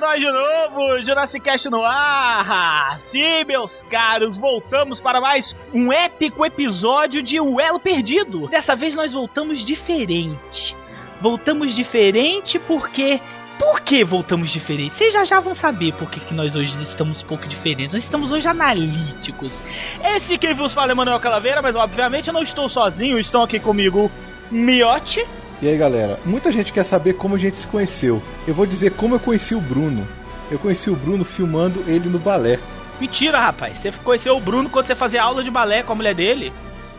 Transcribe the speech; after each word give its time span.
Nós 0.00 0.18
de 0.18 0.32
novo, 0.32 1.02
Jurassic 1.02 1.44
Cast 1.44 1.68
no 1.68 1.84
ar! 1.84 2.98
Sim, 3.00 3.44
meus 3.44 3.82
caros, 3.82 4.38
voltamos 4.38 4.98
para 4.98 5.20
mais 5.20 5.54
um 5.74 5.92
épico 5.92 6.46
episódio 6.46 7.22
de 7.22 7.38
O 7.38 7.60
Elo 7.60 7.78
Perdido. 7.78 8.48
Dessa 8.48 8.74
vez 8.74 8.94
nós 8.94 9.12
voltamos 9.12 9.62
diferente. 9.62 10.74
Voltamos 11.20 11.74
diferente 11.74 12.58
porque 12.58 13.20
por 13.58 13.82
que 13.82 14.02
voltamos 14.02 14.50
diferentes? 14.50 14.96
Vocês 14.96 15.12
já 15.12 15.22
já 15.26 15.38
vão 15.38 15.54
saber 15.54 15.92
por 15.92 16.10
que 16.10 16.32
nós 16.32 16.56
hoje 16.56 16.82
estamos 16.82 17.22
um 17.22 17.26
pouco 17.26 17.46
diferentes. 17.46 17.92
Nós 17.92 18.02
estamos 18.02 18.32
hoje 18.32 18.48
analíticos. 18.48 19.62
Esse 20.02 20.38
quem 20.38 20.54
vos 20.54 20.72
fala 20.72 20.92
é 20.92 20.94
Manuel 20.94 21.20
Calaveira, 21.20 21.60
mas 21.60 21.76
obviamente 21.76 22.28
eu 22.28 22.32
não 22.32 22.42
estou 22.42 22.70
sozinho. 22.70 23.18
Estão 23.18 23.42
aqui 23.42 23.60
comigo 23.60 24.10
Miote. 24.50 25.26
E 25.62 25.68
aí 25.68 25.76
galera, 25.76 26.18
muita 26.24 26.50
gente 26.50 26.72
quer 26.72 26.84
saber 26.84 27.12
como 27.14 27.34
a 27.34 27.38
gente 27.38 27.58
se 27.58 27.66
conheceu. 27.66 28.22
Eu 28.48 28.54
vou 28.54 28.64
dizer 28.64 28.92
como 28.92 29.14
eu 29.14 29.20
conheci 29.20 29.54
o 29.54 29.60
Bruno. 29.60 30.08
Eu 30.50 30.58
conheci 30.58 30.88
o 30.90 30.96
Bruno 30.96 31.22
filmando 31.24 31.84
ele 31.86 32.08
no 32.08 32.18
balé. 32.18 32.58
Mentira, 32.98 33.38
rapaz. 33.38 33.78
Você 33.78 33.92
conheceu 33.92 34.34
o 34.36 34.40
Bruno 34.40 34.70
quando 34.70 34.86
você 34.86 34.94
fazia 34.94 35.22
aula 35.22 35.44
de 35.44 35.50
balé 35.50 35.82
com 35.82 35.92
a 35.92 35.96
mulher 35.96 36.14
dele? 36.14 36.50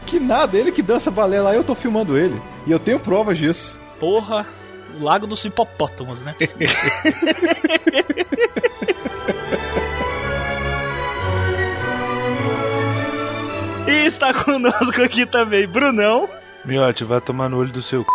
Que 0.06 0.20
nada, 0.20 0.58
ele 0.58 0.72
que 0.72 0.82
dança 0.82 1.10
balé 1.10 1.42
lá, 1.42 1.54
eu 1.56 1.64
tô 1.64 1.74
filmando 1.76 2.18
ele. 2.18 2.40
E 2.68 2.72
eu 2.72 2.80
tenho 2.80 3.00
provas 3.00 3.38
disso. 3.38 3.80
Porra, 4.00 4.46
o 5.00 5.04
Lago 5.04 5.26
dos 5.26 5.44
Hipopótamos, 5.44 6.22
né? 6.22 6.36
e 13.88 14.06
está 14.08 14.34
conosco 14.34 15.02
aqui 15.02 15.26
também 15.26 15.68
Brunão. 15.68 16.30
Miote, 16.64 17.04
vai 17.04 17.20
tomar 17.20 17.50
no 17.50 17.58
olho 17.58 17.72
do 17.72 17.82
seu 17.82 18.02
c... 18.02 18.08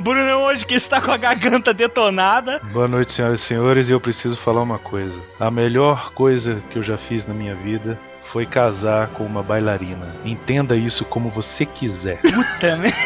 Brunão 0.00 0.44
hoje 0.44 0.64
que 0.64 0.74
está 0.74 1.00
com 1.00 1.10
a 1.10 1.16
garganta 1.16 1.74
detonada. 1.74 2.60
Boa 2.72 2.86
noite, 2.86 3.12
senhoras 3.14 3.40
e 3.40 3.48
senhores, 3.48 3.88
e 3.88 3.92
eu 3.92 4.00
preciso 4.00 4.36
falar 4.38 4.62
uma 4.62 4.78
coisa. 4.78 5.18
A 5.40 5.50
melhor 5.50 6.12
coisa 6.12 6.62
que 6.70 6.78
eu 6.78 6.84
já 6.84 6.96
fiz 6.96 7.26
na 7.26 7.34
minha 7.34 7.56
vida 7.56 7.98
foi 8.32 8.46
casar 8.46 9.08
com 9.08 9.24
uma 9.24 9.42
bailarina. 9.42 10.06
Entenda 10.24 10.76
isso 10.76 11.04
como 11.04 11.30
você 11.30 11.66
quiser. 11.66 12.20
Puta 12.20 12.76
merda. 12.76 12.96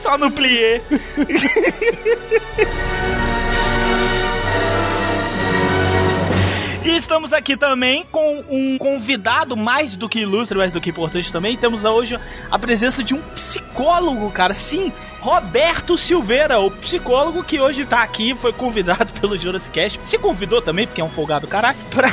Só 0.00 0.18
no 0.18 0.30
plié. 0.30 0.82
estamos 7.18 7.32
aqui 7.32 7.56
também 7.56 8.06
com 8.12 8.44
um 8.48 8.78
convidado 8.78 9.56
mais 9.56 9.96
do 9.96 10.08
que 10.08 10.20
ilustre, 10.20 10.56
mais 10.56 10.72
do 10.72 10.80
que 10.80 10.90
importante 10.90 11.32
também. 11.32 11.56
Temos 11.56 11.84
hoje 11.84 12.16
a 12.48 12.58
presença 12.58 13.02
de 13.02 13.12
um 13.12 13.20
psicólogo, 13.20 14.30
cara. 14.30 14.54
Sim, 14.54 14.92
Roberto 15.18 15.98
Silveira, 15.98 16.60
o 16.60 16.70
psicólogo 16.70 17.42
que 17.42 17.58
hoje 17.58 17.84
tá 17.84 18.04
aqui, 18.04 18.36
foi 18.36 18.52
convidado 18.52 19.12
pelo 19.20 19.36
Jurassic 19.36 19.72
Cast. 19.72 20.00
Se 20.04 20.16
convidou 20.16 20.62
também, 20.62 20.86
porque 20.86 21.00
é 21.00 21.04
um 21.04 21.10
folgado 21.10 21.48
caraca, 21.48 21.80
pra 21.90 22.08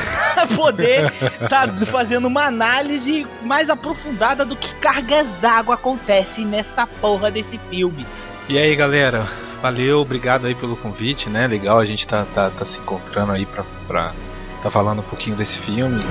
poder 0.55 1.13
tá 1.47 1.67
fazendo 1.85 2.27
uma 2.27 2.45
análise 2.45 3.27
mais 3.43 3.69
aprofundada 3.69 4.43
do 4.43 4.55
que 4.55 4.73
cargas 4.75 5.27
d'água 5.39 5.75
acontecem 5.75 6.45
nessa 6.45 6.87
porra 6.87 7.29
desse 7.29 7.59
filme. 7.69 8.07
E 8.49 8.57
aí, 8.57 8.75
galera? 8.75 9.27
Valeu, 9.61 9.99
obrigado 9.99 10.47
aí 10.47 10.55
pelo 10.55 10.75
convite, 10.75 11.29
né? 11.29 11.45
Legal 11.45 11.79
a 11.79 11.85
gente 11.85 12.07
tá, 12.07 12.25
tá, 12.33 12.49
tá 12.49 12.65
se 12.65 12.77
encontrando 12.79 13.31
aí 13.31 13.45
pra, 13.45 13.63
pra 13.87 14.13
tá 14.65 14.71
falando 14.71 14.97
um 14.97 15.03
pouquinho 15.03 15.35
desse 15.35 15.59
filme. 15.59 16.03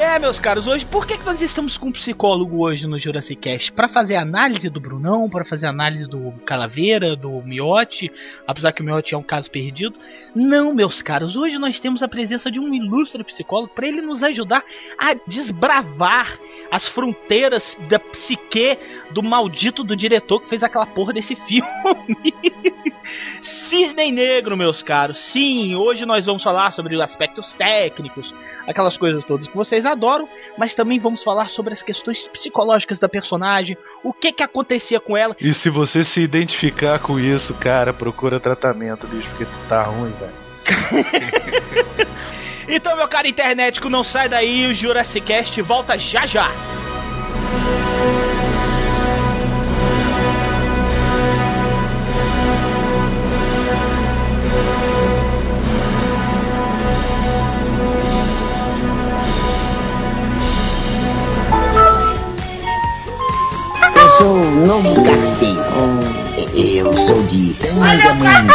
É, 0.00 0.18
meus 0.18 0.38
caros, 0.38 0.66
hoje, 0.66 0.86
por 0.86 1.06
que, 1.06 1.18
que 1.18 1.24
nós 1.24 1.40
estamos 1.42 1.76
com 1.76 1.88
um 1.88 1.92
psicólogo 1.92 2.64
hoje 2.64 2.86
no 2.86 2.98
Jurassic 2.98 3.40
Cast? 3.40 3.72
Pra 3.72 3.88
fazer 3.88 4.16
análise 4.16 4.70
do 4.70 4.80
Brunão, 4.80 5.28
para 5.28 5.44
fazer 5.44 5.66
análise 5.66 6.08
do 6.08 6.32
Calaveira, 6.46 7.14
do 7.14 7.42
Miote, 7.42 8.10
apesar 8.46 8.72
que 8.72 8.80
o 8.80 8.84
Miote 8.84 9.14
é 9.14 9.18
um 9.18 9.22
caso 9.22 9.50
perdido. 9.50 9.98
Não, 10.34 10.74
meus 10.74 11.02
caros, 11.02 11.36
hoje 11.36 11.58
nós 11.58 11.78
temos 11.78 12.02
a 12.02 12.08
presença 12.08 12.50
de 12.50 12.58
um 12.58 12.72
ilustre 12.72 13.22
psicólogo 13.24 13.72
para 13.74 13.86
ele 13.86 14.00
nos 14.00 14.22
ajudar 14.22 14.64
a 14.98 15.14
desbravar 15.26 16.38
as 16.70 16.88
fronteiras 16.88 17.76
da 17.88 17.98
psique 17.98 18.78
do 19.10 19.22
maldito 19.22 19.84
do 19.84 19.94
diretor 19.94 20.40
que 20.40 20.48
fez 20.48 20.62
aquela 20.62 20.86
porra 20.86 21.12
desse 21.12 21.36
filme. 21.36 22.34
Cisne 23.72 24.12
Negro, 24.12 24.54
meus 24.54 24.82
caros. 24.82 25.16
Sim, 25.16 25.74
hoje 25.74 26.04
nós 26.04 26.26
vamos 26.26 26.42
falar 26.42 26.72
sobre 26.72 26.94
os 26.94 27.00
aspectos 27.00 27.54
técnicos, 27.54 28.34
aquelas 28.68 28.98
coisas 28.98 29.24
todas 29.24 29.48
que 29.48 29.56
vocês 29.56 29.86
adoram, 29.86 30.28
mas 30.58 30.74
também 30.74 30.98
vamos 30.98 31.22
falar 31.22 31.48
sobre 31.48 31.72
as 31.72 31.82
questões 31.82 32.28
psicológicas 32.28 32.98
da 32.98 33.08
personagem, 33.08 33.74
o 34.04 34.12
que 34.12 34.30
que 34.30 34.42
acontecia 34.42 35.00
com 35.00 35.16
ela. 35.16 35.34
E 35.40 35.54
se 35.54 35.70
você 35.70 36.04
se 36.04 36.20
identificar 36.20 36.98
com 36.98 37.18
isso, 37.18 37.54
cara, 37.54 37.94
procura 37.94 38.38
tratamento, 38.38 39.06
bicho, 39.06 39.30
porque 39.30 39.46
tu 39.46 39.68
tá 39.70 39.84
ruim, 39.84 40.12
velho. 40.20 42.08
então, 42.68 42.94
meu 42.94 43.08
cara 43.08 43.26
internetico, 43.26 43.88
não 43.88 44.04
sai 44.04 44.28
daí, 44.28 44.66
o 44.66 44.74
Jurassic 44.74 45.26
Cast 45.26 45.62
volta 45.62 45.98
já 45.98 46.26
já. 46.26 46.50
Sou 64.22 64.36
o 64.36 64.66
novo 64.66 64.94
carteiro. 65.02 65.62
Eu 66.54 66.92
sou 66.92 67.22
de 67.26 67.54
Tangamanga. 67.54 68.54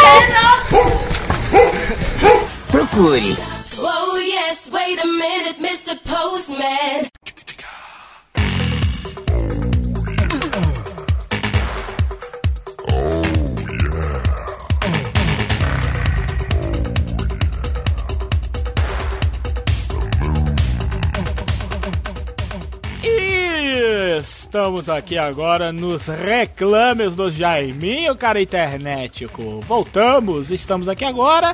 Procure. 2.71 3.37
Oh 3.77 4.17
yes, 4.17 4.69
wait 4.71 4.97
a 4.97 5.05
minute, 5.05 5.59
Mr. 5.59 5.99
Postman. 6.05 7.09
Estamos 24.47 24.87
aqui 24.87 25.17
agora 25.17 25.73
nos 25.73 26.07
reclames 26.07 27.17
do 27.17 27.29
Jaiminho, 27.29 28.15
cara 28.15 28.41
internetico. 28.41 29.59
Voltamos, 29.67 30.51
estamos 30.51 30.87
aqui 30.87 31.03
agora 31.03 31.53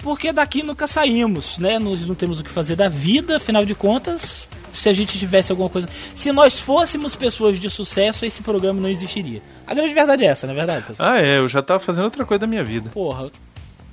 porque 0.00 0.32
daqui 0.32 0.62
nunca 0.62 0.86
saímos, 0.86 1.58
né? 1.58 1.80
Nós 1.80 2.06
não 2.06 2.14
temos 2.14 2.38
o 2.38 2.44
que 2.44 2.50
fazer 2.50 2.76
da 2.76 2.88
vida, 2.88 3.38
afinal 3.38 3.64
de 3.64 3.74
contas, 3.74 4.48
se 4.72 4.88
a 4.88 4.92
gente 4.92 5.18
tivesse 5.18 5.50
alguma 5.50 5.68
coisa. 5.68 5.88
Se 6.14 6.30
nós 6.30 6.60
fôssemos 6.60 7.16
pessoas 7.16 7.58
de 7.58 7.68
sucesso, 7.68 8.24
esse 8.24 8.44
programa 8.44 8.80
não 8.80 8.88
existiria. 8.88 9.42
A 9.66 9.74
grande 9.74 9.92
verdade 9.92 10.24
é 10.24 10.28
essa, 10.28 10.46
não 10.46 10.54
é 10.54 10.56
verdade? 10.56 10.86
pessoal? 10.86 11.08
Ah, 11.10 11.18
é, 11.20 11.40
eu 11.40 11.48
já 11.48 11.64
tava 11.64 11.84
fazendo 11.84 12.04
outra 12.04 12.24
coisa 12.24 12.42
da 12.42 12.46
minha 12.46 12.62
vida. 12.62 12.90
Porra, 12.90 13.28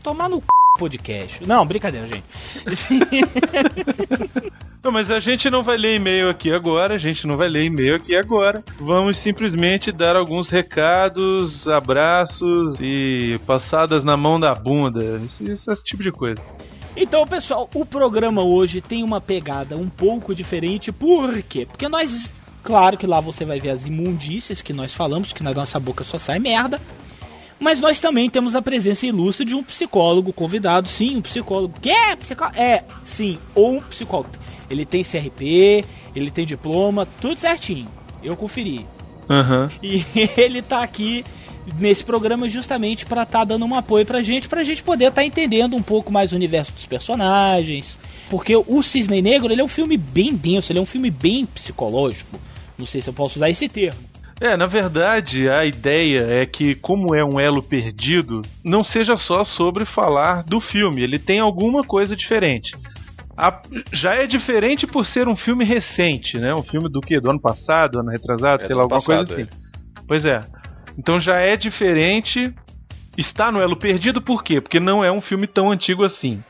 tomar 0.04 0.30
no 0.30 0.38
c... 0.38 0.44
podcast. 0.78 1.46
Não, 1.48 1.66
brincadeira, 1.66 2.08
gente. 2.08 2.24
Não, 4.84 4.92
mas 4.92 5.12
a 5.12 5.20
gente 5.20 5.48
não 5.52 5.62
vai 5.62 5.78
ler 5.78 5.98
e-mail 5.98 6.28
aqui 6.28 6.52
agora, 6.52 6.96
a 6.96 6.98
gente 6.98 7.28
não 7.28 7.38
vai 7.38 7.48
ler 7.48 7.66
e-mail 7.66 7.98
aqui 7.98 8.16
agora. 8.16 8.64
Vamos 8.80 9.22
simplesmente 9.22 9.92
dar 9.92 10.16
alguns 10.16 10.50
recados, 10.50 11.68
abraços 11.68 12.80
e 12.80 13.40
passadas 13.46 14.04
na 14.04 14.18
mão 14.18 14.40
da 14.40 14.56
bunda. 14.56 15.22
Esse, 15.24 15.52
esse 15.52 15.84
tipo 15.84 16.02
de 16.02 16.12
coisa. 16.12 16.42
Então, 16.98 17.28
pessoal, 17.28 17.70
o 17.76 17.86
programa 17.86 18.44
hoje 18.44 18.82
tem 18.82 19.04
uma 19.04 19.22
pegada 19.22 19.78
um 19.78 19.88
pouco 19.88 20.34
diferente. 20.34 20.92
Por 20.92 21.44
quê? 21.44 21.68
Porque 21.68 21.88
nós, 21.88 22.34
claro 22.64 22.98
que 22.98 23.06
lá 23.06 23.20
você 23.22 23.46
vai 23.46 23.60
ver 23.60 23.70
as 23.70 23.86
imundícias 23.86 24.64
que 24.64 24.74
nós 24.74 24.96
falamos, 24.96 25.32
que 25.32 25.44
na 25.44 25.54
nossa 25.54 25.80
boca 25.80 26.04
só 26.04 26.18
sai 26.18 26.40
merda. 26.40 26.82
Mas 27.62 27.80
nós 27.80 28.00
também 28.00 28.28
temos 28.28 28.56
a 28.56 28.62
presença 28.62 29.06
ilustre 29.06 29.46
de 29.46 29.54
um 29.54 29.62
psicólogo 29.62 30.34
convidado, 30.34 30.88
sim, 30.88 31.18
um 31.18 31.22
psicólogo. 31.22 31.80
Que 31.80 31.92
é 31.92 32.16
psicólogo? 32.16 32.58
É, 32.58 32.84
sim, 33.06 33.38
ou 33.54 33.74
um 33.74 33.82
psicólogo. 33.82 34.32
Ele 34.68 34.84
tem 34.84 35.04
CRP, 35.04 35.86
ele 36.16 36.32
tem 36.32 36.44
diploma, 36.44 37.08
tudo 37.22 37.36
certinho. 37.36 37.88
Eu 38.24 38.36
conferi. 38.36 38.88
Aham. 39.30 39.70
E 39.84 40.04
ele 40.36 40.64
tá 40.64 40.82
aqui 40.82 41.24
nesse 41.80 42.04
programa 42.04 42.50
justamente 42.50 43.06
para 43.06 43.22
estar 43.22 43.46
dando 43.46 43.64
um 43.64 43.76
apoio 43.76 44.08
pra 44.08 44.24
gente, 44.24 44.50
pra 44.50 44.64
gente 44.64 44.82
poder 44.82 45.10
estar 45.10 45.24
entendendo 45.24 45.76
um 45.76 45.84
pouco 45.84 46.12
mais 46.12 46.32
o 46.32 46.36
universo 46.36 46.74
dos 46.74 46.88
personagens. 46.88 47.96
Porque 48.28 48.56
o 48.56 48.82
Cisne 48.82 49.22
Negro, 49.22 49.54
ele 49.54 49.62
é 49.62 49.64
um 49.64 49.68
filme 49.68 49.98
bem 49.98 50.34
denso, 50.34 50.72
ele 50.72 50.80
é 50.80 50.82
um 50.82 50.86
filme 50.86 51.12
bem 51.12 51.46
psicológico. 51.46 52.40
Não 52.76 52.88
sei 52.88 53.02
se 53.04 53.10
eu 53.10 53.14
posso 53.14 53.38
usar 53.38 53.52
esse 53.52 53.70
termo. 53.70 54.11
É, 54.42 54.58
na 54.58 54.66
verdade, 54.66 55.48
a 55.54 55.64
ideia 55.66 56.26
é 56.42 56.46
que, 56.48 56.74
como 56.74 57.14
é 57.16 57.24
um 57.24 57.40
elo 57.40 57.62
perdido, 57.62 58.42
não 58.66 58.84
seja 58.84 59.16
só 59.16 59.46
sobre 59.46 59.86
falar 59.86 60.44
do 60.44 60.60
filme, 60.60 61.04
ele 61.04 61.20
tem 61.20 61.40
alguma 61.40 61.84
coisa 61.84 62.16
diferente. 62.16 62.72
A- 63.38 63.62
já 63.94 64.14
é 64.16 64.26
diferente 64.26 64.88
por 64.88 65.06
ser 65.06 65.28
um 65.30 65.36
filme 65.36 65.64
recente, 65.64 66.40
né? 66.40 66.54
Um 66.58 66.64
filme 66.64 66.90
do 66.90 67.00
que? 67.00 67.20
Do 67.20 67.30
ano 67.30 67.40
passado, 67.40 68.00
ano 68.00 68.10
retrasado, 68.10 68.64
É, 68.64 68.68
sei 68.68 68.76
lá, 68.76 68.82
alguma 68.82 69.00
coisa 69.02 69.22
passado, 69.22 69.40
assim. 69.42 69.50
Pois 70.08 70.26
é. 70.26 70.40
Então 70.98 71.22
já 71.22 71.40
é 71.40 71.54
diferente. 71.54 72.42
Está 73.18 73.52
no 73.52 73.62
elo 73.62 73.78
perdido 73.78 74.22
por 74.22 74.44
quê? 74.44 74.60
Porque 74.60 74.80
não 74.80 75.04
é 75.04 75.12
um 75.12 75.22
filme 75.22 75.46
tão 75.46 75.70
antigo 75.72 76.04
assim. 76.04 76.42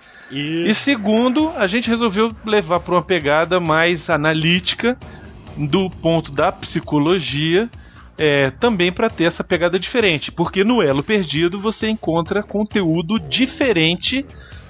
E 0.69 0.73
segundo, 0.75 1.49
a 1.57 1.67
gente 1.67 1.89
resolveu 1.89 2.29
levar 2.45 2.79
para 2.79 2.95
uma 2.95 3.03
pegada 3.03 3.59
mais 3.59 4.09
analítica 4.09 4.97
do 5.57 5.89
ponto 5.89 6.31
da 6.31 6.51
psicologia, 6.51 7.67
é, 8.21 8.51
também 8.51 8.93
para 8.93 9.09
ter 9.09 9.25
essa 9.25 9.43
pegada 9.43 9.79
diferente, 9.79 10.31
porque 10.31 10.63
no 10.63 10.83
Elo 10.83 11.01
Perdido 11.01 11.57
você 11.57 11.89
encontra 11.89 12.43
conteúdo 12.43 13.15
diferente 13.17 14.23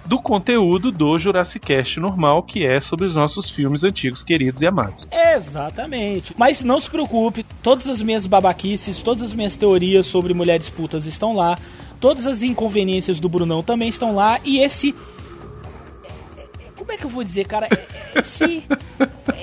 do 0.05 0.21
conteúdo 0.21 0.89
do 0.89 1.17
Jurassic 1.17 1.59
Cast 1.59 1.99
normal, 1.99 2.43
que 2.43 2.65
é 2.65 2.79
sobre 2.79 3.07
os 3.07 3.13
nossos 3.13 3.49
filmes 3.49 3.83
antigos, 3.83 4.23
queridos 4.23 4.61
e 4.61 4.67
amados. 4.67 5.05
Exatamente. 5.11 6.33
Mas 6.37 6.63
não 6.63 6.79
se 6.79 6.89
preocupe, 6.89 7.45
todas 7.61 7.87
as 7.87 8.01
minhas 8.01 8.25
babaquices, 8.25 9.01
todas 9.01 9.21
as 9.21 9.33
minhas 9.33 9.57
teorias 9.57 10.07
sobre 10.07 10.33
mulheres 10.33 10.69
putas 10.69 11.05
estão 11.05 11.35
lá. 11.35 11.57
Todas 11.99 12.25
as 12.25 12.41
inconveniências 12.41 13.19
do 13.19 13.27
Brunão 13.27 13.61
também 13.61 13.89
estão 13.89 14.15
lá. 14.15 14.39
E 14.45 14.59
esse. 14.59 14.95
Como 16.81 16.91
é 16.93 16.97
que 16.97 17.05
eu 17.05 17.09
vou 17.09 17.23
dizer, 17.23 17.45
cara? 17.47 17.67
Esse. 18.15 18.63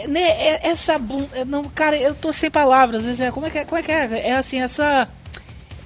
é, 0.03 0.09
né, 0.09 0.21
é- 0.23 0.69
essa. 0.71 0.99
bu- 0.99 1.29
é, 1.33 1.45
Não, 1.45 1.63
cara, 1.65 1.97
eu 1.97 2.13
tô 2.15 2.33
sem 2.33 2.51
palavras. 2.51 3.21
é- 3.21 3.31
Como 3.31 3.47
é 3.47 3.51
que 3.51 3.59
é? 3.59 3.65
Como 3.65 3.79
é, 3.79 3.83
que 3.83 3.93
é? 3.93 4.29
é 4.29 4.33
assim, 4.33 4.61
essa. 4.61 5.09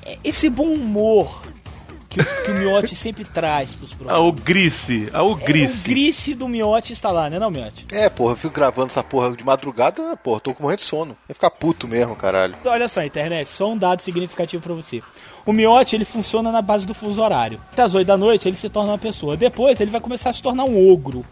é, 0.05 0.17
Esse 0.25 0.49
bom 0.49 0.73
humor 0.73 1.42
que, 2.13 2.21
o- 2.21 2.43
que 2.43 2.51
o 2.51 2.55
Miotti 2.55 2.95
sempre 2.97 3.25
traz 3.25 3.75
pros 3.75 3.93
Ah, 3.95 3.97
programas. 3.97 4.29
o 4.29 4.33
Grice, 4.33 5.11
ah, 5.13 5.25
o 5.25 5.33
É, 5.41 5.45
Grice. 5.45 5.79
o 5.79 5.83
Grice 5.83 6.35
do 6.35 6.49
Miotti 6.49 6.93
está 6.93 7.11
lá, 7.11 7.29
né, 7.31 7.39
não, 7.39 7.51
Miotti? 7.51 7.87
É, 7.91 8.09
porra, 8.09 8.33
eu 8.33 8.37
fico 8.37 8.55
gravando 8.55 8.89
essa 8.89 9.03
porra 9.03 9.31
de 9.37 9.45
madrugada, 9.45 10.17
porra, 10.17 10.41
tô 10.41 10.55
com 10.55 10.63
morrendo 10.63 10.79
de 10.81 10.85
sono. 10.85 11.17
Ia 11.29 11.35
ficar 11.35 11.51
puto 11.51 11.89
mesmo, 11.89 12.15
caralho. 12.17 12.55
Olha 12.65 12.89
só, 12.89 13.03
internet, 13.03 13.47
só 13.49 13.71
um 13.71 13.77
dado 13.79 14.01
significativo 14.03 14.63
pra 14.63 14.75
você. 14.75 15.03
O 15.45 15.53
miote, 15.53 15.97
ele 15.97 16.05
funciona 16.05 16.53
na 16.53 16.63
base 16.63 16.87
do 16.87 16.95
fuso 16.95 17.21
horário. 17.21 17.61
Até 17.73 17.83
as 17.83 17.95
8 17.95 18.07
da 18.07 18.17
noite, 18.17 18.47
ele 18.49 18.57
se 18.57 18.69
torna 18.69 18.93
uma 18.93 18.99
pessoa. 18.99 19.37
Depois, 19.37 19.81
ele 19.81 19.91
vai 19.91 20.01
começar 20.01 20.31
a 20.31 20.33
se 20.33 20.41
tornar 20.43 20.65
um 20.65 20.91
ogro. 20.93 21.25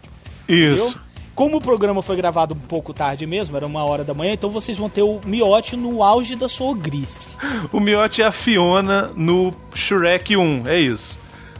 Entendeu? 0.49 0.93
Como 1.41 1.57
o 1.57 1.61
programa 1.61 2.03
foi 2.03 2.15
gravado 2.15 2.53
um 2.53 2.59
pouco 2.59 2.93
tarde 2.93 3.25
mesmo, 3.25 3.57
era 3.57 3.65
uma 3.65 3.83
hora 3.83 4.03
da 4.03 4.13
manhã, 4.13 4.33
então 4.33 4.51
vocês 4.51 4.77
vão 4.77 4.87
ter 4.87 5.01
o 5.01 5.19
miote 5.25 5.75
no 5.75 6.03
auge 6.03 6.35
da 6.35 6.47
sua 6.47 6.67
ogrice. 6.67 7.29
O 7.73 7.79
Miotti 7.79 8.21
é 8.21 8.27
a 8.27 8.31
Fiona 8.31 9.09
no 9.15 9.51
Shrek 9.75 10.37
1, 10.37 10.65
é 10.67 10.79
isso. 10.79 11.17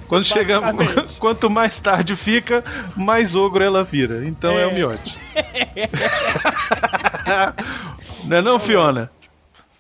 Quando 0.08 0.28
chega, 0.28 0.60
Basicamente. 0.60 1.14
quanto 1.20 1.50
mais 1.50 1.80
tarde 1.80 2.16
fica, 2.16 2.64
mais 2.96 3.34
ogro 3.34 3.64
ela 3.64 3.84
vira. 3.84 4.24
Então 4.24 4.52
é, 4.52 4.62
É. 4.62 4.68
o 4.68 4.72
Miotti. 4.72 5.18
não 8.26 8.38
é 8.38 8.42
não, 8.44 8.60
Fiona? 8.60 9.10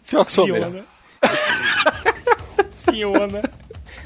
Pior 0.09 0.25
que 0.25 0.31
sou 0.31 0.47
mesmo. 0.47 0.83
Fiona. 2.91 2.91
Fiona. 2.91 3.41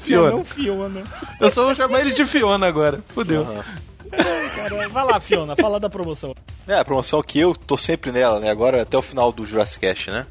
Fiona. 0.04 0.30
Não, 0.30 0.36
não 0.36 0.44
Fiona. 0.44 1.02
Eu 1.40 1.54
só 1.54 1.64
vou 1.64 1.74
chamar 1.74 2.02
ele 2.02 2.12
de 2.12 2.30
Fiona 2.30 2.68
agora. 2.68 3.00
Fudeu. 3.14 3.46
Ai, 3.48 3.64
cara, 4.54 4.88
vai 4.88 5.04
lá, 5.04 5.20
Fiona, 5.20 5.56
fala 5.56 5.78
da 5.78 5.88
promoção. 5.88 6.34
É, 6.66 6.74
a 6.74 6.84
promoção 6.84 7.22
que 7.22 7.38
eu 7.38 7.54
tô 7.54 7.76
sempre 7.76 8.10
nela, 8.10 8.40
né? 8.40 8.50
Agora 8.50 8.82
até 8.82 8.96
o 8.96 9.02
final 9.02 9.32
do 9.32 9.46
Jurassic 9.46 9.80
Cast, 9.80 10.10
né? 10.10 10.26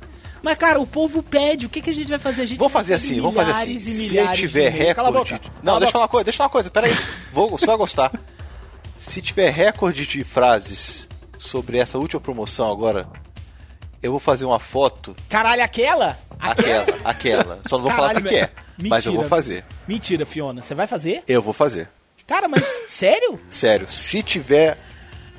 Mas, 0.45 0.57
cara, 0.57 0.79
o 0.79 0.85
povo 0.85 1.23
pede, 1.23 1.65
o 1.65 1.69
que, 1.69 1.81
que 1.81 1.89
a 1.89 1.93
gente 1.93 2.07
vai 2.07 2.19
fazer? 2.19 2.43
A 2.43 2.45
gente 2.45 2.59
Vamos 2.59 2.71
vai 2.71 2.83
fazer 2.83 2.93
assim, 2.93 3.19
vamos 3.19 3.35
fazer 3.35 3.51
assim. 3.51 3.79
Se 3.79 4.27
tiver 4.35 4.69
recorde. 4.69 5.41
Não, 5.63 5.79
deixa 5.79 5.87
eu 5.87 5.91
falar 5.91 6.03
uma 6.03 6.07
coisa, 6.07 6.23
deixa 6.25 6.35
eu 6.35 6.37
falar 6.37 6.47
uma 6.47 6.51
coisa, 6.51 6.69
peraí. 6.69 6.95
Vou, 7.31 7.49
você 7.49 7.65
vai 7.65 7.77
gostar. 7.77 8.11
Se 8.95 9.21
tiver 9.23 9.49
recorde 9.49 10.05
de 10.05 10.23
frases 10.23 11.07
sobre 11.37 11.79
essa 11.79 11.97
última 11.97 12.21
promoção 12.21 12.71
agora, 12.71 13.07
eu 14.03 14.11
vou 14.11 14.19
fazer 14.19 14.45
uma 14.45 14.59
foto. 14.59 15.15
Caralho, 15.29 15.63
aquela? 15.63 16.17
Aquela, 16.39 16.85
aquela. 17.03 17.59
Só 17.67 17.77
não 17.77 17.85
vou 17.85 17.91
falar 17.91 18.11
o 18.11 18.13
Caralho, 18.13 18.25
que, 18.25 18.29
que 18.29 18.35
é. 18.35 18.51
mentira. 18.77 18.89
Mas 18.89 19.05
eu 19.07 19.13
vou 19.13 19.23
fazer. 19.23 19.65
Mentira, 19.87 20.25
Fiona. 20.27 20.61
Você 20.61 20.75
vai 20.75 20.85
fazer? 20.85 21.23
Eu 21.27 21.41
vou 21.41 21.53
fazer. 21.53 21.89
Cara, 22.27 22.47
mas 22.47 22.65
sério? 22.87 23.39
Sério, 23.49 23.89
se 23.89 24.23
tiver 24.23 24.77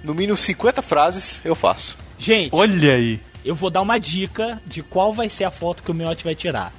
no 0.04 0.14
mínimo 0.14 0.36
50 0.36 0.80
frases, 0.82 1.40
eu 1.44 1.54
faço. 1.54 1.98
Gente, 2.18 2.50
Olha 2.52 2.94
aí. 2.94 3.20
eu 3.44 3.54
vou 3.54 3.70
dar 3.70 3.82
uma 3.82 3.98
dica 3.98 4.60
de 4.64 4.82
qual 4.82 5.12
vai 5.12 5.28
ser 5.28 5.44
a 5.44 5.50
foto 5.50 5.82
que 5.82 5.90
o 5.90 5.94
Miotti 5.94 6.24
vai 6.24 6.34
tirar. 6.34 6.72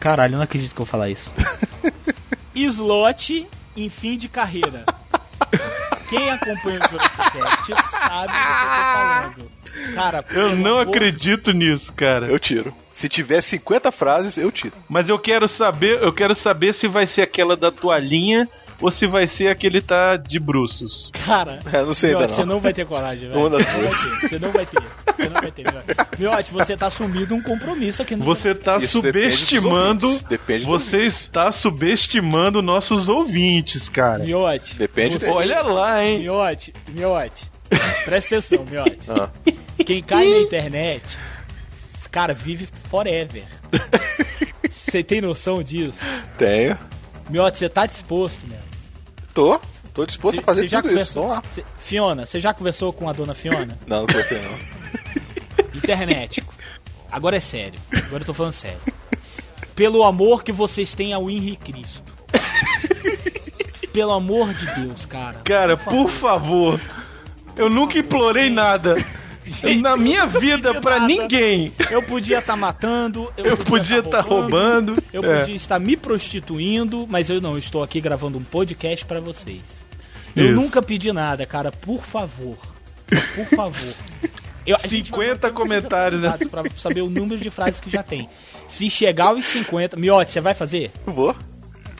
Caralho, 0.00 0.34
eu 0.34 0.36
não 0.38 0.44
acredito 0.44 0.74
que 0.74 0.80
eu 0.80 0.84
vou 0.84 0.90
falar 0.90 1.08
isso. 1.10 1.30
Slot 2.54 3.46
em 3.76 3.88
fim 3.88 4.16
de 4.16 4.28
carreira. 4.28 4.84
Quem 6.08 6.28
acompanha 6.30 6.80
o 6.84 6.88
Jurassic 6.90 7.30
Cast 7.30 7.90
sabe 7.90 8.32
do 8.32 8.38
que 8.38 8.42
eu 8.42 8.58
tô 8.58 8.94
falando. 8.94 9.50
Cara, 9.94 10.24
Eu 10.32 10.56
não 10.56 10.72
amor- 10.72 10.88
acredito 10.88 11.52
nisso, 11.52 11.92
cara. 11.92 12.26
Eu 12.26 12.38
tiro. 12.38 12.74
Se 12.92 13.08
tiver 13.08 13.40
50 13.40 13.92
frases, 13.92 14.36
eu 14.36 14.50
tiro. 14.50 14.74
Mas 14.88 15.08
eu 15.08 15.18
quero 15.18 15.48
saber, 15.48 16.02
eu 16.02 16.12
quero 16.12 16.34
saber 16.34 16.74
se 16.74 16.86
vai 16.88 17.06
ser 17.06 17.22
aquela 17.22 17.56
da 17.56 17.70
toalhinha 17.70 18.48
ou 18.80 18.90
se 18.90 19.06
vai 19.06 19.26
ser 19.36 19.48
aquele 19.48 19.80
tá 19.80 20.16
de 20.16 20.38
bruços. 20.38 21.10
Cara, 21.26 21.58
É, 21.72 21.82
não 21.82 21.92
sei 21.94 22.10
ainda 22.10 22.20
Miotti, 22.26 22.30
não. 22.38 22.44
você 22.46 22.52
não 22.54 22.60
vai 22.60 22.72
ter 22.72 22.86
coragem, 22.86 23.28
velho. 23.28 23.40
Uma 23.40 23.50
das 23.50 23.64
Você 23.66 23.72
não 23.72 23.80
duas. 23.80 23.92
vai 23.96 24.06
ter, 24.20 24.28
Você 24.28 24.38
não 24.38 24.52
vai 24.52 24.66
ter. 24.66 24.82
Você 25.16 25.28
não 25.28 25.40
vai 25.40 25.50
ter, 25.50 25.62
Miotti. 25.72 26.18
Miotti, 26.18 26.52
você 26.52 26.76
tá 26.76 26.86
assumindo 26.86 27.34
um 27.34 27.42
compromisso 27.42 28.02
aqui 28.02 28.16
no 28.16 28.24
Você 28.24 28.54
tá 28.54 28.78
Isso 28.78 29.00
depende 29.02 29.28
subestimando. 29.36 30.18
Depende 30.28 30.66
dos 30.66 30.84
você 30.86 31.02
está 31.02 31.52
subestimando 31.52 32.62
nossos 32.62 33.08
ouvintes, 33.08 33.88
cara. 33.90 34.24
Miotti. 34.24 34.76
Depende 34.76 35.18
você-. 35.18 35.28
Olha 35.30 35.60
lá, 35.62 36.02
hein? 36.04 36.20
Miotti, 36.20 36.72
Miotti. 36.88 37.50
Presta 38.04 38.36
atenção, 38.36 38.64
Miotti. 38.68 39.10
Ah. 39.10 39.28
Quem 39.84 40.02
cai 40.02 40.28
na 40.28 40.38
internet, 40.40 41.04
cara, 42.10 42.34
vive 42.34 42.68
forever. 42.88 43.44
Você 44.70 45.02
tem 45.02 45.20
noção 45.20 45.62
disso? 45.62 46.00
Tenho. 46.36 46.76
Miotti, 47.28 47.58
você 47.58 47.68
tá 47.68 47.86
disposto, 47.86 48.44
meu? 48.46 48.58
Tô. 49.34 49.60
Tô 49.92 50.06
disposto 50.06 50.38
a 50.38 50.42
fazer 50.42 50.68
tudo 50.68 50.92
isso. 50.96 51.14
Vamos 51.14 51.30
lá. 51.30 51.42
Cê- 51.54 51.64
Fiona, 51.78 52.24
você 52.24 52.38
já 52.40 52.54
conversou 52.54 52.92
com 52.92 53.08
a 53.08 53.12
dona 53.12 53.34
Fiona? 53.34 53.76
Não, 53.86 54.00
não 54.00 54.06
conversei 54.06 54.40
não. 54.40 54.58
Internet. 55.74 56.42
Agora 57.10 57.36
é 57.36 57.40
sério. 57.40 57.78
Agora 58.06 58.22
eu 58.22 58.26
tô 58.26 58.32
falando 58.34 58.52
sério. 58.52 58.78
Pelo 59.74 60.04
amor 60.04 60.44
que 60.44 60.52
vocês 60.52 60.94
têm 60.94 61.12
ao 61.12 61.28
Henrique 61.28 61.72
Cristo. 61.72 62.02
Pelo 63.92 64.12
amor 64.12 64.54
de 64.54 64.66
Deus, 64.80 65.04
cara. 65.06 65.40
Cara, 65.44 65.76
por 65.76 66.12
favor. 66.20 66.80
Eu 67.56 67.68
nunca 67.68 67.98
implorei 67.98 68.48
nada. 68.48 68.94
Gente, 69.50 69.80
Na 69.82 69.96
minha 69.96 70.20
eu 70.32 70.40
vida, 70.40 70.72
nada. 70.72 71.06
ninguém. 71.06 71.72
Eu 71.90 72.02
podia 72.02 72.38
estar 72.38 72.56
matando, 72.56 73.32
eu, 73.36 73.46
Eu 73.46 73.56
podia 73.56 73.98
estar 73.98 74.20
roubando. 74.20 74.94
eu 75.12 75.24
É. 75.24 75.38
podia 75.40 75.56
estar 75.56 75.78
me 75.78 75.96
prostituindo, 75.96 77.06
mas 77.08 77.28
eu 77.30 77.40
não, 77.40 77.52
eu 77.52 77.58
estou 77.58 77.82
aqui 77.82 78.00
gravando 78.00 78.38
um 78.38 78.44
podcast 78.44 79.04
pra 79.04 79.20
vocês. 79.20 79.60
Eu 80.36 80.46
Isso. 80.46 80.54
nunca 80.54 80.80
pedi 80.80 81.12
nada, 81.12 81.44
cara, 81.44 81.70
por 81.72 82.02
favor. 82.02 82.56
Por 83.34 83.46
favor. 83.56 83.94
Eu, 84.66 84.76
a 84.82 84.86
gente 84.86 85.10
vai 85.10 85.26
50 85.26 85.34
botar 85.34 85.50
comentários, 85.50 86.22
né? 86.22 86.38
Pra 86.50 86.62
saber 86.76 87.00
o 87.00 87.10
número 87.10 87.40
de 87.40 87.50
frases 87.50 87.80
que 87.80 87.90
já 87.90 88.02
tem. 88.02 88.28
Se 88.68 88.88
chegar 88.88 89.28
aos 89.28 89.44
50. 89.46 89.96
Miotti, 89.96 90.32
você 90.32 90.40
vai 90.40 90.54
fazer? 90.54 90.92
Vou. 91.06 91.34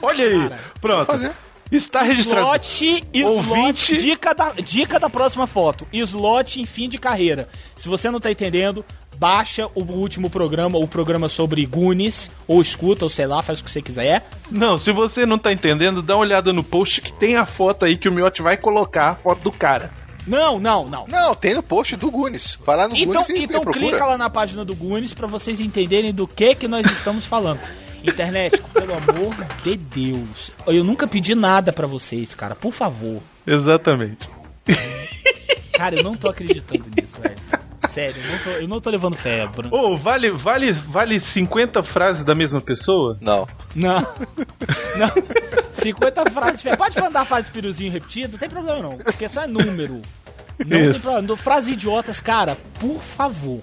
Olha 0.00 0.24
aí. 0.26 0.48
Cara, 0.48 0.60
Pronto. 0.80 1.06
fazer. 1.06 1.32
Está 1.70 2.02
registrado. 2.02 2.40
Slot, 2.46 3.04
slot, 3.12 3.96
dica 3.96 4.34
da, 4.34 4.50
dica 4.52 4.98
da 4.98 5.08
próxima 5.08 5.46
foto. 5.46 5.86
Slot 5.92 6.60
em 6.60 6.64
fim 6.64 6.88
de 6.88 6.98
carreira. 6.98 7.48
Se 7.76 7.88
você 7.88 8.10
não 8.10 8.18
tá 8.18 8.30
entendendo, 8.30 8.84
baixa 9.16 9.66
o 9.74 9.82
último 9.84 10.28
programa, 10.28 10.78
o 10.78 10.88
programa 10.88 11.28
sobre 11.28 11.64
Goonies, 11.66 12.30
ou 12.48 12.60
escuta, 12.60 13.04
ou 13.04 13.10
sei 13.10 13.26
lá, 13.26 13.40
faz 13.42 13.60
o 13.60 13.64
que 13.64 13.70
você 13.70 13.80
quiser. 13.82 14.24
Não, 14.50 14.76
se 14.76 14.90
você 14.92 15.24
não 15.24 15.38
tá 15.38 15.52
entendendo, 15.52 16.02
dá 16.02 16.14
uma 16.14 16.22
olhada 16.24 16.52
no 16.52 16.64
post 16.64 17.00
que 17.00 17.12
tem 17.18 17.36
a 17.36 17.46
foto 17.46 17.84
aí 17.84 17.96
que 17.96 18.08
o 18.08 18.12
Miotti 18.12 18.42
vai 18.42 18.56
colocar 18.56 19.10
a 19.10 19.14
foto 19.14 19.42
do 19.42 19.52
cara. 19.52 19.90
Não, 20.26 20.58
não, 20.60 20.86
não. 20.88 21.06
Não, 21.08 21.34
tem 21.34 21.54
no 21.54 21.62
post 21.62 21.96
do 21.96 22.10
Gunis. 22.10 22.58
Vai 22.64 22.76
lá 22.76 22.88
no 22.88 22.96
Então, 22.96 23.22
Gunis 23.22 23.28
e, 23.28 23.44
então 23.44 23.62
procura. 23.62 23.86
clica 23.86 24.04
lá 24.06 24.18
na 24.18 24.28
página 24.28 24.64
do 24.64 24.74
Goonies 24.76 25.14
pra 25.14 25.26
vocês 25.26 25.60
entenderem 25.60 26.12
do 26.12 26.26
que 26.26 26.54
que 26.54 26.68
nós 26.68 26.84
estamos 26.90 27.24
falando. 27.24 27.60
Internet, 28.02 28.62
pelo 28.72 28.94
amor 28.94 29.34
de 29.62 29.76
Deus. 29.76 30.50
Eu 30.66 30.84
nunca 30.84 31.06
pedi 31.06 31.34
nada 31.34 31.72
pra 31.72 31.86
vocês, 31.86 32.34
cara. 32.34 32.54
Por 32.54 32.72
favor. 32.72 33.20
Exatamente. 33.46 34.28
Cara, 35.74 35.96
eu 35.96 36.02
não 36.02 36.14
tô 36.14 36.28
acreditando 36.28 36.84
nisso, 36.96 37.20
velho. 37.20 37.36
Sério, 37.88 38.22
eu 38.22 38.30
não 38.30 38.38
tô, 38.38 38.50
eu 38.50 38.68
não 38.68 38.80
tô 38.80 38.90
levando 38.90 39.16
fé, 39.16 39.46
Bruno. 39.46 39.74
Ô, 39.74 39.96
vale, 39.96 40.30
vale, 40.30 40.72
vale 40.72 41.18
50 41.18 41.82
frases 41.84 42.24
da 42.24 42.34
mesma 42.34 42.60
pessoa? 42.60 43.18
Não. 43.20 43.46
Não. 43.74 43.98
Não. 44.96 45.10
50 45.72 46.30
frases. 46.30 46.62
Pode 46.76 47.00
mandar 47.00 47.24
frase 47.24 47.46
de 47.46 47.52
piruzinho 47.52 47.90
repetido, 47.90 48.32
não 48.32 48.38
tem 48.38 48.48
problema 48.48 48.80
não. 48.80 48.98
Porque 48.98 49.28
só 49.28 49.42
é 49.42 49.46
número. 49.46 50.00
Não 50.64 50.78
Isso. 50.78 50.90
tem 50.92 51.00
problema. 51.00 51.36
Frases 51.36 51.74
idiotas, 51.74 52.20
cara, 52.20 52.56
por 52.78 53.00
favor. 53.00 53.60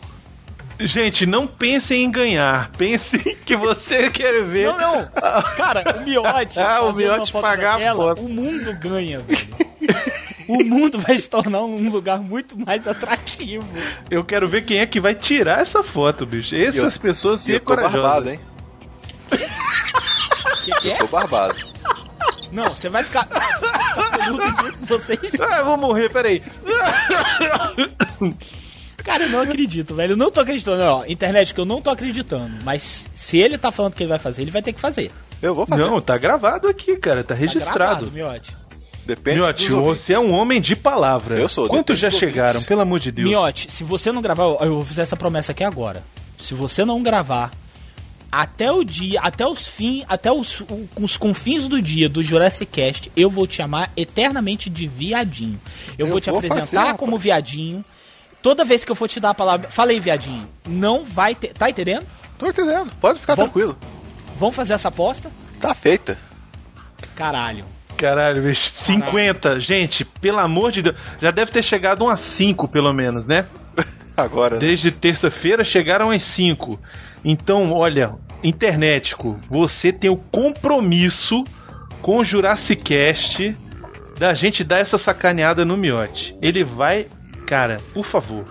Gente, 0.80 1.26
não 1.26 1.48
pensem 1.48 2.04
em 2.06 2.12
ganhar. 2.12 2.70
Pense 2.78 3.18
que 3.46 3.56
você 3.58 4.08
quer 4.12 4.44
ver. 4.44 4.68
Não, 4.68 4.78
não. 4.78 5.10
Cara, 5.56 5.84
o 5.98 6.04
miote. 6.04 6.60
Ah, 6.62 6.84
o 6.84 6.94
miote 6.94 7.32
pagar 7.32 7.70
a 7.70 7.78
daquela, 7.78 8.16
foto. 8.16 8.22
O 8.26 8.30
mundo 8.30 8.74
ganha, 8.80 9.20
velho. 9.20 9.48
O 10.48 10.64
mundo 10.64 11.00
vai 11.00 11.18
se 11.18 11.30
tornar 11.30 11.62
um 11.64 11.90
lugar 11.90 12.20
muito 12.20 12.58
mais 12.58 12.88
atrativo. 12.88 13.68
Eu 14.10 14.24
quero 14.24 14.48
ver 14.48 14.64
quem 14.66 14.80
é 14.80 14.86
que 14.86 15.02
vai 15.02 15.14
tirar 15.16 15.62
essa 15.62 15.84
foto, 15.84 16.26
bicho. 16.26 16.56
Essas 16.56 16.96
eu- 16.96 17.02
pessoas 17.02 17.46
E 17.48 17.52
eu 17.52 17.58
são 17.58 17.66
tô 17.66 17.76
barbado, 17.76 17.94
corajosas. 18.02 18.34
hein? 18.34 18.40
O 20.48 20.64
que, 20.64 20.72
que 20.82 20.92
é? 20.92 20.98
Tô 20.98 21.08
barbado. 21.08 21.56
Não, 22.52 22.70
você 22.76 22.88
vai 22.90 23.04
ficar. 23.04 23.26
ficar 23.26 24.18
peludo 24.18 24.44
junto 24.44 24.78
com 24.80 24.86
vocês. 24.86 25.42
Ah, 25.42 25.58
eu 25.60 25.66
vou 25.66 25.78
morrer, 25.78 26.10
peraí. 26.10 26.42
Cara, 29.08 29.24
eu 29.24 29.30
não 29.30 29.42
acredito, 29.42 29.96
velho. 29.96 30.12
Eu 30.14 30.18
não 30.18 30.30
tô 30.30 30.42
acreditando. 30.42 30.84
Ó, 30.84 31.06
internet 31.08 31.54
que 31.54 31.60
eu 31.60 31.66
não 31.66 31.82
tô 31.82 31.90
acreditando. 31.90 32.52
Mas 32.66 33.08
se 33.14 33.38
ele 33.38 33.58
tá 33.58 33.72
falando 33.72 33.94
que 33.96 34.04
ele 34.04 34.10
vai 34.10 34.20
fazer, 34.20 34.42
ele 34.42 34.52
vai 34.52 34.62
ter 34.62 34.74
que 34.74 34.82
fazer. 34.82 35.10
Eu 35.42 35.56
vou 35.56 35.66
fazer. 35.66 35.82
Não, 35.84 36.02
tá 36.02 36.18
gravado 36.18 36.68
aqui, 36.70 36.98
cara. 36.98 37.24
Tá 37.24 37.34
Tá 37.34 37.40
registrado. 37.40 37.74
gravado, 37.78 38.12
miote. 38.12 38.56
Depende 39.06 39.40
Miotti, 39.40 39.70
você 39.70 40.14
é 40.16 40.20
um 40.20 40.34
homem 40.34 40.62
de 40.62 40.76
palavra. 40.76 41.40
Eu 41.40 41.48
sou, 41.48 41.70
Quantos 41.70 41.98
já 41.98 42.10
chegaram, 42.10 42.48
ouvintes. 42.50 42.66
pelo 42.66 42.82
amor 42.82 43.00
de 43.00 43.10
Deus? 43.10 43.26
Miote, 43.26 43.72
se 43.72 43.82
você 43.86 44.12
não 44.12 44.22
gravar, 44.22 44.44
eu 44.60 44.74
vou 44.74 44.82
fazer 44.86 45.04
essa 45.04 45.16
promessa 45.16 45.54
aqui 45.54 45.64
agora. 45.64 46.04
Se 46.38 46.54
você 46.54 46.84
não 46.84 47.02
gravar 47.02 47.52
até 48.30 48.70
o 48.70 48.84
dia, 48.84 49.22
até 49.22 49.48
os 49.48 49.66
fins, 49.66 50.04
até 50.10 50.30
os, 50.30 50.62
os 51.00 51.16
confins 51.16 51.70
do 51.70 51.82
dia 51.82 52.10
do 52.10 52.22
Jurassic 52.22 52.70
Cast, 52.70 53.10
eu 53.16 53.30
vou 53.30 53.48
te 53.48 53.56
chamar 53.56 53.90
eternamente 53.96 54.70
de 54.70 54.86
viadinho. 54.88 55.58
Eu, 55.98 56.08
Eu 56.08 56.12
vou 56.12 56.20
te 56.20 56.30
vou 56.30 56.40
apresentar 56.40 56.66
fazer, 56.66 56.76
rapaz. 56.78 56.98
como 56.98 57.18
viadinho. 57.18 57.86
Toda 58.48 58.64
vez 58.64 58.86
que 58.86 58.92
eu 58.94 58.96
for 58.96 59.10
te 59.10 59.20
dar 59.20 59.32
a 59.32 59.34
palavra, 59.34 59.70
falei 59.70 60.00
viadinho, 60.00 60.48
não 60.66 61.04
vai 61.04 61.36
ter, 61.36 61.52
tá 61.52 61.70
entendendo? 61.70 62.06
Tô 62.40 62.48
entendendo. 62.48 62.90
Pode 62.96 63.20
ficar 63.20 63.36
tranquilo. 63.36 63.78
Vamos 64.40 64.56
fazer 64.56 64.72
essa 64.72 64.88
aposta? 64.88 65.30
Tá 65.60 65.76
feita. 65.76 66.18
Caralho. 67.14 67.66
Caralho, 67.98 68.42
bicho. 68.42 68.64
50. 68.86 69.60
Gente, 69.60 70.06
pelo 70.22 70.40
amor 70.40 70.72
de 70.72 70.82
Deus. 70.82 70.96
Já 71.22 71.30
deve 71.30 71.52
ter 71.52 71.62
chegado 71.62 72.06
umas 72.06 72.22
5, 72.38 72.70
pelo 72.70 72.94
menos, 72.94 73.28
né? 73.28 73.46
Agora. 74.16 74.58
Desde 74.58 74.92
terça-feira 74.92 75.66
chegaram 75.66 76.10
as 76.10 76.24
5. 76.34 76.80
Então, 77.26 77.74
olha, 77.74 78.16
internetico, 78.42 79.38
você 79.50 79.92
tem 79.92 80.10
o 80.10 80.24
compromisso 80.32 81.44
com 82.02 82.20
o 82.20 82.24
Jurassic 82.24 82.82
Cast 82.82 83.58
da 84.18 84.34
gente 84.34 84.64
dar 84.64 84.80
essa 84.80 84.98
sacaneada 84.98 85.66
no 85.66 85.76
miote. 85.76 86.34
Ele 86.42 86.64
vai. 86.64 87.08
Cara, 87.48 87.78
por 87.94 88.06
favor. 88.12 88.44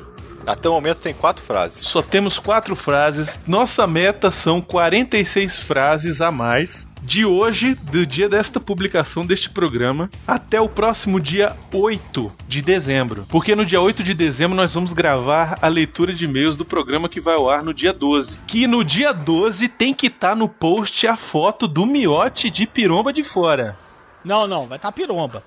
Até 0.47 0.69
o 0.69 0.73
momento 0.73 1.01
tem 1.01 1.13
quatro 1.13 1.45
frases. 1.45 1.85
Só 1.93 2.01
temos 2.01 2.39
quatro 2.39 2.75
frases. 2.77 3.29
Nossa 3.47 3.87
meta 3.87 4.31
são 4.43 4.63
46 4.63 5.65
frases 5.65 6.21
a 6.21 6.31
mais. 6.31 6.87
De 7.03 7.25
hoje, 7.25 7.75
do 7.75 8.05
dia 8.05 8.29
desta 8.29 8.59
publicação 8.59 9.23
deste 9.23 9.51
programa, 9.51 10.09
até 10.27 10.61
o 10.61 10.69
próximo 10.69 11.21
dia 11.21 11.55
8 11.73 12.33
de 12.49 12.63
dezembro. 12.63 13.27
Porque 13.29 13.55
no 13.55 13.65
dia 13.65 13.81
8 13.81 14.03
de 14.03 14.15
dezembro 14.15 14.57
nós 14.57 14.73
vamos 14.73 14.93
gravar 14.93 15.55
a 15.63 15.69
leitura 15.69 16.15
de 16.15 16.25
e-mails 16.25 16.57
do 16.57 16.65
programa 16.65 17.09
que 17.09 17.21
vai 17.21 17.37
ao 17.37 17.49
ar 17.49 17.63
no 17.63 17.75
dia 17.75 17.93
12. 17.93 18.39
Que 18.47 18.67
no 18.67 18.83
dia 18.83 19.13
12 19.13 19.69
tem 19.69 19.95
que 19.95 20.09
estar 20.09 20.35
no 20.35 20.49
post 20.49 21.07
a 21.07 21.17
foto 21.17 21.69
do 21.69 21.87
miote 21.87 22.51
de 22.51 22.67
piromba 22.67 23.13
de 23.13 23.23
fora. 23.33 23.77
Não, 24.25 24.49
não, 24.49 24.63
vai 24.63 24.77
estar 24.77 24.91
piromba. 24.91 25.45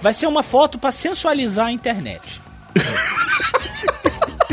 Vai 0.00 0.12
ser 0.12 0.26
uma 0.26 0.42
foto 0.42 0.78
pra 0.78 0.90
sensualizar 0.90 1.66
a 1.66 1.72
internet. 1.72 2.45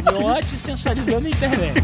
Miote 0.04 0.58
sensualizando 0.58 1.28
a 1.28 1.30
internet. 1.30 1.84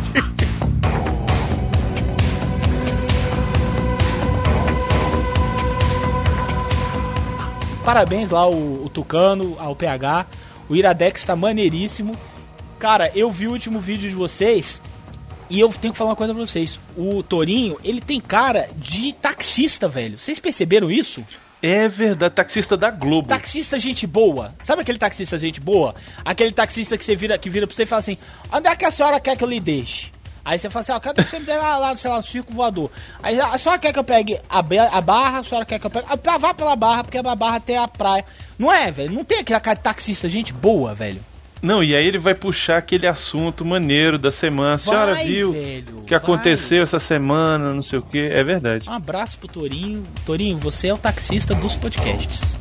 Parabéns 7.83 8.29
lá 8.29 8.47
o, 8.47 8.85
o 8.85 8.89
Tucano, 8.89 9.55
ao 9.59 9.75
PH. 9.75 10.27
O 10.69 10.75
Iradex 10.75 11.25
tá 11.25 11.35
maneiríssimo. 11.35 12.15
Cara, 12.77 13.11
eu 13.15 13.31
vi 13.31 13.47
o 13.47 13.51
último 13.51 13.79
vídeo 13.79 14.09
de 14.09 14.15
vocês 14.15 14.79
e 15.49 15.59
eu 15.59 15.69
tenho 15.73 15.91
que 15.93 15.97
falar 15.97 16.11
uma 16.11 16.15
coisa 16.15 16.33
pra 16.33 16.45
vocês. 16.45 16.79
O 16.95 17.23
Torinho, 17.23 17.77
ele 17.83 17.99
tem 17.99 18.21
cara 18.21 18.69
de 18.75 19.13
taxista, 19.13 19.89
velho. 19.89 20.19
Vocês 20.19 20.39
perceberam 20.39 20.91
isso? 20.91 21.25
É 21.61 21.89
verdade, 21.89 22.33
taxista 22.35 22.77
da 22.77 22.89
Globo. 22.89 23.27
Taxista 23.27 23.77
gente 23.77 24.07
boa. 24.07 24.53
Sabe 24.63 24.81
aquele 24.81 24.97
taxista 24.97 25.37
gente 25.37 25.59
boa? 25.59 25.93
Aquele 26.23 26.51
taxista 26.51 26.97
que 26.97 27.03
você 27.03 27.15
vira, 27.15 27.37
que 27.37 27.49
vira 27.49 27.67
pra 27.67 27.75
você 27.75 27.83
e 27.83 27.85
fala 27.85 27.99
assim: 27.99 28.17
onde 28.51 28.67
é 28.67 28.75
que 28.75 28.85
a 28.85 28.91
senhora 28.91 29.19
quer 29.19 29.35
que 29.35 29.43
eu 29.43 29.49
lhe 29.49 29.59
deixe? 29.59 30.11
Aí 30.43 30.57
você 30.57 30.69
fala 30.69 30.81
assim, 30.81 30.91
ó, 30.93 30.99
quero 30.99 31.15
que 31.15 31.29
você 31.29 31.37
me 31.37 31.45
dê 31.45 31.55
lá, 31.55 31.77
lá, 31.77 31.95
sei 31.95 32.09
lá, 32.09 32.17
no 32.17 32.23
circo 32.23 32.53
voador. 32.53 32.89
Aí 33.21 33.39
a 33.39 33.57
senhora 33.57 33.79
quer 33.79 33.93
que 33.93 33.99
eu 33.99 34.03
pegue 34.03 34.39
a, 34.49 34.59
a 34.59 35.01
barra, 35.01 35.39
a 35.39 35.43
senhora 35.43 35.65
quer 35.65 35.79
que 35.79 35.85
eu 35.85 35.91
pegue. 35.91 36.07
Ah, 36.09 36.37
vá 36.37 36.53
pela 36.53 36.75
barra, 36.75 37.03
porque 37.03 37.17
a 37.17 37.35
barra 37.35 37.59
tem 37.59 37.77
a 37.77 37.87
praia. 37.87 38.25
Não 38.57 38.73
é, 38.73 38.89
velho? 38.89 39.13
Não 39.13 39.23
tem 39.23 39.39
aquele 39.39 39.59
cara 39.59 39.75
de 39.75 39.83
taxista, 39.83 40.27
gente 40.27 40.51
boa, 40.51 40.95
velho. 40.95 41.21
Não, 41.61 41.83
e 41.83 41.95
aí 41.95 42.03
ele 42.05 42.19
vai 42.19 42.33
puxar 42.33 42.77
aquele 42.77 43.07
assunto 43.07 43.65
maneiro 43.65 44.17
da 44.17 44.31
semana. 44.31 44.75
A 44.75 44.79
senhora 44.79 45.13
Vai, 45.13 45.25
viu 45.25 45.51
o 45.97 46.03
que 46.03 46.15
aconteceu 46.15 46.83
essa 46.83 46.99
semana, 46.99 47.73
não 47.73 47.81
sei 47.81 47.99
o 47.99 48.01
que. 48.01 48.19
É 48.19 48.43
verdade. 48.43 48.87
Um 48.89 48.93
abraço 48.93 49.37
pro 49.37 49.47
Torinho. 49.47 50.03
Torinho, 50.25 50.57
você 50.57 50.87
é 50.87 50.93
o 50.93 50.97
taxista 50.97 51.53
dos 51.55 51.75
podcasts. 51.75 52.57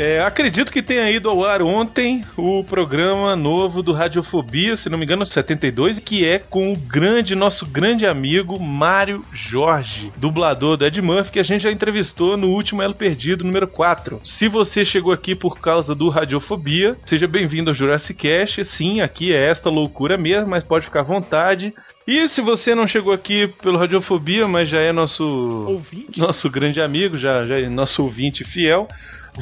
É, 0.00 0.22
acredito 0.22 0.72
que 0.72 0.82
tenha 0.82 1.14
ido 1.14 1.28
ao 1.28 1.44
ar 1.44 1.60
ontem 1.60 2.22
o 2.34 2.64
programa 2.64 3.36
novo 3.36 3.82
do 3.82 3.92
Radiofobia, 3.92 4.74
se 4.78 4.88
não 4.88 4.98
me 4.98 5.04
engano, 5.04 5.26
72, 5.26 5.98
que 5.98 6.24
é 6.24 6.38
com 6.38 6.72
o 6.72 6.74
grande, 6.74 7.34
nosso 7.34 7.70
grande 7.70 8.06
amigo 8.06 8.58
Mário 8.58 9.22
Jorge, 9.30 10.10
dublador 10.16 10.78
do 10.78 10.86
Ed 10.86 11.02
Murphy, 11.02 11.32
que 11.32 11.40
a 11.40 11.42
gente 11.42 11.64
já 11.64 11.68
entrevistou 11.68 12.38
no 12.38 12.48
último 12.48 12.82
Elo 12.82 12.94
Perdido, 12.94 13.44
número 13.44 13.68
4. 13.68 14.22
Se 14.24 14.48
você 14.48 14.86
chegou 14.86 15.12
aqui 15.12 15.34
por 15.34 15.60
causa 15.60 15.94
do 15.94 16.08
Radiofobia, 16.08 16.96
seja 17.04 17.28
bem-vindo 17.28 17.68
ao 17.68 17.76
Jurassic 17.76 18.14
Cast. 18.14 18.64
Sim, 18.78 19.02
aqui 19.02 19.34
é 19.34 19.50
esta 19.50 19.68
loucura 19.68 20.16
mesmo, 20.16 20.48
mas 20.48 20.64
pode 20.64 20.86
ficar 20.86 21.00
à 21.02 21.04
vontade. 21.04 21.74
E 22.08 22.26
se 22.30 22.40
você 22.40 22.74
não 22.74 22.88
chegou 22.88 23.12
aqui 23.12 23.52
pelo 23.62 23.78
Radiofobia, 23.78 24.48
mas 24.48 24.70
já 24.70 24.80
é 24.80 24.94
nosso 24.94 25.22
Ouvinte? 25.24 26.18
nosso 26.18 26.48
grande 26.48 26.80
amigo, 26.80 27.18
já, 27.18 27.42
já 27.42 27.56
é 27.56 27.68
nosso 27.68 28.02
ouvinte 28.02 28.44
fiel, 28.44 28.88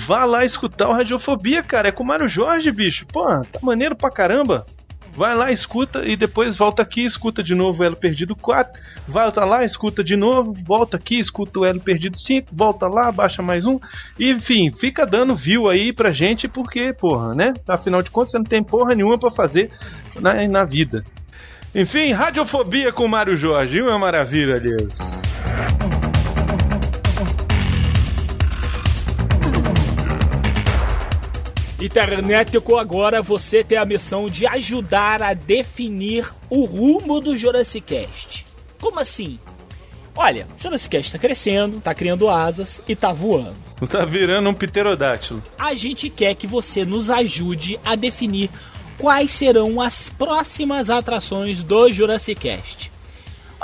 vá 0.07 0.25
lá 0.25 0.45
escutar 0.45 0.89
o 0.89 0.93
Radiofobia, 0.93 1.63
cara. 1.63 1.89
É 1.89 1.93
com 1.93 2.03
o 2.03 2.07
Mário 2.07 2.29
Jorge, 2.29 2.71
bicho. 2.71 3.07
Pô, 3.07 3.25
tá 3.25 3.61
maneiro 3.63 3.97
pra 3.97 4.11
caramba. 4.11 4.65
Vai 5.19 5.35
lá, 5.35 5.51
escuta 5.51 6.01
e 6.05 6.17
depois 6.17 6.57
volta 6.57 6.83
aqui, 6.83 7.05
escuta 7.05 7.43
de 7.43 7.53
novo 7.53 7.83
o 7.83 7.85
Elo 7.85 7.97
Perdido 7.97 8.37
4. 8.37 8.81
Volta 9.09 9.45
lá, 9.45 9.65
escuta 9.65 10.05
de 10.05 10.17
novo, 10.17 10.55
volta 10.65 10.97
aqui, 10.97 11.19
escuta 11.19 11.59
o 11.59 11.67
Elo 11.67 11.81
Perdido 11.81 12.17
5, 12.17 12.49
volta 12.53 12.87
lá, 12.87 13.11
baixa 13.11 13.43
mais 13.43 13.65
um. 13.65 13.81
Enfim, 14.21 14.71
fica 14.79 15.05
dando 15.05 15.35
view 15.35 15.69
aí 15.69 15.93
pra 15.93 16.13
gente, 16.13 16.47
porque, 16.47 16.93
porra, 16.93 17.35
né? 17.35 17.53
Afinal 17.69 18.01
de 18.01 18.11
contas, 18.11 18.31
você 18.31 18.39
não 18.39 18.45
tem 18.45 18.63
porra 18.63 18.95
nenhuma 18.95 19.19
pra 19.19 19.33
fazer 19.33 19.73
na, 20.21 20.47
na 20.47 20.65
vida. 20.65 21.03
Enfim, 21.75 22.13
Radiofobia 22.13 22.93
com 22.93 23.09
Mário 23.09 23.37
Jorge. 23.37 23.83
Uma 23.83 23.99
maravilha, 23.99 24.61
Deus. 24.61 25.98
Internetico, 31.81 32.77
agora 32.77 33.23
você 33.23 33.63
tem 33.63 33.79
a 33.79 33.85
missão 33.85 34.29
de 34.29 34.45
ajudar 34.49 35.23
a 35.23 35.33
definir 35.33 36.29
o 36.51 36.65
rumo 36.65 37.21
do 37.21 37.37
Jurassic 37.37 37.87
Cast. 37.87 38.45
Como 38.81 38.99
assim? 38.99 39.39
Olha, 40.17 40.49
o 40.59 40.61
Jurassic 40.61 40.97
Cast 40.97 41.13
tá 41.13 41.19
crescendo, 41.19 41.81
tá 41.81 41.95
criando 41.95 42.29
asas 42.29 42.83
e 42.89 42.97
tá 42.97 43.13
voando. 43.13 43.55
Tá 43.89 44.05
virando 44.05 44.51
um 44.51 44.55
pterodátilo. 44.55 45.41
A 45.57 45.73
gente 45.73 46.11
quer 46.11 46.35
que 46.35 46.49
você 46.49 46.85
nos 46.85 47.11
ajude 47.11 47.79
a 47.85 47.95
definir 47.95 48.51
quais 48.99 49.31
serão 49.31 49.81
as 49.81 50.09
próximas 50.09 50.91
atrações 50.91 51.63
do 51.63 51.93
Jurassic 51.93 52.41
Cast. 52.41 52.91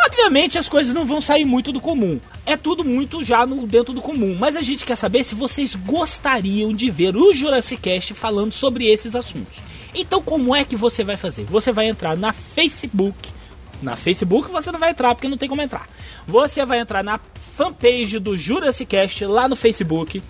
Obviamente 0.07 0.57
as 0.57 0.69
coisas 0.69 0.95
não 0.95 1.05
vão 1.05 1.21
sair 1.21 1.45
muito 1.45 1.73
do 1.73 1.81
comum. 1.81 2.21
É 2.47 2.57
tudo 2.57 2.85
muito 2.85 3.23
já 3.25 3.47
no 3.47 3.67
dentro 3.67 3.93
do 3.93 4.01
comum. 4.03 4.37
Mas 4.39 4.57
a 4.57 4.63
gente 4.63 4.85
quer 4.85 4.97
saber 4.97 5.25
se 5.25 5.35
vocês 5.35 5.75
gostariam 5.75 6.73
de 6.75 6.91
ver 6.91 7.17
o 7.17 7.33
Jurassic 7.35 7.81
Cast 7.81 8.15
falando 8.15 8.53
sobre 8.53 8.87
esses 8.87 9.15
assuntos. 9.17 9.59
Então, 9.95 10.21
como 10.23 10.55
é 10.55 10.65
que 10.65 10.77
você 10.77 11.05
vai 11.05 11.17
fazer? 11.17 11.45
Você 11.45 11.71
vai 11.73 11.87
entrar 11.89 12.17
na 12.17 12.33
Facebook. 12.33 13.31
Na 13.83 13.97
Facebook 13.97 14.51
você 14.51 14.71
não 14.73 14.79
vai 14.79 14.91
entrar 14.91 15.15
porque 15.15 15.29
não 15.29 15.37
tem 15.37 15.49
como 15.49 15.61
entrar. 15.63 15.87
Você 16.27 16.65
vai 16.65 16.79
entrar 16.81 17.03
na 17.05 17.21
fanpage 17.57 18.19
do 18.19 18.37
Jurassic 18.37 18.87
Cast 18.87 19.25
lá 19.27 19.49
no 19.49 19.55
Facebook. 19.57 20.23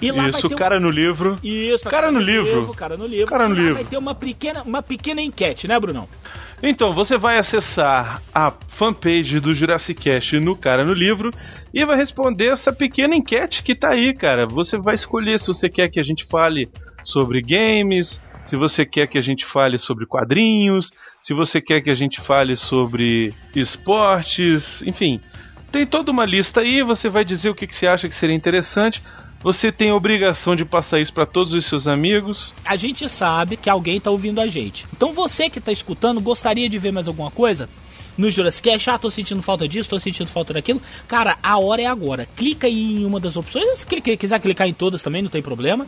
E 0.00 0.10
lá 0.12 0.22
vai 0.22 0.30
Isso, 0.30 0.48
ter 0.48 0.54
um- 0.54 0.58
cara 0.58 0.80
no 0.80 0.88
livro. 0.90 1.36
Isso, 1.42 1.84
Cara 1.90 2.10
no 2.12 2.20
livro. 2.20 2.72
Cara 2.74 2.96
no 2.96 3.04
livro. 3.06 3.26
Cara 3.26 3.48
no 3.48 3.54
Lá 3.54 3.60
livro. 3.60 3.74
Vai 3.74 3.84
ter 3.84 3.98
uma 3.98 4.14
pequena, 4.14 4.62
uma 4.62 4.80
pequena 4.82 5.20
enquete, 5.20 5.66
né, 5.66 5.78
Brunão? 5.78 6.08
Então, 6.62 6.92
você 6.92 7.16
vai 7.16 7.38
acessar 7.38 8.20
a 8.34 8.50
fanpage 8.76 9.38
do 9.38 9.52
Jurassic 9.52 10.02
Cast 10.02 10.36
no 10.40 10.56
Cara 10.56 10.84
no 10.84 10.92
Livro 10.92 11.30
e 11.72 11.84
vai 11.84 11.96
responder 11.96 12.50
essa 12.50 12.72
pequena 12.72 13.14
enquete 13.14 13.62
que 13.62 13.76
tá 13.76 13.90
aí, 13.90 14.12
cara. 14.12 14.44
Você 14.46 14.76
vai 14.76 14.96
escolher 14.96 15.38
se 15.38 15.46
você 15.46 15.68
quer 15.68 15.88
que 15.88 16.00
a 16.00 16.02
gente 16.02 16.26
fale 16.28 16.68
sobre 17.04 17.42
games, 17.42 18.20
se 18.44 18.56
você 18.56 18.84
quer 18.84 19.06
que 19.06 19.18
a 19.18 19.22
gente 19.22 19.46
fale 19.46 19.78
sobre 19.78 20.04
quadrinhos, 20.04 20.90
se 21.22 21.32
você 21.32 21.60
quer 21.60 21.80
que 21.80 21.90
a 21.90 21.94
gente 21.94 22.20
fale 22.22 22.56
sobre 22.56 23.32
esportes, 23.54 24.82
enfim. 24.82 25.20
Tem 25.70 25.86
toda 25.86 26.10
uma 26.10 26.24
lista 26.24 26.60
aí, 26.60 26.82
você 26.82 27.08
vai 27.08 27.24
dizer 27.24 27.50
o 27.50 27.54
que, 27.54 27.66
que 27.66 27.76
você 27.76 27.86
acha 27.86 28.08
que 28.08 28.16
seria 28.16 28.34
interessante. 28.34 29.02
Você 29.40 29.70
tem 29.70 29.92
obrigação 29.92 30.56
de 30.56 30.64
passar 30.64 30.98
isso 31.00 31.12
para 31.12 31.24
todos 31.24 31.52
os 31.52 31.68
seus 31.68 31.86
amigos. 31.86 32.52
A 32.64 32.74
gente 32.74 33.08
sabe 33.08 33.56
que 33.56 33.70
alguém 33.70 34.00
tá 34.00 34.10
ouvindo 34.10 34.40
a 34.40 34.48
gente. 34.48 34.84
Então 34.92 35.12
você 35.12 35.48
que 35.48 35.60
tá 35.60 35.70
escutando, 35.70 36.20
gostaria 36.20 36.68
de 36.68 36.78
ver 36.78 36.90
mais 36.90 37.06
alguma 37.06 37.30
coisa? 37.30 37.68
No 38.16 38.28
Jurassic 38.32 38.68
Cast, 38.68 38.90
ah, 38.90 38.98
tô 38.98 39.12
sentindo 39.12 39.40
falta 39.40 39.68
disso, 39.68 39.88
tô 39.88 40.00
sentindo 40.00 40.28
falta 40.28 40.52
daquilo. 40.52 40.82
Cara, 41.06 41.38
a 41.40 41.56
hora 41.56 41.82
é 41.82 41.86
agora. 41.86 42.26
Clica 42.34 42.66
aí 42.66 42.96
em 42.96 43.04
uma 43.04 43.20
das 43.20 43.36
opções. 43.36 43.78
Se 43.78 43.86
quiser 43.86 44.40
clicar 44.40 44.66
em 44.66 44.74
todas 44.74 45.02
também, 45.02 45.22
não 45.22 45.30
tem 45.30 45.40
problema. 45.40 45.86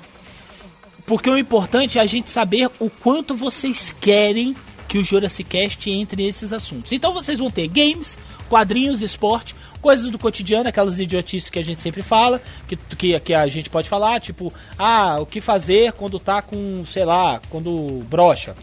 Porque 1.04 1.28
o 1.28 1.36
importante 1.36 1.98
é 1.98 2.02
a 2.02 2.06
gente 2.06 2.30
saber 2.30 2.70
o 2.78 2.88
quanto 2.88 3.34
vocês 3.34 3.92
querem 4.00 4.54
que 4.86 4.96
o 4.96 5.04
Jurassic 5.04 5.48
Cast 5.48 5.90
entre 5.90 6.24
nesses 6.24 6.52
assuntos. 6.52 6.92
Então 6.92 7.12
vocês 7.12 7.40
vão 7.40 7.50
ter 7.50 7.66
games, 7.66 8.16
quadrinhos, 8.48 9.02
esporte, 9.02 9.56
coisas 9.80 10.10
do 10.10 10.18
cotidiano, 10.18 10.68
aquelas 10.68 10.98
idiotices 10.98 11.50
que 11.50 11.58
a 11.58 11.64
gente 11.64 11.80
sempre 11.80 12.02
fala, 12.02 12.40
que, 12.68 12.76
que, 12.76 13.18
que 13.20 13.34
a 13.34 13.46
gente 13.48 13.70
pode 13.70 13.88
falar, 13.88 14.20
tipo, 14.20 14.52
ah, 14.78 15.18
o 15.20 15.26
que 15.26 15.40
fazer 15.40 15.92
quando 15.92 16.18
tá 16.18 16.42
com, 16.42 16.84
sei 16.84 17.04
lá, 17.04 17.40
quando 17.50 18.04
brocha, 18.08 18.54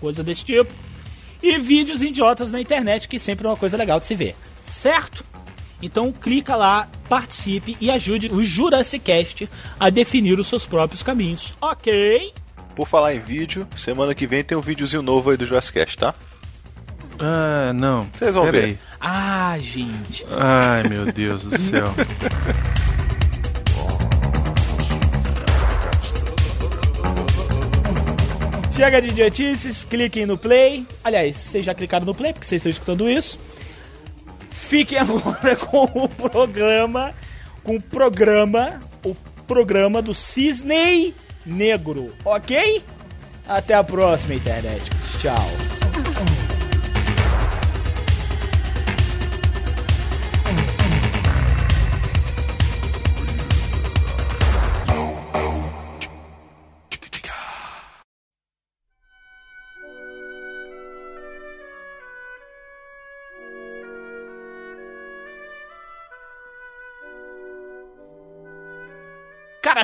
coisa 0.00 0.22
desse 0.22 0.44
tipo. 0.44 0.72
E 1.42 1.58
vídeos 1.58 2.02
idiotas 2.02 2.52
na 2.52 2.60
internet, 2.60 3.08
que 3.08 3.18
sempre 3.18 3.46
é 3.46 3.50
uma 3.50 3.56
coisa 3.56 3.76
legal 3.76 3.98
de 3.98 4.06
se 4.06 4.14
ver, 4.14 4.36
certo? 4.64 5.24
Então 5.82 6.12
clica 6.12 6.54
lá, 6.54 6.88
participe 7.08 7.76
e 7.80 7.90
ajude 7.90 8.28
o 8.32 8.44
Jurassic 8.44 9.04
Cast 9.04 9.48
a 9.78 9.90
definir 9.90 10.38
os 10.38 10.46
seus 10.46 10.64
próprios 10.64 11.02
caminhos. 11.02 11.52
Ok? 11.60 12.32
Por 12.76 12.86
falar 12.86 13.14
em 13.14 13.20
vídeo, 13.20 13.66
semana 13.76 14.14
que 14.14 14.26
vem 14.26 14.44
tem 14.44 14.56
um 14.56 14.60
videozinho 14.60 15.02
novo 15.02 15.30
aí 15.30 15.36
do 15.36 15.44
Jurassic 15.44 15.74
Cast, 15.74 15.98
tá? 15.98 16.14
Ah, 17.24 17.72
não. 17.72 18.08
Vocês 18.12 18.34
vão 18.34 18.46
Pera 18.46 18.60
ver. 18.60 18.64
aí. 18.64 18.78
Ah, 19.00 19.56
gente. 19.60 20.26
Ai, 20.30 20.82
meu 20.88 21.06
Deus 21.12 21.44
do 21.44 21.50
céu. 21.50 21.84
Chega 28.74 29.00
de 29.02 29.08
idiotices, 29.08 29.84
cliquem 29.84 30.26
no 30.26 30.36
play. 30.36 30.84
Aliás, 31.04 31.36
vocês 31.36 31.64
já 31.64 31.74
clicaram 31.74 32.06
no 32.06 32.14
play 32.14 32.32
porque 32.32 32.46
vocês 32.46 32.58
estão 32.60 32.70
escutando 32.70 33.08
isso. 33.08 33.38
Fiquem 34.50 34.98
agora 34.98 35.54
com 35.56 35.84
o 35.84 36.08
programa, 36.08 37.12
com 37.62 37.76
o 37.76 37.82
programa, 37.82 38.80
o 39.04 39.14
programa 39.46 40.00
do 40.02 40.14
Cisney 40.14 41.14
Negro, 41.44 42.12
ok? 42.24 42.82
Até 43.46 43.74
a 43.74 43.84
próxima, 43.84 44.34
internet. 44.34 44.82
Tchau. 45.20 45.71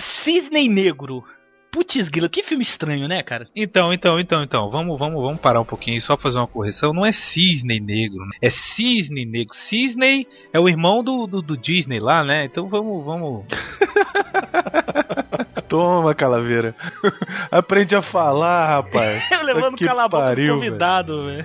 Cara, 0.09 0.25
Cisney 0.25 0.69
Negro. 0.69 1.23
Putz, 1.71 2.09
grilo, 2.09 2.31
que 2.31 2.43
filme 2.43 2.63
estranho, 2.63 3.07
né, 3.07 3.23
cara? 3.23 3.47
Então, 3.55 3.93
então, 3.93 4.19
então, 4.19 4.43
então, 4.43 4.71
vamos, 4.71 4.99
vamos, 4.99 5.23
vamos 5.23 5.39
parar 5.39 5.61
um 5.61 5.67
pouquinho 5.67 5.99
e 5.99 6.01
só 6.01 6.17
fazer 6.17 6.39
uma 6.39 6.47
correção. 6.47 6.95
Não 6.95 7.05
é 7.05 7.13
cisne 7.13 7.79
negro, 7.79 8.25
né? 8.25 8.39
é 8.41 8.49
cisne 8.49 9.27
negro. 9.27 9.55
Cisne 9.69 10.27
é 10.51 10.59
o 10.59 10.67
irmão 10.67 11.05
do, 11.05 11.27
do, 11.27 11.43
do 11.43 11.59
Disney 11.59 12.01
lá, 12.01 12.25
né? 12.25 12.47
Então 12.47 12.69
vamos, 12.69 13.05
vamos. 13.05 13.45
Toma, 15.69 16.15
calaveira. 16.15 16.75
Aprende 17.51 17.95
a 17.95 18.03
falar, 18.03 18.67
rapaz. 18.67 19.23
Eu 19.31 19.43
levando 19.45 19.77
Que 19.77 19.85
cala 19.85 20.05
a 20.05 20.09
boca 20.09 20.23
pro 20.25 20.35
pariu, 20.35 20.55
convidado, 20.55 21.25
velho. 21.27 21.45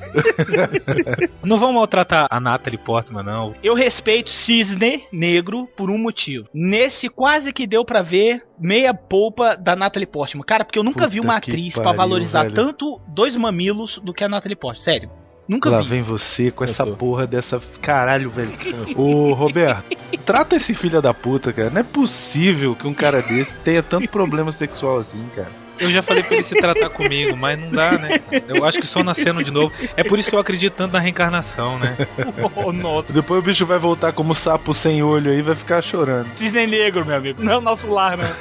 Não 1.44 1.60
vamos 1.60 1.76
maltratar 1.76 2.28
a 2.30 2.40
Natalie 2.40 2.78
Portman, 2.78 3.24
não. 3.24 3.54
Eu 3.64 3.74
respeito 3.74 4.30
Cisne 4.30 5.04
Negro 5.12 5.68
por 5.76 5.90
um 5.90 5.98
motivo. 5.98 6.48
Nesse 6.54 7.10
quase 7.10 7.52
que 7.52 7.68
deu 7.68 7.84
pra 7.86 8.02
ver 8.02 8.42
meia 8.60 8.94
polpa 8.94 9.56
da 9.58 9.76
Natalie 9.76 10.08
Portman. 10.08 10.44
Cara, 10.46 10.64
porque 10.64 10.80
eu 10.80 10.84
nunca 10.84 11.00
Puta 11.04 11.10
vi 11.10 11.20
uma 11.20 11.38
atriz 11.38 11.74
pra 11.74 11.84
pariu, 11.84 11.98
valorizar 11.98 12.44
velho. 12.44 12.54
tanto 12.56 13.00
dois 13.08 13.36
mamilos 13.36 14.00
do 14.04 14.14
que 14.14 14.24
a 14.24 14.30
Natalie 14.30 14.56
Portman. 14.56 14.84
Sério. 14.84 15.10
Nunca 15.48 15.70
Lá 15.70 15.82
vi. 15.82 15.90
vem 15.90 16.04
você 16.04 16.52
com 16.52 16.64
essa 16.64 16.84
Começou. 16.84 16.98
porra 16.98 17.28
dessa. 17.28 17.62
Caralho, 17.82 18.32
velho. 18.32 18.52
Ô, 18.96 19.34
Roberto, 19.34 19.96
trata 20.26 20.56
esse 20.56 20.74
filho 20.74 21.02
da 21.02 21.14
puta, 21.14 21.52
cara. 21.52 21.70
Não 21.70 21.82
é 21.82 21.84
possível 21.84 22.76
que 22.76 22.88
um 22.88 22.94
cara 22.94 23.22
desse 23.22 23.54
tenha 23.64 23.84
tanto 23.84 24.08
problema 24.10 24.52
sexual 24.54 25.00
assim, 25.00 25.24
cara. 25.36 25.63
Eu 25.84 25.92
já 25.92 26.02
falei 26.02 26.24
pra 26.24 26.38
ele 26.38 26.48
se 26.48 26.56
tratar 26.56 26.90
comigo, 26.90 27.36
mas 27.36 27.60
não 27.60 27.70
dá, 27.70 27.92
né? 27.94 28.20
Eu 28.48 28.64
acho 28.66 28.80
que 28.80 28.88
só 28.88 29.04
nascendo 29.04 29.44
de 29.44 29.52
novo. 29.52 29.74
É 29.98 30.04
por 30.04 30.18
isso 30.18 30.30
que 30.30 30.36
eu 30.36 30.40
acredito 30.40 30.74
tanto 30.74 30.94
na 30.94 31.00
reencarnação, 31.00 31.78
né? 31.78 31.96
Oh, 32.56 32.72
nossa. 32.72 33.12
Depois 33.12 33.40
o 33.40 33.46
bicho 33.46 33.66
vai 33.66 33.78
voltar 33.80 34.14
como 34.14 34.34
sapo 34.34 34.74
sem 34.74 35.02
olho 35.04 35.32
aí 35.32 35.40
e 35.40 35.42
vai 35.42 35.56
ficar 35.56 35.82
chorando. 35.82 36.28
Cisne 36.38 36.68
Negro, 36.68 37.06
meu 37.06 37.16
amigo. 37.18 37.44
Não 37.44 37.54
é 37.54 37.58
o 37.58 37.62
nosso 37.62 37.90
lar, 37.92 38.18
né? 38.18 38.34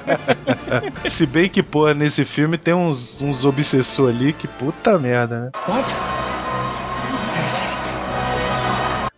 Se 1.16 1.26
bem 1.26 1.48
que, 1.48 1.62
porra, 1.62 1.94
nesse 1.94 2.24
filme 2.26 2.58
tem 2.58 2.74
uns, 2.74 3.20
uns 3.20 3.44
obsessor 3.44 4.10
ali 4.10 4.32
que 4.32 4.46
puta 4.46 4.98
merda, 4.98 5.40
né? 5.40 5.50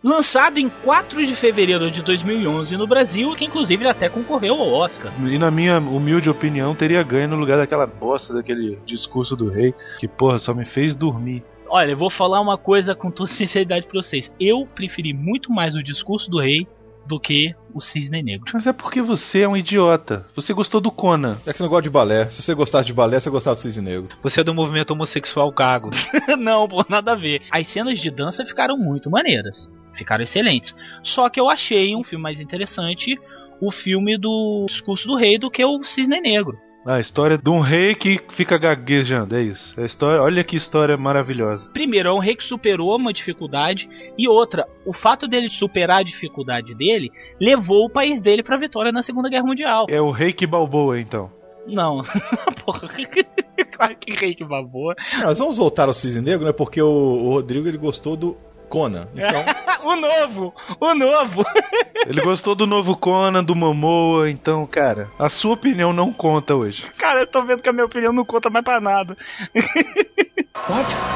Lançado 0.03 0.59
em 0.59 0.67
4 0.67 1.25
de 1.25 1.33
fevereiro 1.33 1.89
de 1.89 2.01
2011 2.01 2.75
no 2.75 2.85
Brasil, 2.85 3.31
que 3.37 3.45
inclusive 3.45 3.87
até 3.87 4.09
concorreu 4.09 4.55
ao 4.55 4.73
Oscar. 4.73 5.13
E 5.25 5.37
na 5.37 5.49
minha 5.49 5.79
humilde 5.79 6.29
opinião, 6.29 6.75
teria 6.75 7.01
ganho 7.01 7.29
no 7.29 7.37
lugar 7.37 7.57
daquela 7.57 7.85
bosta 7.85 8.33
daquele 8.33 8.77
discurso 8.85 9.33
do 9.33 9.49
rei, 9.49 9.73
que, 9.99 10.07
porra, 10.07 10.39
só 10.39 10.53
me 10.53 10.65
fez 10.65 10.93
dormir. 10.93 11.41
Olha, 11.69 11.91
eu 11.91 11.97
vou 11.97 12.09
falar 12.09 12.41
uma 12.41 12.57
coisa 12.57 12.93
com 12.93 13.09
toda 13.09 13.29
sinceridade 13.31 13.87
pra 13.87 14.01
vocês. 14.01 14.29
Eu 14.37 14.67
preferi 14.75 15.13
muito 15.13 15.49
mais 15.49 15.73
o 15.73 15.81
discurso 15.81 16.29
do 16.29 16.41
rei 16.41 16.67
do 17.05 17.19
que 17.19 17.53
o 17.73 17.81
Cisne 17.81 18.23
Negro. 18.23 18.51
Mas 18.53 18.65
é 18.67 18.73
porque 18.73 19.01
você 19.01 19.41
é 19.41 19.47
um 19.47 19.57
idiota. 19.57 20.25
Você 20.35 20.53
gostou 20.53 20.79
do 20.79 20.91
Conan. 20.91 21.37
É 21.45 21.51
que 21.51 21.57
você 21.57 21.63
não 21.63 21.69
gosta 21.69 21.83
de 21.83 21.89
balé. 21.89 22.29
Se 22.29 22.41
você 22.41 22.53
gostasse 22.53 22.85
de 22.85 22.93
balé, 22.93 23.19
você 23.19 23.29
gostava 23.29 23.55
do 23.55 23.59
Cisne 23.59 23.83
Negro. 23.83 24.15
Você 24.21 24.41
é 24.41 24.43
do 24.43 24.53
movimento 24.53 24.91
homossexual 24.91 25.51
gago. 25.51 25.89
não, 26.39 26.67
pô, 26.67 26.85
nada 26.87 27.13
a 27.13 27.15
ver. 27.15 27.41
As 27.51 27.67
cenas 27.67 27.99
de 27.99 28.09
dança 28.09 28.45
ficaram 28.45 28.77
muito 28.77 29.09
maneiras. 29.09 29.71
Ficaram 29.93 30.23
excelentes. 30.23 30.75
Só 31.03 31.29
que 31.29 31.39
eu 31.39 31.49
achei 31.49 31.95
um 31.95 32.03
filme 32.03 32.23
mais 32.23 32.41
interessante 32.41 33.15
o 33.61 33.71
filme 33.71 34.17
do 34.17 34.65
Discurso 34.67 35.07
do 35.07 35.15
Rei 35.15 35.37
do 35.37 35.49
que 35.49 35.63
o 35.63 35.83
Cisne 35.83 36.19
Negro. 36.19 36.57
A 36.85 36.99
história 36.99 37.37
de 37.37 37.49
um 37.49 37.61
rei 37.61 37.95
que 37.95 38.19
fica 38.35 38.57
gaguejando, 38.57 39.37
é 39.37 39.41
isso. 39.41 39.79
A 39.79 39.85
história, 39.85 40.21
olha 40.21 40.43
que 40.43 40.57
história 40.57 40.97
maravilhosa. 40.97 41.69
Primeiro, 41.71 42.09
é 42.09 42.13
um 42.13 42.19
rei 42.19 42.35
que 42.35 42.43
superou 42.43 42.97
uma 42.97 43.13
dificuldade. 43.13 43.89
E 44.17 44.27
outra, 44.27 44.67
o 44.85 44.91
fato 44.91 45.25
dele 45.25 45.49
superar 45.49 45.99
a 45.99 46.03
dificuldade 46.03 46.75
dele 46.75 47.09
levou 47.39 47.85
o 47.85 47.89
país 47.89 48.21
dele 48.21 48.43
pra 48.43 48.57
vitória 48.57 48.91
na 48.91 49.01
Segunda 49.01 49.29
Guerra 49.29 49.45
Mundial. 49.45 49.85
É 49.89 50.01
o 50.01 50.11
rei 50.11 50.33
que 50.33 50.45
balboa, 50.45 50.99
então. 50.99 51.31
Não, 51.65 52.03
porra. 52.65 52.89
claro 53.71 53.95
que 53.95 54.11
rei 54.11 54.35
que 54.35 54.43
babou. 54.43 54.93
Não, 55.13 55.27
nós 55.27 55.39
vamos 55.39 55.57
voltar 55.57 55.87
ao 55.87 55.93
Cisne 55.93 56.21
Negro, 56.21 56.45
né? 56.45 56.51
Porque 56.51 56.81
o, 56.81 56.87
o 56.87 57.29
Rodrigo 57.29 57.65
ele 57.65 57.77
gostou 57.77 58.17
do 58.17 58.37
Conan. 58.73 59.07
Então, 59.13 59.45
o 59.85 59.95
novo! 59.95 60.51
O 60.79 60.95
novo! 60.95 61.45
Ele 62.07 62.21
gostou 62.21 62.55
do 62.55 62.65
novo 62.65 62.97
Conan, 62.97 63.43
do 63.43 63.53
Momoa, 63.53 64.31
então, 64.31 64.65
cara, 64.65 65.09
a 65.19 65.29
sua 65.29 65.53
opinião 65.53 65.93
não 65.93 66.11
conta 66.11 66.55
hoje. 66.55 66.81
Cara, 66.97 67.19
eu 67.21 67.27
tô 67.27 67.43
vendo 67.43 67.61
que 67.61 67.69
a 67.69 67.73
minha 67.73 67.85
opinião 67.85 68.11
não 68.11 68.25
conta 68.25 68.49
mais 68.49 68.65
pra 68.65 68.81
nada. 68.81 69.15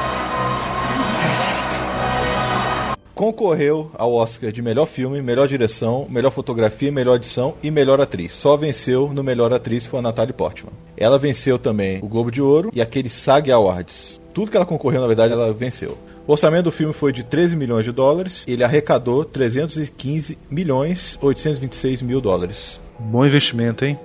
concorreu 3.12 3.90
ao 3.98 4.14
Oscar 4.14 4.52
de 4.52 4.62
melhor 4.62 4.86
filme, 4.86 5.20
melhor 5.20 5.48
direção, 5.48 6.06
melhor 6.08 6.30
fotografia, 6.30 6.92
melhor 6.92 7.16
edição 7.16 7.56
e 7.60 7.68
melhor 7.68 8.00
atriz. 8.00 8.32
Só 8.32 8.56
venceu 8.56 9.12
no 9.12 9.24
melhor 9.24 9.52
atriz 9.52 9.84
foi 9.84 9.98
a 9.98 10.02
Natalie 10.02 10.32
Portman. 10.32 10.72
Ela 10.96 11.18
venceu 11.18 11.58
também 11.58 11.98
o 12.00 12.06
Globo 12.06 12.30
de 12.30 12.40
Ouro 12.40 12.70
e 12.72 12.80
aquele 12.80 13.08
SAG 13.08 13.50
Awards. 13.50 14.20
Tudo 14.32 14.52
que 14.52 14.56
ela 14.56 14.64
concorreu, 14.64 15.00
na 15.00 15.08
verdade, 15.08 15.32
ela 15.32 15.52
venceu. 15.52 15.98
O 16.28 16.32
orçamento 16.32 16.64
do 16.64 16.70
filme 16.70 16.92
foi 16.92 17.10
de 17.10 17.24
13 17.24 17.56
milhões 17.56 17.86
de 17.86 17.90
dólares. 17.90 18.46
Ele 18.46 18.62
arrecadou 18.62 19.24
315 19.24 20.36
milhões 20.50 21.18
826 21.22 22.02
mil 22.02 22.20
dólares. 22.20 22.78
Bom 23.00 23.24
investimento, 23.24 23.82
hein? 23.82 23.98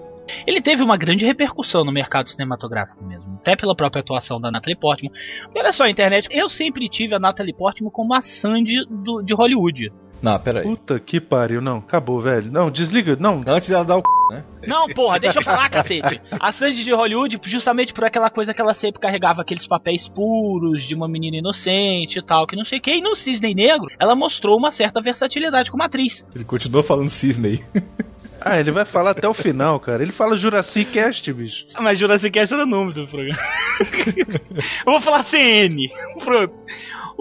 Ele 0.47 0.61
teve 0.61 0.81
uma 0.81 0.95
grande 0.95 1.25
repercussão 1.25 1.83
no 1.83 1.91
mercado 1.91 2.29
cinematográfico 2.29 3.03
mesmo, 3.03 3.37
até 3.41 3.57
pela 3.57 3.75
própria 3.75 3.99
atuação 3.99 4.39
da 4.39 4.49
Natalie 4.49 4.79
Portman. 4.79 5.11
Olha 5.53 5.73
só, 5.73 5.83
a 5.83 5.89
internet, 5.89 6.29
eu 6.31 6.47
sempre 6.47 6.87
tive 6.87 7.13
a 7.13 7.19
Natalie 7.19 7.53
Portman 7.53 7.91
como 7.91 8.13
a 8.13 8.21
Sandy 8.21 8.85
do, 8.89 9.21
de 9.21 9.33
Hollywood. 9.33 9.91
Não, 10.23 10.39
peraí. 10.39 10.63
Puta 10.63 10.97
que 11.01 11.19
pariu, 11.19 11.61
não, 11.61 11.79
acabou, 11.79 12.21
velho. 12.21 12.49
Não, 12.49 12.71
desliga, 12.71 13.17
não. 13.19 13.41
Antes 13.45 13.67
dela 13.67 13.83
dar 13.83 13.97
o 13.97 13.99
c, 13.99 14.35
né? 14.35 14.43
Não, 14.65 14.87
porra, 14.87 15.19
deixa 15.19 15.39
eu 15.39 15.43
falar, 15.43 15.69
cacete. 15.69 16.21
A 16.31 16.49
Sandy 16.49 16.85
de 16.85 16.93
Hollywood, 16.93 17.41
justamente 17.43 17.93
por 17.93 18.05
aquela 18.05 18.29
coisa 18.29 18.53
que 18.53 18.61
ela 18.61 18.73
sempre 18.73 19.01
carregava 19.01 19.41
aqueles 19.41 19.67
papéis 19.67 20.07
puros 20.07 20.83
de 20.83 20.95
uma 20.95 21.09
menina 21.09 21.35
inocente 21.35 22.19
e 22.19 22.21
tal, 22.21 22.47
que 22.47 22.55
não 22.55 22.63
sei 22.63 22.79
o 22.79 22.81
que. 22.81 22.91
E 22.91 23.01
no 23.01 23.17
Cisne 23.17 23.53
Negro, 23.53 23.89
ela 23.99 24.15
mostrou 24.15 24.57
uma 24.57 24.71
certa 24.71 25.01
versatilidade 25.01 25.69
como 25.69 25.83
atriz. 25.83 26.25
Ele 26.33 26.45
continua 26.45 26.81
falando 26.81 27.09
cisne. 27.09 27.61
Ah, 28.45 28.59
ele 28.59 28.71
vai 28.71 28.83
falar 28.83 29.11
até 29.11 29.25
o 29.25 29.33
final, 29.33 29.79
cara. 29.79 30.03
Ele 30.03 30.11
fala 30.11 30.35
Jurassic 30.35 30.91
Cast, 30.91 31.31
bicho. 31.31 31.65
Mas 31.79 31.97
Jurassic 31.97 32.29
Cast 32.29 32.53
era 32.53 32.63
o 32.63 32.67
nome 32.67 32.93
do 32.93 33.07
programa. 33.07 33.39
eu 34.85 34.91
vou 34.91 34.99
falar 34.99 35.23
CN. 35.23 35.89
Pronto. 36.25 36.53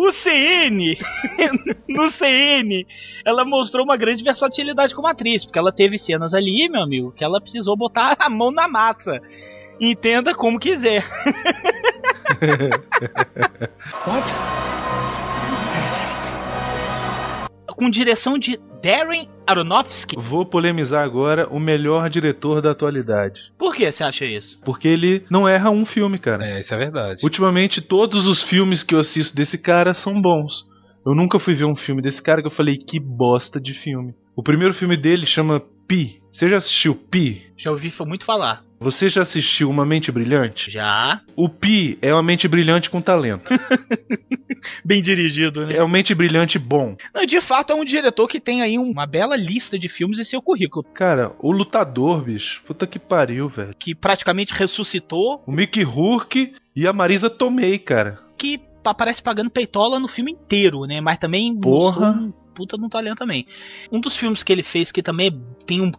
O 0.03 0.11
CN, 0.11 0.99
no 1.89 2.11
CN, 2.11 2.85
ela 3.25 3.45
mostrou 3.45 3.85
uma 3.85 3.97
grande 3.97 4.25
versatilidade 4.25 4.97
como 4.97 5.07
atriz, 5.07 5.45
porque 5.45 5.61
ela 5.61 5.71
teve 5.71 5.97
cenas 5.97 6.35
ali, 6.35 6.69
meu 6.69 6.83
amigo, 6.83 7.13
que 7.13 7.23
ela 7.23 7.41
precisou 7.41 7.77
botar 7.77 8.17
a 8.19 8.29
mão 8.29 8.51
na 8.51 8.67
massa. 8.67 9.23
Entenda 9.81 10.35
como 10.35 10.59
quiser. 10.59 11.07
What? 14.05 14.33
Com 17.77 17.91
direção 17.91 18.39
de 18.39 18.59
Darren 18.83 19.29
Aronofsky. 19.47 20.17
Vou 20.17 20.45
polemizar 20.45 21.05
agora 21.05 21.49
o 21.49 21.59
melhor 21.61 22.11
diretor 22.11 22.61
da 22.61 22.73
atualidade. 22.73 23.41
Por 23.59 23.75
que 23.75 23.91
você 23.91 24.05
acha 24.05 24.25
isso? 24.25 24.61
Porque 24.65 24.89
ele 24.89 25.25
não 25.31 25.49
erra 25.49 25.71
um 25.71 25.85
filme, 25.87 26.19
cara. 26.19 26.45
É, 26.45 26.61
isso 26.61 26.75
é 26.75 26.79
verdade. 26.79 27.21
Ultimamente, 27.23 27.81
todos 27.81 28.27
os 28.27 28.43
filmes 28.49 28.83
que 28.83 28.95
eu 28.95 29.01
assisto 29.01 29.35
desse 29.35 29.57
cara 29.57 29.95
são 29.95 30.21
bons. 30.21 30.53
Eu 31.05 31.15
nunca 31.15 31.39
fui 31.39 31.55
ver 31.55 31.65
um 31.65 31.75
filme 31.75 32.01
desse 32.01 32.23
cara 32.23 32.41
que 32.41 32.47
eu 32.47 32.53
falei 32.53 32.77
que 32.77 33.01
bosta 33.01 33.61
de 33.61 33.75
filme. 33.75 34.15
O 34.37 34.43
primeiro 34.43 34.75
filme 34.75 34.97
dele 34.97 35.27
chama 35.27 35.61
Pi. 35.89 36.21
Você 36.33 36.49
já 36.49 36.57
assistiu 36.57 36.95
Pi? 36.95 37.43
Já 37.57 37.71
ouvi 37.71 37.93
muito 38.07 38.25
falar. 38.25 38.63
Você 38.83 39.09
já 39.09 39.23
assistiu 39.23 39.71
Uma 39.71 39.87
Mente 39.87 40.11
Brilhante? 40.11 40.71
Já. 40.71 41.21
O 41.37 41.49
Pi 41.49 41.99
é 42.03 42.13
uma 42.13 42.23
mente 42.23 42.49
brilhante 42.49 42.91
com 42.91 43.01
talento. 43.01 43.45
Bem 44.85 45.01
dirigido, 45.01 45.67
né? 45.67 45.77
É 45.77 45.83
uma 45.83 45.93
mente 45.93 46.15
brilhante 46.15 46.59
bom. 46.59 46.97
Não, 47.15 47.25
de 47.25 47.41
fato, 47.41 47.73
é 47.73 47.77
um 47.77 47.85
diretor 47.85 48.29
que 48.29 48.41
tem 48.41 48.63
aí 48.63 48.79
uma 48.79 49.07
bela 49.07 49.37
lista 49.37 49.79
de 49.79 49.89
filmes 49.89 50.19
em 50.19 50.25
seu 50.25 50.41
currículo. 50.43 50.85
Cara, 50.95 51.33
o 51.41 51.53
Lutador, 51.53 52.23
bicho. 52.25 52.63
Puta 52.65 52.87
que 52.87 52.99
pariu, 52.99 53.49
velho. 53.49 53.75
Que 53.79 53.95
praticamente 53.95 54.55
ressuscitou. 54.55 55.43
O 55.47 55.53
Mickey 55.53 55.83
Rourke 55.83 56.53
e 56.75 56.87
a 56.87 56.93
Marisa 56.93 57.31
Tomei, 57.31 57.79
cara. 57.79 58.19
Que 58.39 58.61
aparece 58.85 59.23
pagando 59.23 59.51
peitola 59.51 60.01
no 60.01 60.09
filme 60.09 60.33
inteiro, 60.33 60.87
né? 60.87 61.01
Mas 61.01 61.19
também 61.19 61.57
Porra. 61.59 62.11
um 62.11 62.33
puta 62.55 62.77
no 62.77 62.89
talento 62.89 63.19
também. 63.19 63.47
Um 63.91 64.01
dos 64.01 64.17
filmes 64.17 64.43
que 64.43 64.53
ele 64.53 64.63
fez 64.63 64.93
que 64.93 65.03
também 65.03 65.33
tem 65.67 65.81
um 65.81 65.93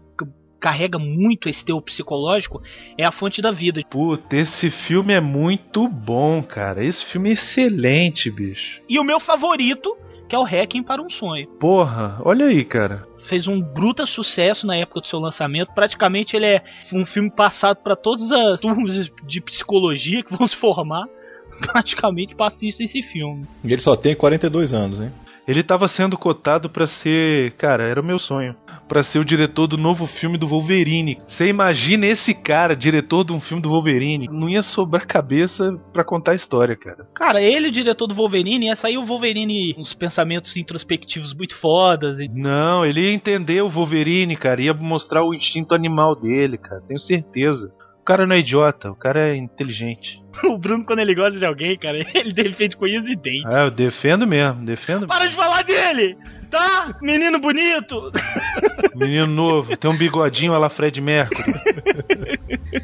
carrega 0.64 0.98
muito 0.98 1.50
esse 1.50 1.66
teu 1.66 1.82
psicológico 1.82 2.62
é 2.98 3.04
A 3.04 3.12
Fonte 3.12 3.42
da 3.42 3.52
Vida. 3.52 3.82
Puta, 3.90 4.38
esse 4.38 4.72
filme 4.88 5.14
é 5.14 5.20
muito 5.20 5.90
bom, 5.90 6.42
cara. 6.42 6.82
Esse 6.86 7.06
filme 7.12 7.32
é 7.32 7.34
excelente, 7.34 8.32
bicho. 8.32 8.82
E 8.88 8.98
o 8.98 9.04
meu 9.04 9.20
favorito, 9.20 9.94
que 10.30 10.34
é 10.34 10.40
o 10.40 10.46
Hacking 10.46 10.82
para 10.82 11.02
um 11.02 11.10
Sonho. 11.10 11.48
Porra, 11.60 12.18
olha 12.24 12.46
aí, 12.46 12.64
cara. 12.64 13.06
Fez 13.24 13.46
um 13.46 13.60
bruta 13.60 14.06
sucesso 14.06 14.66
na 14.66 14.78
época 14.78 15.02
do 15.02 15.08
seu 15.08 15.20
lançamento. 15.20 15.74
Praticamente 15.76 16.38
ele 16.38 16.46
é 16.46 16.64
um 16.94 17.06
filme 17.06 17.30
passado 17.30 17.80
para 17.84 17.98
todas 17.98 18.32
as 18.32 18.62
turmas 18.62 19.12
de 19.28 19.42
psicologia 19.42 20.24
que 20.24 20.34
vão 20.34 20.48
se 20.48 20.56
formar. 20.56 21.04
Praticamente 21.74 22.36
passista 22.36 22.86
esse 22.86 23.02
filme. 23.02 23.46
E 23.66 23.74
ele 23.74 23.82
só 23.82 23.98
tem 23.98 24.16
42 24.16 24.74
anos, 24.74 25.02
hein? 25.02 25.12
Ele 25.46 25.62
tava 25.62 25.90
sendo 25.90 26.18
cotado 26.18 26.70
pra 26.70 26.88
ser, 26.88 27.52
cara, 27.58 27.84
era 27.84 28.00
o 28.00 28.06
meu 28.06 28.18
sonho, 28.18 28.56
Pra 28.88 29.04
ser 29.04 29.20
o 29.20 29.26
diretor 29.26 29.68
do 29.68 29.78
novo 29.78 30.06
filme 30.08 30.38
do 30.38 30.48
Wolverine. 30.48 31.20
Você 31.28 31.48
imagina 31.48 32.06
esse 32.06 32.34
cara, 32.34 32.76
diretor 32.76 33.24
de 33.24 33.34
um 33.34 33.40
filme 33.40 33.62
do 33.62 33.70
Wolverine, 33.70 34.28
não 34.30 34.50
ia 34.50 34.62
sobrar 34.62 35.08
cabeça 35.08 35.64
pra 35.92 36.04
contar 36.04 36.34
a 36.34 36.36
história, 36.36 36.76
cara. 36.76 37.08
Cara, 37.16 37.42
ele, 37.42 37.70
o 37.70 37.72
diretor 37.72 38.08
do 38.08 38.16
Wolverine, 38.16 38.68
ia 38.68 38.76
sair 38.76 38.98
o 38.98 39.06
Wolverine 39.06 39.76
uns 39.78 39.94
pensamentos 39.94 40.56
introspectivos 40.58 41.34
muito 41.36 41.56
fodas. 41.56 42.20
E... 42.20 42.28
Não, 42.28 42.86
ele 42.86 43.02
ia 43.02 43.14
entender 43.14 43.62
o 43.62 43.70
Wolverine, 43.70 44.36
cara, 44.36 44.62
ia 44.62 44.74
mostrar 44.74 45.24
o 45.24 45.34
instinto 45.34 45.74
animal 45.74 46.16
dele, 46.16 46.58
cara, 46.58 46.82
tenho 46.88 47.00
certeza. 47.00 47.72
O 48.02 48.06
cara 48.06 48.28
não 48.28 48.36
é 48.36 48.40
idiota, 48.40 48.92
o 48.92 48.96
cara 48.96 49.30
é 49.30 49.38
inteligente. 49.38 50.23
o 50.44 50.58
Bruno, 50.58 50.86
quando 50.86 51.00
ele 51.00 51.16
gosta 51.16 51.40
de 51.40 51.46
alguém, 51.46 51.78
cara, 51.78 51.98
ele 52.14 52.34
defende 52.34 52.76
com 52.76 52.86
unhas 52.86 53.06
e 53.06 53.16
dentes. 53.16 53.46
Ah, 53.46 53.66
eu 53.66 53.72
defendo 53.72 54.28
mesmo, 54.28 54.66
defendo 54.66 55.08
Para 55.08 55.28
de 55.28 55.36
falar 55.36 55.64
dele! 55.64 56.18
Tá? 56.50 56.96
Menino 57.02 57.40
bonito! 57.40 58.12
Menino 58.96 59.28
novo, 59.28 59.76
tem 59.76 59.90
um 59.90 59.98
bigodinho 59.98 60.54
la 60.54 60.70
Fred 60.70 61.00
Mercury. 61.02 61.54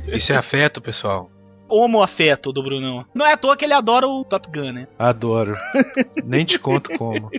Isso 0.07 0.31
é 0.31 0.38
afeto, 0.38 0.81
pessoal. 0.81 1.29
Homo 1.67 2.01
afeto 2.01 2.51
do 2.51 2.63
Brunão. 2.63 3.05
Não 3.13 3.25
é 3.25 3.33
à 3.33 3.38
toa 3.38 3.55
que 3.55 3.63
ele 3.63 3.73
adora 3.73 4.07
o 4.07 4.25
Top 4.25 4.49
Gun, 4.51 4.71
né? 4.71 4.88
Adoro. 4.97 5.53
Nem 6.25 6.43
te 6.43 6.57
conto 6.57 6.89
como. 6.97 7.29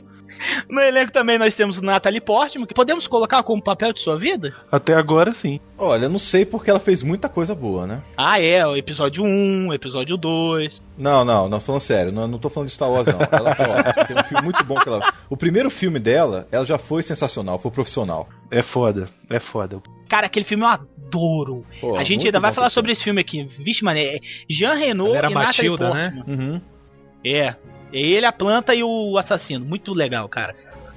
No 0.69 0.81
elenco 0.81 1.13
também 1.13 1.39
nós 1.39 1.55
temos 1.55 1.81
Natalie 1.81 2.21
Portman, 2.21 2.67
que 2.67 2.75
podemos 2.75 3.07
colocar 3.07 3.43
como 3.43 3.63
papel 3.63 3.93
de 3.93 4.01
sua 4.01 4.17
vida? 4.17 4.55
Até 4.71 4.95
agora 4.95 5.35
sim. 5.35 5.61
Olha, 5.77 6.09
não 6.09 6.19
sei 6.19 6.45
porque 6.45 6.71
ela 6.71 6.81
fez 6.81 7.03
muita 7.03 7.29
coisa 7.29 7.55
boa, 7.55 7.87
né? 7.87 8.03
Ah, 8.17 8.41
é, 8.41 8.65
o 8.67 8.77
episódio 8.77 9.25
1, 9.25 9.69
o 9.69 9.75
episódio 9.75 10.17
2. 10.17 10.83
Não, 10.99 11.25
não, 11.25 11.49
não 11.49 11.61
falando 11.61 11.81
sério, 11.81 12.13
não, 12.13 12.27
não 12.27 12.39
tô 12.39 12.51
falando 12.51 12.69
de 12.69 12.75
Star 12.75 12.91
Wars, 12.91 13.07
não. 13.07 13.21
Ela 13.31 13.55
foi 13.55 13.67
ótima, 13.67 14.05
tem 14.05 14.17
um 14.17 14.25
filme 14.25 14.45
muito 14.45 14.65
bom 14.65 14.77
que 14.77 14.89
ela. 14.89 15.13
O 15.29 15.37
primeiro 15.37 15.71
filme 15.71 15.99
dela, 15.99 16.47
ela 16.51 16.65
já 16.65 16.79
foi 16.79 17.03
sensacional, 17.03 17.59
foi 17.59 17.71
profissional. 17.71 18.29
É 18.51 18.63
foda, 18.63 19.09
é 19.31 19.41
foda. 19.53 19.81
Cara, 20.09 20.27
aquele 20.27 20.45
filme 20.45 20.65
eu 20.65 20.69
adoro. 20.69 21.65
Pô, 21.81 21.97
a 21.97 22.03
gente 22.03 22.27
ainda 22.27 22.41
vai 22.41 22.53
falar 22.53 22.69
sobre 22.71 22.93
esse 22.93 23.05
filme 23.05 23.21
aqui. 23.21 23.45
Vixe, 23.45 23.85
mano, 23.85 23.99
é 24.01 24.19
Jean 24.49 24.75
Renault 24.75 25.17
era 25.17 25.31
e 25.31 25.35
Natalie 25.35 25.71
Matilda, 25.71 25.95
né? 25.95 26.11
Portman. 26.11 26.25
Uhum. 26.27 26.61
É. 27.25 27.55
É 27.93 27.99
ele, 28.01 28.25
a 28.27 28.33
planta 28.33 28.75
e 28.75 28.83
o 28.85 29.19
assassino. 29.19 29.65
Muito 29.65 29.93
legal, 29.93 30.29
cara. 30.29 30.55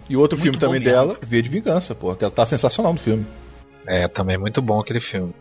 E 0.09 0.15
outro 0.15 0.37
Muito 0.37 0.43
filme 0.43 0.57
também 0.59 0.79
mesmo. 0.79 0.93
dela, 0.93 1.17
Via 1.21 1.41
de 1.41 1.49
Vingança, 1.49 1.95
pô, 1.95 2.13
que 2.15 2.23
ela 2.23 2.31
tá 2.33 2.45
sensacional 2.45 2.93
no 2.93 2.99
filme. 2.99 3.25
É, 3.87 4.07
também 4.07 4.37
muito 4.37 4.61
bom 4.61 4.79
aquele 4.79 5.01
filme. 5.01 5.33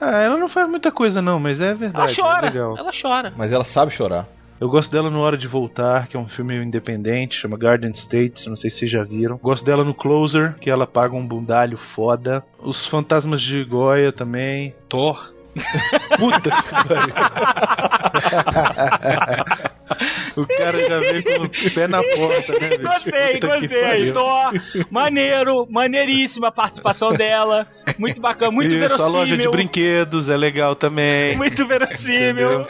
Ah, 0.00 0.22
ela 0.22 0.36
não 0.38 0.48
faz 0.48 0.68
muita 0.68 0.90
coisa 0.90 1.20
não, 1.22 1.38
mas 1.38 1.60
é 1.60 1.66
Ela 1.66 1.74
verdade. 1.74 2.16
chora, 2.16 2.46
É 2.48 2.56
ela 2.80 2.90
chora. 3.00 3.32
Mas 3.36 3.52
ela 3.52 3.64
sabe 3.64 3.92
chorar. 3.92 4.26
Eu 4.60 4.68
gosto 4.68 4.90
dela 4.90 5.10
no 5.10 5.20
Hora 5.20 5.36
de 5.36 5.46
Voltar, 5.48 6.06
que 6.06 6.16
é 6.16 6.20
um 6.20 6.28
filme 6.28 6.54
independente, 6.56 7.34
chama 7.40 7.56
Garden 7.58 7.90
State, 7.92 8.48
não 8.48 8.56
sei 8.56 8.70
se 8.70 8.78
vocês 8.78 8.90
já 8.90 9.02
viram. 9.02 9.36
Gosto 9.36 9.64
dela 9.64 9.84
no 9.84 9.92
Closer, 9.94 10.54
que 10.60 10.70
ela 10.70 10.86
paga 10.86 11.14
um 11.14 11.26
bundalho 11.26 11.76
foda. 11.94 12.42
Os 12.62 12.88
Fantasmas 12.88 13.40
de 13.42 13.64
Goya 13.64 14.12
também. 14.12 14.74
Thor. 14.88 15.32
Puta 16.18 16.50
que 16.50 16.88
pariu. 16.88 17.14
O 20.36 20.46
cara 20.46 20.78
já 20.88 20.98
veio 21.00 21.24
com 21.24 21.44
o 21.44 21.70
pé 21.74 21.86
na 21.86 22.02
porta, 22.02 22.52
né, 22.60 22.68
bicho? 22.70 22.82
Gostei, 22.82 23.34
Puta 23.40 23.60
gostei. 23.60 24.12
Thor, 24.12 24.52
maneiro, 24.90 25.66
maneiríssima 25.70 26.48
a 26.48 26.52
participação 26.52 27.12
dela. 27.12 27.66
Muito 27.98 28.20
bacana, 28.20 28.50
muito 28.50 28.74
Isso, 28.74 28.84
a 29.02 29.06
loja 29.06 29.36
de 29.36 29.42
verossímil. 29.42 29.50
brinquedos 29.52 30.28
é 30.28 30.36
legal 30.36 30.74
também. 30.76 31.36
Muito 31.36 31.66
verossímil. 31.66 32.66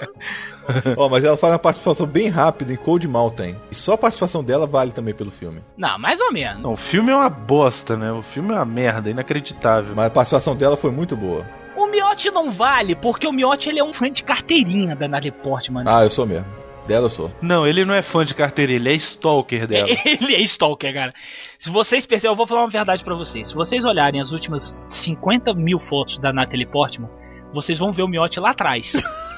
Ó, 0.96 1.08
mas 1.08 1.24
ela 1.24 1.36
faz 1.36 1.52
uma 1.52 1.58
participação 1.58 2.06
bem 2.06 2.28
rápida 2.28 2.72
em 2.72 2.76
Cold 2.76 3.06
Mountain. 3.06 3.56
E 3.70 3.74
só 3.74 3.94
a 3.94 3.98
participação 3.98 4.42
dela 4.42 4.66
vale 4.66 4.92
também 4.92 5.14
pelo 5.14 5.30
filme. 5.30 5.60
Não, 5.76 5.98
mais 5.98 6.20
ou 6.20 6.32
menos. 6.32 6.62
Não, 6.62 6.72
o 6.72 6.76
filme 6.90 7.10
é 7.10 7.14
uma 7.14 7.28
bosta, 7.30 7.96
né? 7.96 8.12
O 8.12 8.22
filme 8.34 8.52
é 8.52 8.56
uma 8.56 8.64
merda, 8.64 9.10
inacreditável. 9.10 9.92
Mas 9.94 10.06
a 10.06 10.10
participação 10.10 10.56
dela 10.56 10.76
foi 10.76 10.90
muito 10.90 11.16
boa. 11.16 11.44
O 11.76 11.86
Miotti 11.86 12.30
não 12.30 12.50
vale, 12.50 12.94
porque 12.94 13.26
o 13.26 13.32
Miotti 13.32 13.68
ele 13.68 13.78
é 13.78 13.84
um 13.84 13.92
fã 13.92 14.10
de 14.10 14.22
carteirinha 14.22 14.94
da 14.94 15.08
Natalie 15.08 15.32
Portman. 15.32 15.84
Ah, 15.86 16.04
eu 16.04 16.10
sou 16.10 16.24
mesmo. 16.26 16.46
Dela 16.86 17.06
eu 17.06 17.10
sou. 17.10 17.32
Não, 17.40 17.66
ele 17.66 17.84
não 17.84 17.94
é 17.94 18.02
fã 18.02 18.24
de 18.24 18.34
carteira, 18.34 18.72
ele 18.72 18.90
é 18.90 18.94
stalker 18.94 19.66
dela. 19.68 19.88
Ele 20.04 20.34
é 20.34 20.42
stalker, 20.42 20.92
cara. 20.92 21.14
Se 21.58 21.70
vocês 21.70 22.06
perceberem, 22.06 22.32
eu 22.32 22.36
vou 22.36 22.46
falar 22.46 22.62
uma 22.62 22.70
verdade 22.70 23.02
pra 23.02 23.14
vocês. 23.14 23.48
Se 23.48 23.54
vocês 23.54 23.84
olharem 23.84 24.20
as 24.20 24.32
últimas 24.32 24.78
50 24.88 25.54
mil 25.54 25.78
fotos 25.78 26.18
da 26.18 26.32
Natalie 26.32 26.66
Portman, 26.66 27.08
vocês 27.52 27.78
vão 27.78 27.92
ver 27.92 28.02
o 28.02 28.08
Miotti 28.08 28.38
lá 28.40 28.50
atrás. 28.50 28.92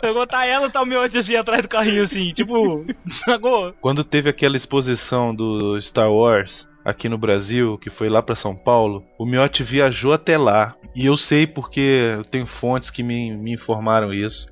Pegou 0.00 0.26
tá 0.26 0.46
ela, 0.46 0.70
tá 0.70 0.82
o 0.82 0.86
miote 0.86 1.18
assim 1.18 1.36
atrás 1.36 1.62
do 1.62 1.68
carrinho, 1.68 2.02
assim, 2.02 2.32
tipo, 2.32 2.84
sacou? 3.24 3.74
Quando 3.80 4.02
teve 4.02 4.30
aquela 4.30 4.56
exposição 4.56 5.34
do 5.34 5.78
Star 5.82 6.10
Wars 6.10 6.66
aqui 6.90 7.08
no 7.08 7.18
Brasil, 7.18 7.78
que 7.78 7.90
foi 7.90 8.08
lá 8.08 8.22
pra 8.22 8.36
São 8.36 8.54
Paulo, 8.54 9.02
o 9.18 9.24
Miotti 9.24 9.62
viajou 9.62 10.12
até 10.12 10.36
lá. 10.36 10.74
E 10.94 11.06
eu 11.06 11.16
sei 11.16 11.46
porque 11.46 11.80
eu 11.80 12.24
tenho 12.24 12.46
fontes 12.46 12.90
que 12.90 13.02
me, 13.02 13.36
me 13.36 13.54
informaram 13.54 14.12
isso. 14.12 14.46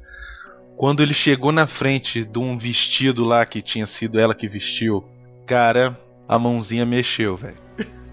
Quando 0.77 1.03
ele 1.03 1.13
chegou 1.13 1.51
na 1.51 1.67
frente 1.67 2.25
de 2.25 2.39
um 2.39 2.57
vestido 2.57 3.25
lá 3.25 3.45
que 3.45 3.61
tinha 3.61 3.87
sido 3.87 4.19
ela 4.19 4.35
que 4.35 4.47
vestiu, 4.47 5.05
cara, 5.47 5.99
a 6.29 6.39
mãozinha 6.39 6.87
mexeu, 6.87 7.37
velho. 7.37 7.57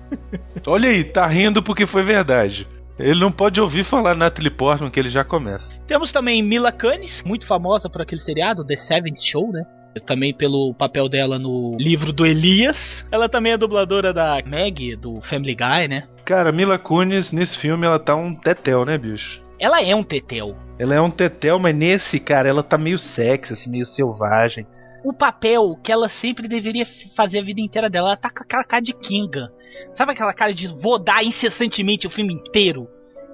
Olha 0.66 0.90
aí, 0.90 1.04
tá 1.04 1.28
rindo 1.28 1.62
porque 1.62 1.86
foi 1.86 2.04
verdade. 2.04 2.68
Ele 2.98 3.20
não 3.20 3.32
pode 3.32 3.60
ouvir 3.60 3.86
falar 3.86 4.16
Natalie 4.16 4.50
Portman 4.50 4.90
que 4.90 5.00
ele 5.00 5.10
já 5.10 5.24
começa. 5.24 5.70
Temos 5.86 6.12
também 6.12 6.42
Mila 6.42 6.72
Kunis, 6.72 7.24
muito 7.24 7.46
famosa 7.46 7.90
por 7.90 8.02
aquele 8.02 8.22
seriado, 8.22 8.66
The 8.66 8.78
Seventh 8.78 9.20
Show, 9.22 9.52
né? 9.52 9.64
Também 10.05 10.34
pelo 10.34 10.73
papel 10.73 11.08
dela 11.08 11.39
no 11.39 11.77
livro 11.79 12.12
do 12.12 12.25
Elias. 12.25 13.05
Ela 13.12 13.29
também 13.29 13.53
é 13.53 13.58
dubladora 13.58 14.13
da 14.13 14.41
Meg, 14.45 14.95
do 14.95 15.21
Family 15.21 15.55
Guy, 15.55 15.88
né? 15.88 16.03
Cara, 16.25 16.51
Mila 16.51 16.77
Kunis, 16.77 17.31
nesse 17.31 17.60
filme, 17.62 17.86
ela 17.86 17.99
tá 17.99 18.15
um 18.15 18.36
tetel, 18.36 18.86
né, 18.86 18.97
bicho? 18.97 19.41
Ela 19.60 19.81
é 19.81 19.95
um 19.95 20.03
tetel. 20.03 20.55
Ela 20.77 20.95
é 20.95 21.01
um 21.01 21.10
tetel, 21.10 21.60
mas 21.60 21.75
nesse, 21.75 22.19
cara, 22.19 22.49
ela 22.49 22.63
tá 22.63 22.77
meio 22.77 22.97
sexy, 22.97 23.53
assim, 23.53 23.69
meio 23.69 23.86
selvagem. 23.86 24.67
O 25.03 25.13
papel 25.13 25.79
que 25.84 25.91
ela 25.91 26.10
sempre 26.10 26.47
deveria 26.47 26.86
fazer 27.15 27.39
a 27.39 27.43
vida 27.43 27.62
inteira 27.62 27.89
dela, 27.89 28.08
ela 28.08 28.17
tá 28.17 28.29
com 28.29 28.43
aquela 28.43 28.63
cara 28.63 28.81
de 28.81 28.91
Kinga. 28.91 29.49
Sabe 29.91 30.12
aquela 30.12 30.34
cara 30.34 30.53
de 30.53 30.67
vou 30.67 30.97
dar 30.97 31.23
incessantemente 31.23 32.08
o 32.08 32.10
filme 32.10 32.34
inteiro? 32.34 32.89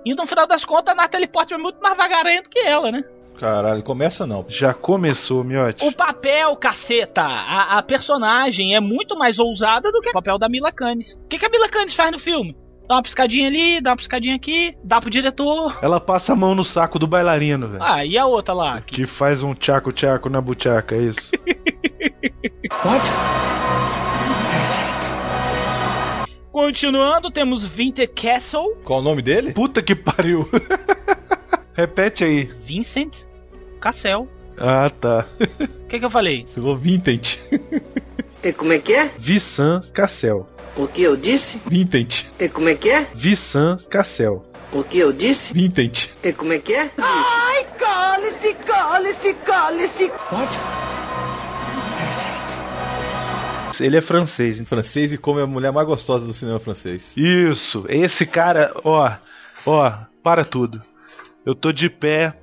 E 0.06 0.14
no 0.14 0.26
final 0.26 0.46
das 0.46 0.66
contas, 0.66 0.94
a 0.94 0.98
Natalie 0.98 1.28
Portman 1.28 1.60
é 1.60 1.64
muito 1.64 1.80
mais 1.82 1.96
vagarenta 1.96 2.50
que 2.50 2.60
ela, 2.60 2.92
né? 2.92 3.04
Caralho, 3.38 3.82
começa 3.84 4.28
não. 4.28 4.46
Já 4.50 4.74
começou, 4.74 5.44
Miotti. 5.44 5.86
O 5.86 5.92
papel, 5.92 6.56
caceta! 6.56 7.24
A, 7.24 7.78
a, 7.80 7.84
personagem 7.84 8.76
é 8.76 8.80
muito 8.80 9.18
mais 9.18 9.40
ousada 9.40 9.92
do 9.92 10.00
que 10.00 10.10
o 10.10 10.14
papel 10.14 10.38
da 10.38 10.48
Mila 10.48 10.72
Kunis. 10.72 11.16
O 11.16 11.28
que, 11.28 11.40
que 11.40 11.46
a 11.46 11.50
Mila 11.50 11.70
Kunis 11.70 11.96
faz 11.96 12.12
no 12.12 12.20
filme? 12.20 12.56
Dá 12.88 12.96
uma 12.96 13.04
piscadinha 13.04 13.48
ali, 13.48 13.80
dá 13.80 13.92
uma 13.92 13.96
piscadinha 13.96 14.36
aqui, 14.36 14.76
dá 14.84 15.00
pro 15.00 15.10
diretor. 15.10 15.80
Ela 15.82 16.00
passa 16.00 16.34
a 16.34 16.36
mão 16.36 16.54
no 16.54 16.64
saco 16.64 17.00
do 17.00 17.08
bailarino, 17.08 17.70
velho. 17.70 17.82
Ah, 17.82 18.06
e 18.06 18.18
a 18.18 18.26
outra 18.26 18.54
lá? 18.54 18.82
Que 18.82 19.08
faz 19.18 19.42
um 19.42 19.54
tchaco-tchaco 19.54 20.30
na 20.30 20.42
buchaca, 20.42 20.96
é 20.96 21.04
isso? 21.04 21.32
What? 22.86 23.10
Continuando, 26.52 27.32
temos 27.32 27.66
Vinter 27.66 28.12
Castle. 28.14 28.76
Qual 28.84 29.00
o 29.00 29.04
nome 29.04 29.22
dele? 29.22 29.54
Puta 29.54 29.82
que 29.82 29.96
pariu. 29.96 30.50
Repete 31.74 32.24
aí. 32.24 32.50
Vincent 32.66 33.24
Cassel. 33.80 34.28
Ah, 34.58 34.90
tá. 34.90 35.26
O 35.40 35.88
que, 35.88 36.00
que 36.00 36.06
eu 36.06 36.10
falei? 36.12 36.46
Falou 36.48 36.78
Vintage. 36.78 37.40
E 38.44 38.52
como 38.54 38.74
é 38.74 38.80
que 38.80 38.94
é? 38.94 39.08
Vissan 39.20 39.82
Cassel. 39.94 40.48
O 40.76 40.88
que 40.88 41.02
eu 41.04 41.16
disse? 41.16 41.62
Vintage. 41.68 42.28
E 42.40 42.50
como 42.50 42.70
é 42.70 42.76
que 42.76 42.90
é? 42.90 43.06
Vissan 43.16 43.78
Cassel. 43.90 44.46
O 44.72 44.84
que 44.84 45.00
eu 45.00 45.12
disse? 45.12 45.54
Vintage. 45.54 46.12
E 46.24 46.34
como 46.34 46.54
é 46.54 46.60
que 46.60 46.74
é? 46.74 46.90
Ai, 46.98 47.66
cale-se, 47.78 48.54
cale-se, 48.56 49.34
cale-se. 49.46 50.12
What? 50.32 50.58
Ele 53.80 53.98
é 53.98 54.02
francês. 54.02 54.60
Hein? 54.60 54.66
Francês 54.66 55.12
e 55.12 55.18
come 55.18 55.42
a 55.42 55.48
mulher 55.48 55.72
mais 55.72 55.88
gostosa 55.88 56.26
do 56.26 56.34
cinema 56.34 56.60
francês. 56.60 57.16
Isso. 57.18 57.86
Esse 57.90 58.26
cara, 58.26 58.72
ó, 58.84 59.12
ó, 59.66 59.92
para 60.24 60.46
tudo. 60.46 60.82
Eu 61.46 61.56
tô 61.56 61.72
de 61.72 61.90
pé. 61.90 62.34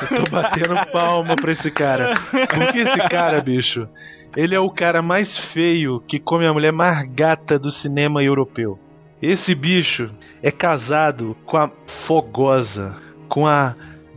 Eu 0.00 0.24
tô 0.24 0.30
batendo 0.30 0.92
palma 0.92 1.36
pra 1.36 1.52
esse 1.52 1.70
cara. 1.70 2.14
Porque 2.30 2.80
esse 2.80 3.08
cara, 3.08 3.40
bicho, 3.40 3.88
ele 4.36 4.54
é 4.54 4.60
o 4.60 4.70
cara 4.70 5.00
mais 5.00 5.28
feio 5.52 6.00
que 6.00 6.18
come 6.18 6.46
a 6.46 6.52
mulher 6.52 6.72
mais 6.72 7.08
gata 7.14 7.58
do 7.58 7.70
cinema 7.70 8.22
europeu. 8.22 8.78
Esse 9.22 9.54
bicho 9.54 10.10
é 10.42 10.50
casado 10.50 11.36
com 11.46 11.56
a 11.56 11.70
fogosa, 12.06 12.94
com 13.28 13.46
a 13.46 13.74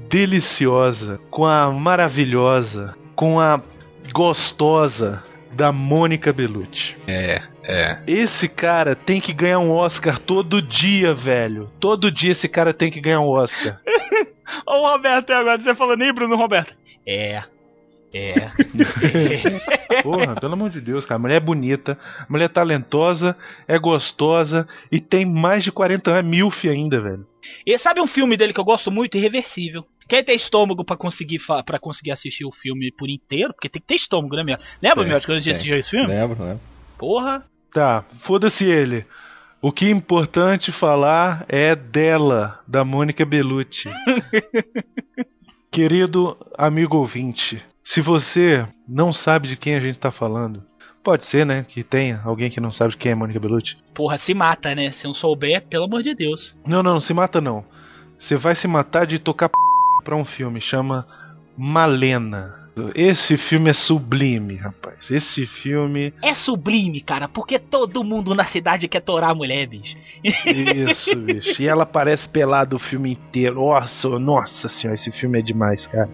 deliciosa, 0.10 1.19
com 1.30 1.45
a 1.45 1.71
maravilhosa, 1.71 2.93
com 3.15 3.39
a 3.39 3.62
gostosa 4.13 5.24
da 5.55 5.71
Mônica 5.71 6.33
Bellucci. 6.33 6.95
É, 7.07 7.41
é. 7.63 7.99
Esse 8.05 8.47
cara 8.47 8.95
tem 8.95 9.21
que 9.21 9.33
ganhar 9.33 9.59
um 9.59 9.71
Oscar 9.71 10.19
todo 10.19 10.61
dia, 10.61 11.13
velho. 11.13 11.69
Todo 11.79 12.11
dia 12.11 12.33
esse 12.33 12.47
cara 12.47 12.73
tem 12.73 12.91
que 12.91 12.99
ganhar 12.99 13.21
um 13.21 13.29
Oscar. 13.29 13.79
Ô 14.67 14.87
Roberto, 14.91 15.31
agora 15.31 15.59
você 15.59 15.73
falando 15.75 16.01
aí, 16.01 16.13
Bruno 16.13 16.35
Roberto. 16.35 16.75
É. 17.07 17.43
É. 18.13 18.33
Porra, 20.01 20.35
pelo 20.35 20.53
amor 20.53 20.69
de 20.69 20.79
Deus, 20.79 21.05
cara. 21.05 21.15
A 21.15 21.21
mulher 21.21 21.37
é 21.37 21.39
bonita, 21.39 21.97
a 22.19 22.25
mulher 22.29 22.45
é 22.45 22.49
talentosa, 22.49 23.35
é 23.67 23.77
gostosa 23.77 24.67
e 24.91 25.01
tem 25.01 25.25
mais 25.25 25.63
de 25.63 25.71
40 25.71 26.11
anos, 26.11 26.19
é 26.19 26.23
milf 26.23 26.65
ainda, 26.65 26.99
velho. 27.01 27.25
E 27.65 27.77
sabe 27.77 27.99
um 28.01 28.07
filme 28.07 28.37
dele 28.37 28.53
que 28.53 28.59
eu 28.59 28.65
gosto 28.65 28.89
muito? 28.89 29.17
Irreversível. 29.17 29.85
Quem 30.07 30.23
tem 30.23 30.35
estômago 30.35 30.83
para 30.83 30.95
conseguir 30.95 31.39
para 31.65 31.79
conseguir 31.79 32.11
assistir 32.11 32.45
o 32.45 32.51
filme 32.51 32.91
por 32.91 33.09
inteiro? 33.09 33.53
Porque 33.53 33.69
tem 33.69 33.81
que 33.81 33.87
ter 33.87 33.95
estômago, 33.95 34.35
né, 34.35 34.43
meu? 34.43 34.57
Lembra, 34.81 35.03
meu, 35.03 35.19
quando 35.21 35.37
a 35.37 35.39
gente 35.39 35.51
assistiu 35.51 35.77
esse 35.77 35.89
filme? 35.89 36.07
Lembro, 36.07 36.43
lembro. 36.43 36.61
Porra. 36.97 37.43
Tá, 37.73 38.05
foda-se 38.25 38.63
ele. 38.63 39.05
O 39.61 39.71
que 39.71 39.85
é 39.85 39.89
importante 39.89 40.71
falar 40.79 41.43
é 41.49 41.75
dela, 41.75 42.59
da 42.67 42.85
Mônica 42.85 43.25
Bellucci. 43.25 43.89
Querido 45.71 46.37
amigo 46.57 46.97
ouvinte, 46.97 47.61
se 47.83 47.99
você 47.99 48.65
não 48.87 49.11
sabe 49.11 49.47
de 49.47 49.57
quem 49.57 49.75
a 49.75 49.79
gente 49.79 49.99
tá 49.99 50.11
falando, 50.11 50.63
pode 51.03 51.25
ser, 51.25 51.45
né, 51.45 51.65
que 51.67 51.83
tenha 51.83 52.21
alguém 52.23 52.49
que 52.49 52.61
não 52.61 52.71
sabe 52.71 52.91
de 52.91 52.97
quem 52.97 53.11
é 53.11 53.15
Mônica 53.15 53.39
Bellucci. 53.39 53.75
Porra, 53.93 54.17
se 54.17 54.33
mata, 54.33 54.75
né? 54.75 54.91
Se 54.91 55.05
não 55.05 55.13
souber, 55.13 55.65
pelo 55.67 55.85
amor 55.85 56.03
de 56.03 56.13
Deus. 56.13 56.55
Não, 56.65 56.83
não, 56.83 56.93
não 56.93 57.01
se 57.01 57.13
mata 57.13 57.41
não. 57.41 57.65
Você 58.19 58.37
vai 58.37 58.55
se 58.55 58.67
matar 58.67 59.05
de 59.05 59.19
tocar 59.19 59.49
p... 59.49 59.55
pra 60.05 60.15
um 60.15 60.23
filme, 60.23 60.61
chama 60.61 61.05
Malena. 61.57 62.53
Esse 62.93 63.37
filme 63.37 63.69
é 63.69 63.73
sublime, 63.73 64.55
rapaz. 64.55 65.09
Esse 65.09 65.45
filme. 65.45 66.13
É 66.21 66.33
sublime, 66.33 67.01
cara, 67.01 67.27
porque 67.27 67.57
todo 67.57 68.03
mundo 68.03 68.35
na 68.35 68.43
cidade 68.43 68.87
quer 68.87 68.99
torar 68.99 69.31
a 69.31 69.35
mulher, 69.35 69.65
bicho. 69.65 69.97
Isso, 70.23 71.15
bicho. 71.19 71.61
E 71.61 71.67
ela 71.67 71.83
aparece 71.83 72.27
pelada 72.29 72.75
o 72.75 72.79
filme 72.79 73.13
inteiro. 73.13 73.55
Nossa, 73.55 74.19
nossa 74.19 74.69
senhora, 74.69 74.99
esse 74.99 75.11
filme 75.13 75.39
é 75.39 75.41
demais, 75.41 75.87
cara. 75.87 76.09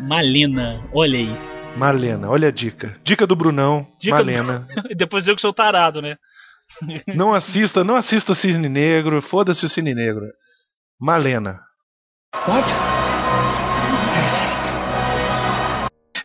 Malena, 0.00 0.82
olha 0.92 1.18
aí. 1.18 1.36
Malena, 1.76 2.30
olha 2.30 2.48
a 2.48 2.52
dica. 2.52 2.96
Dica 3.04 3.26
do 3.26 3.34
Brunão, 3.34 3.86
Dica 4.00 4.16
Malena. 4.16 4.68
Do... 4.88 4.94
Depois 4.94 5.26
eu 5.26 5.34
que 5.34 5.42
sou 5.42 5.52
tarado, 5.52 6.00
né? 6.00 6.16
não 7.14 7.34
assista, 7.34 7.82
não 7.82 7.96
assista 7.96 8.34
Cisne 8.34 8.68
Negro, 8.68 9.20
foda-se 9.22 9.66
o 9.66 9.68
Cisne 9.68 9.94
Negro. 9.94 10.26
Malena. 11.00 11.60
What? 12.48 13.13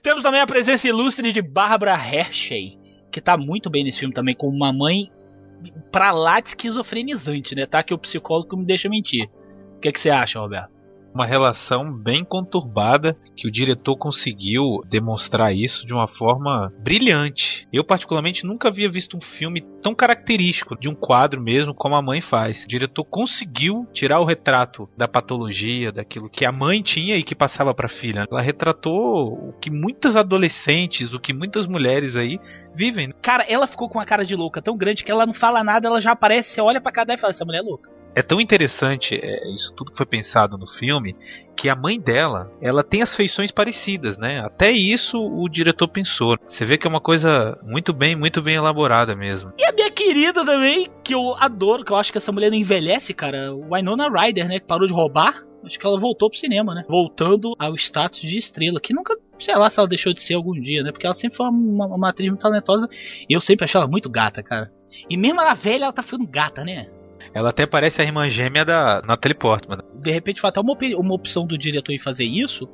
Temos 0.02 0.24
também 0.24 0.42
a 0.42 0.48
presença 0.48 0.88
ilustre 0.88 1.32
de 1.32 1.42
Barbara 1.42 1.94
Hershey, 1.94 2.78
que 3.12 3.20
tá 3.20 3.38
muito 3.38 3.70
bem 3.70 3.84
nesse 3.84 4.00
filme 4.00 4.14
também, 4.14 4.36
com 4.36 4.48
uma 4.48 4.72
mãe 4.72 5.12
pra 5.92 6.12
lá 6.12 6.40
de 6.40 6.50
esquizofrenizante, 6.50 7.54
né? 7.56 7.66
Tá 7.66 7.84
que 7.84 7.94
o 7.94 7.98
psicólogo 7.98 8.56
me 8.56 8.66
deixa 8.66 8.88
mentir. 8.88 9.30
O 9.76 9.80
que, 9.80 9.92
que 9.92 10.00
você 10.00 10.10
acha, 10.10 10.40
Roberto? 10.40 10.79
Uma 11.14 11.26
relação 11.26 11.92
bem 11.92 12.24
conturbada 12.24 13.18
que 13.36 13.48
o 13.48 13.52
diretor 13.52 13.98
conseguiu 13.98 14.82
demonstrar 14.90 15.56
isso 15.56 15.86
de 15.86 15.94
uma 15.94 16.08
forma 16.08 16.72
brilhante. 16.84 17.68
Eu, 17.74 17.84
particularmente, 17.84 18.46
nunca 18.46 18.70
havia 18.70 18.90
visto 18.90 19.18
um 19.18 19.22
filme 19.22 19.62
tão 19.82 19.96
característico 19.96 20.78
de 20.80 20.88
um 20.90 20.96
quadro 20.96 21.42
mesmo 21.42 21.74
como 21.74 21.96
a 21.96 22.02
mãe 22.02 22.22
faz. 22.22 22.64
O 22.64 22.68
diretor 22.68 23.04
conseguiu 23.06 23.88
tirar 23.94 24.20
o 24.20 24.26
retrato 24.26 24.88
da 24.98 25.08
patologia, 25.08 25.92
daquilo 25.92 26.30
que 26.30 26.46
a 26.46 26.52
mãe 26.52 26.82
tinha 26.82 27.18
e 27.18 27.24
que 27.24 27.36
passava 27.36 27.74
para 27.74 27.88
a 27.88 27.90
filha. 28.00 28.26
Ela 28.30 28.42
retratou 28.42 29.50
o 29.50 29.54
que 29.60 29.70
muitas 29.70 30.16
adolescentes, 30.16 31.14
o 31.14 31.20
que 31.20 31.34
muitas 31.34 31.68
mulheres 31.68 32.16
aí 32.16 32.40
vivem. 32.76 33.12
Cara, 33.22 33.46
ela 33.48 33.68
ficou 33.68 33.90
com 33.90 33.98
uma 33.98 34.06
cara 34.06 34.26
de 34.26 34.36
louca 34.36 34.62
tão 34.62 34.78
grande 34.78 35.04
que 35.04 35.12
ela 35.12 35.26
não 35.26 35.34
fala 35.34 35.64
nada, 35.64 35.88
ela 35.88 36.02
já 36.02 36.12
aparece, 36.12 36.50
você 36.50 36.62
olha 36.62 36.82
pra 36.82 36.92
cada 36.92 37.14
e 37.14 37.18
fala: 37.18 37.32
essa 37.32 37.46
mulher 37.46 37.60
é 37.60 37.64
louca. 37.64 37.99
É 38.16 38.22
tão 38.22 38.42
interessante 38.42 39.16
é, 39.16 39.54
isso 39.54 39.74
tudo 39.76 39.92
que 39.92 39.98
foi 39.98 40.06
pensado 40.06 40.58
no 40.58 40.68
filme 40.68 41.16
que 41.56 41.70
a 41.70 41.76
mãe 41.76 42.00
dela, 42.00 42.50
ela 42.62 42.84
tem 42.84 43.02
as 43.02 43.14
feições 43.16 43.52
parecidas, 43.52 44.18
né? 44.18 44.40
Até 44.40 44.72
isso 44.72 45.18
o 45.18 45.48
diretor 45.50 45.90
pensou. 45.90 46.38
Você 46.48 46.64
vê 46.66 46.78
que 46.78 46.88
é 46.88 46.90
uma 46.90 47.02
coisa 47.02 47.60
muito 47.64 47.92
bem, 47.92 48.16
muito 48.16 48.42
bem 48.42 48.56
elaborada 48.56 49.14
mesmo. 49.14 49.52
E 49.58 49.66
a 49.66 49.74
minha 49.74 49.92
querida 49.92 50.46
também, 50.46 50.88
que 51.04 51.14
eu 51.14 51.36
adoro, 51.38 51.84
que 51.84 51.92
eu 51.92 51.98
acho 51.98 52.12
que 52.12 52.18
essa 52.18 52.32
mulher 52.32 52.50
não 52.50 52.58
envelhece, 52.58 53.14
cara, 53.14 53.54
Winona 53.54 54.08
Ryder, 54.10 54.48
né, 54.48 54.60
que 54.60 54.66
parou 54.66 54.88
de 54.88 54.94
roubar. 54.94 55.44
Acho 55.62 55.78
que 55.78 55.86
ela 55.86 56.00
voltou 56.00 56.30
pro 56.30 56.40
cinema, 56.40 56.74
né? 56.74 56.86
Voltando 56.88 57.54
ao 57.60 57.76
status 57.76 58.22
de 58.22 58.38
estrela, 58.38 58.80
que 58.80 58.94
nunca, 58.94 59.14
sei 59.38 59.54
lá 59.58 59.70
se 59.70 59.78
ela 59.78 59.90
deixou 59.90 60.14
de 60.14 60.24
ser 60.24 60.36
algum 60.36 60.54
dia, 60.54 60.82
né? 60.84 60.92
Porque 60.94 61.06
ela 61.06 61.16
sempre 61.16 61.36
foi 61.36 61.48
uma, 61.48 61.86
uma 61.88 62.10
atriz 62.10 62.30
muito 62.30 62.42
talentosa 62.42 62.88
e 63.30 63.34
eu 63.34 63.42
sempre 63.42 63.66
achei 63.66 63.78
ela 63.78 63.90
muito 63.90 64.10
gata, 64.10 64.42
cara. 64.42 64.72
E 65.10 65.18
mesmo 65.18 65.42
ela 65.42 65.54
velha, 65.54 65.84
ela 65.84 65.94
tá 65.94 66.02
ficando 66.02 66.26
gata, 66.26 66.64
né? 66.64 66.88
Ela 67.34 67.50
até 67.50 67.66
parece 67.66 68.02
a 68.02 68.06
irmã 68.06 68.30
gêmea 68.30 68.64
da 68.66 69.02
Natalie 69.06 69.38
Portman. 69.38 69.80
De 69.96 70.12
repente 70.12 70.42
foi 70.42 70.50
até 70.50 70.60
uma, 70.60 70.74
opi- 70.74 70.96
uma 70.96 71.14
opção 71.14 71.46
do 71.46 71.58
diretor 71.58 71.92
em 71.94 72.00
fazer 72.00 72.26
isso, 72.26 72.68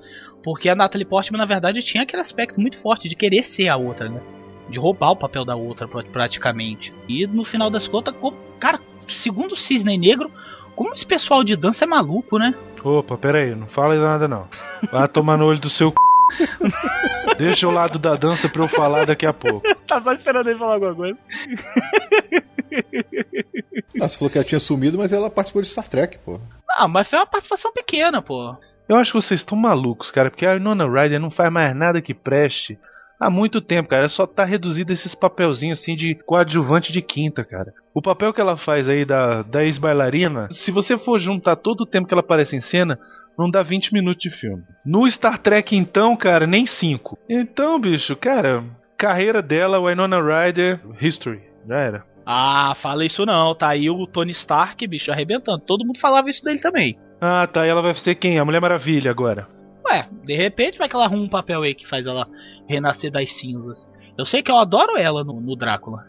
porque 0.44 0.70
a 0.70 0.76
Natalie 0.76 1.06
Portman, 1.06 1.38
na 1.40 1.46
verdade, 1.46 1.82
tinha 1.82 2.04
aquele 2.04 2.22
aspecto 2.22 2.60
muito 2.60 2.78
forte 2.78 3.08
de 3.10 3.16
querer 3.16 3.44
ser 3.44 3.70
a 3.70 3.76
outra, 3.78 4.08
né? 4.10 4.22
De 4.70 4.80
roubar 4.80 5.12
o 5.12 5.16
papel 5.16 5.44
da 5.46 5.56
outra, 5.56 5.88
pra- 5.88 6.04
praticamente. 6.04 6.94
E 7.08 7.26
no 7.28 7.44
final 7.44 7.70
das 7.70 7.88
contas, 7.88 8.16
co- 8.16 8.34
cara, 8.60 8.80
segundo 9.08 9.52
o 9.54 9.58
Cisne 9.58 9.98
Negro, 9.98 10.32
como 10.76 10.94
esse 10.94 11.06
pessoal 11.06 11.44
de 11.44 11.56
dança 11.56 11.86
é 11.86 11.88
maluco, 11.88 12.38
né? 12.38 12.54
Opa, 12.84 13.18
pera 13.18 13.40
aí, 13.40 13.56
não 13.56 13.68
fala 13.68 13.96
nada 13.96 14.28
não. 14.28 14.48
Vai 14.92 15.08
tomar 15.08 15.38
no 15.38 15.46
olho 15.46 15.60
do 15.60 15.70
seu 15.70 15.90
c... 15.90 15.96
Deixa 17.38 17.68
o 17.68 17.72
lado 17.72 17.98
da 18.00 18.14
dança 18.14 18.48
pra 18.50 18.64
eu 18.64 18.68
falar 18.68 19.06
daqui 19.06 19.26
a 19.26 19.34
pouco. 19.34 19.62
tá 19.88 20.02
só 20.02 20.12
esperando 20.14 20.50
ele 20.50 20.60
falar 20.60 20.76
alguma 20.76 20.96
coisa. 20.96 21.18
Ah, 24.02 24.10
você 24.10 24.18
falou 24.18 24.30
que 24.30 24.38
ela 24.38 24.46
tinha 24.46 24.60
sumido, 24.60 24.98
mas 24.98 25.14
ela 25.14 25.30
participou 25.30 25.62
de 25.62 25.70
Star 25.70 25.88
Trek, 25.88 26.18
pô. 26.20 26.40
Não, 26.78 26.88
mas 26.90 27.10
foi 27.10 27.18
uma 27.18 27.26
participação 27.26 27.72
pequena, 27.72 28.22
pô. 28.22 28.56
Eu 28.90 28.98
acho 28.98 29.12
que 29.12 29.22
vocês 29.22 29.40
estão 29.40 29.58
malucos, 29.58 30.12
cara, 30.12 30.30
porque 30.30 30.46
a 30.46 30.54
Winona 30.54 30.86
Ryder 30.86 31.20
não 31.20 31.32
faz 31.32 31.52
mais 31.52 31.76
nada 31.76 32.02
que 32.02 32.14
preste. 32.14 32.78
Há 33.20 33.30
muito 33.30 33.62
tempo, 33.62 33.90
cara, 33.90 34.02
ela 34.02 34.10
só 34.10 34.28
tá 34.28 34.44
reduzida 34.44 34.92
a 34.92 34.96
esses 34.96 35.16
papelzinhos 35.16 35.80
assim 35.80 35.96
de 35.96 36.16
coadjuvante 36.26 36.92
de 36.92 37.02
quinta, 37.02 37.44
cara. 37.46 37.72
O 37.94 38.02
papel 38.02 38.34
que 38.34 38.42
ela 38.42 38.58
faz 38.58 38.90
aí 38.90 39.06
da, 39.06 39.42
da 39.44 39.64
ex-bailarina, 39.64 40.50
se 40.52 40.72
você 40.72 40.98
for 40.98 41.18
juntar 41.20 41.56
todo 41.56 41.82
o 41.82 41.86
tempo 41.86 42.08
que 42.08 42.14
ela 42.14 42.22
aparece 42.22 42.56
em 42.56 42.62
cena, 42.62 43.00
não 43.38 43.50
dá 43.50 43.64
20 43.64 43.94
minutos 43.94 44.22
de 44.22 44.30
filme. 44.38 44.64
No 44.86 45.10
Star 45.10 45.40
Trek, 45.40 45.76
então, 45.76 46.16
cara, 46.16 46.46
nem 46.46 46.68
5. 46.68 47.18
Então, 47.30 47.80
bicho, 47.80 48.16
cara, 48.18 48.64
carreira 48.98 49.42
dela, 49.42 49.80
Winona 49.80 50.18
Ryder, 50.22 50.82
history, 51.02 51.42
já 51.68 51.78
era. 51.78 52.15
Ah, 52.26 52.74
fala 52.82 53.06
isso 53.06 53.26
não, 53.26 53.54
tá 53.54 53.70
aí 53.70 53.90
o 53.90 54.08
Tony 54.08 54.32
Stark, 54.32 54.88
bicho, 54.88 55.12
arrebentando. 55.12 55.60
Todo 55.60 55.86
mundo 55.86 56.00
falava 56.00 56.30
isso 56.30 56.44
dele 56.44 56.60
também. 56.60 56.98
Ah, 57.22 57.46
tá, 57.48 57.66
e 57.66 57.70
ela 57.70 57.82
vai 57.82 57.94
ser 57.96 58.16
quem? 58.16 58.40
A 58.40 58.46
Mulher 58.46 58.60
Maravilha 58.60 59.12
agora. 59.12 59.48
Ué, 59.88 60.08
de 60.24 60.36
repente 60.36 60.78
vai 60.78 60.90
que 60.90 60.96
ela 60.96 61.06
arruma 61.06 61.24
um 61.24 61.30
papel 61.30 61.62
aí 61.62 61.76
que 61.76 61.88
faz 61.88 62.08
ela 62.08 62.28
renascer 62.68 63.12
das 63.12 63.32
cinzas. 63.32 63.88
Eu 64.18 64.26
sei 64.26 64.42
que 64.42 64.52
eu 64.52 64.58
adoro 64.58 64.98
ela 64.98 65.24
no, 65.24 65.40
no 65.40 65.56
Drácula. 65.56 66.04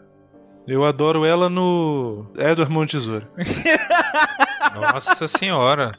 Eu 0.67 0.83
adoro 0.83 1.25
ela 1.25 1.49
no 1.49 2.25
Edward 2.35 2.73
Mão 2.73 2.85
de 2.85 2.93
Tesoura. 2.93 3.27
Nossa 4.75 5.27
senhora. 5.39 5.91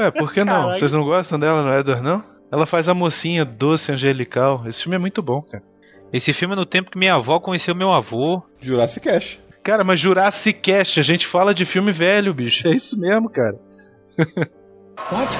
Ué, 0.00 0.10
por 0.10 0.32
que 0.32 0.44
não? 0.44 0.62
Caraca. 0.62 0.78
Vocês 0.78 0.92
não 0.92 1.04
gostam 1.04 1.38
dela 1.38 1.62
no 1.62 1.72
Edward, 1.78 2.02
não? 2.02 2.22
Ela 2.52 2.66
faz 2.66 2.88
a 2.88 2.94
mocinha 2.94 3.44
doce, 3.44 3.90
angelical. 3.92 4.66
Esse 4.66 4.82
filme 4.82 4.96
é 4.96 4.98
muito 4.98 5.22
bom, 5.22 5.40
cara. 5.42 5.62
Esse 6.12 6.32
filme 6.32 6.54
é 6.54 6.56
no 6.56 6.66
tempo 6.66 6.90
que 6.90 6.98
minha 6.98 7.14
avó 7.14 7.38
conheceu 7.38 7.74
meu 7.74 7.92
avô. 7.92 8.42
Jurassic 8.60 9.08
Cash. 9.08 9.38
Cara, 9.62 9.84
mas 9.84 10.00
Jurassic 10.00 10.60
Cast, 10.60 10.98
a 10.98 11.02
gente 11.02 11.30
fala 11.30 11.54
de 11.54 11.64
filme 11.64 11.92
velho, 11.92 12.34
bicho. 12.34 12.66
É 12.66 12.74
isso 12.74 12.98
mesmo, 12.98 13.30
cara. 13.30 13.56
What? 15.12 15.36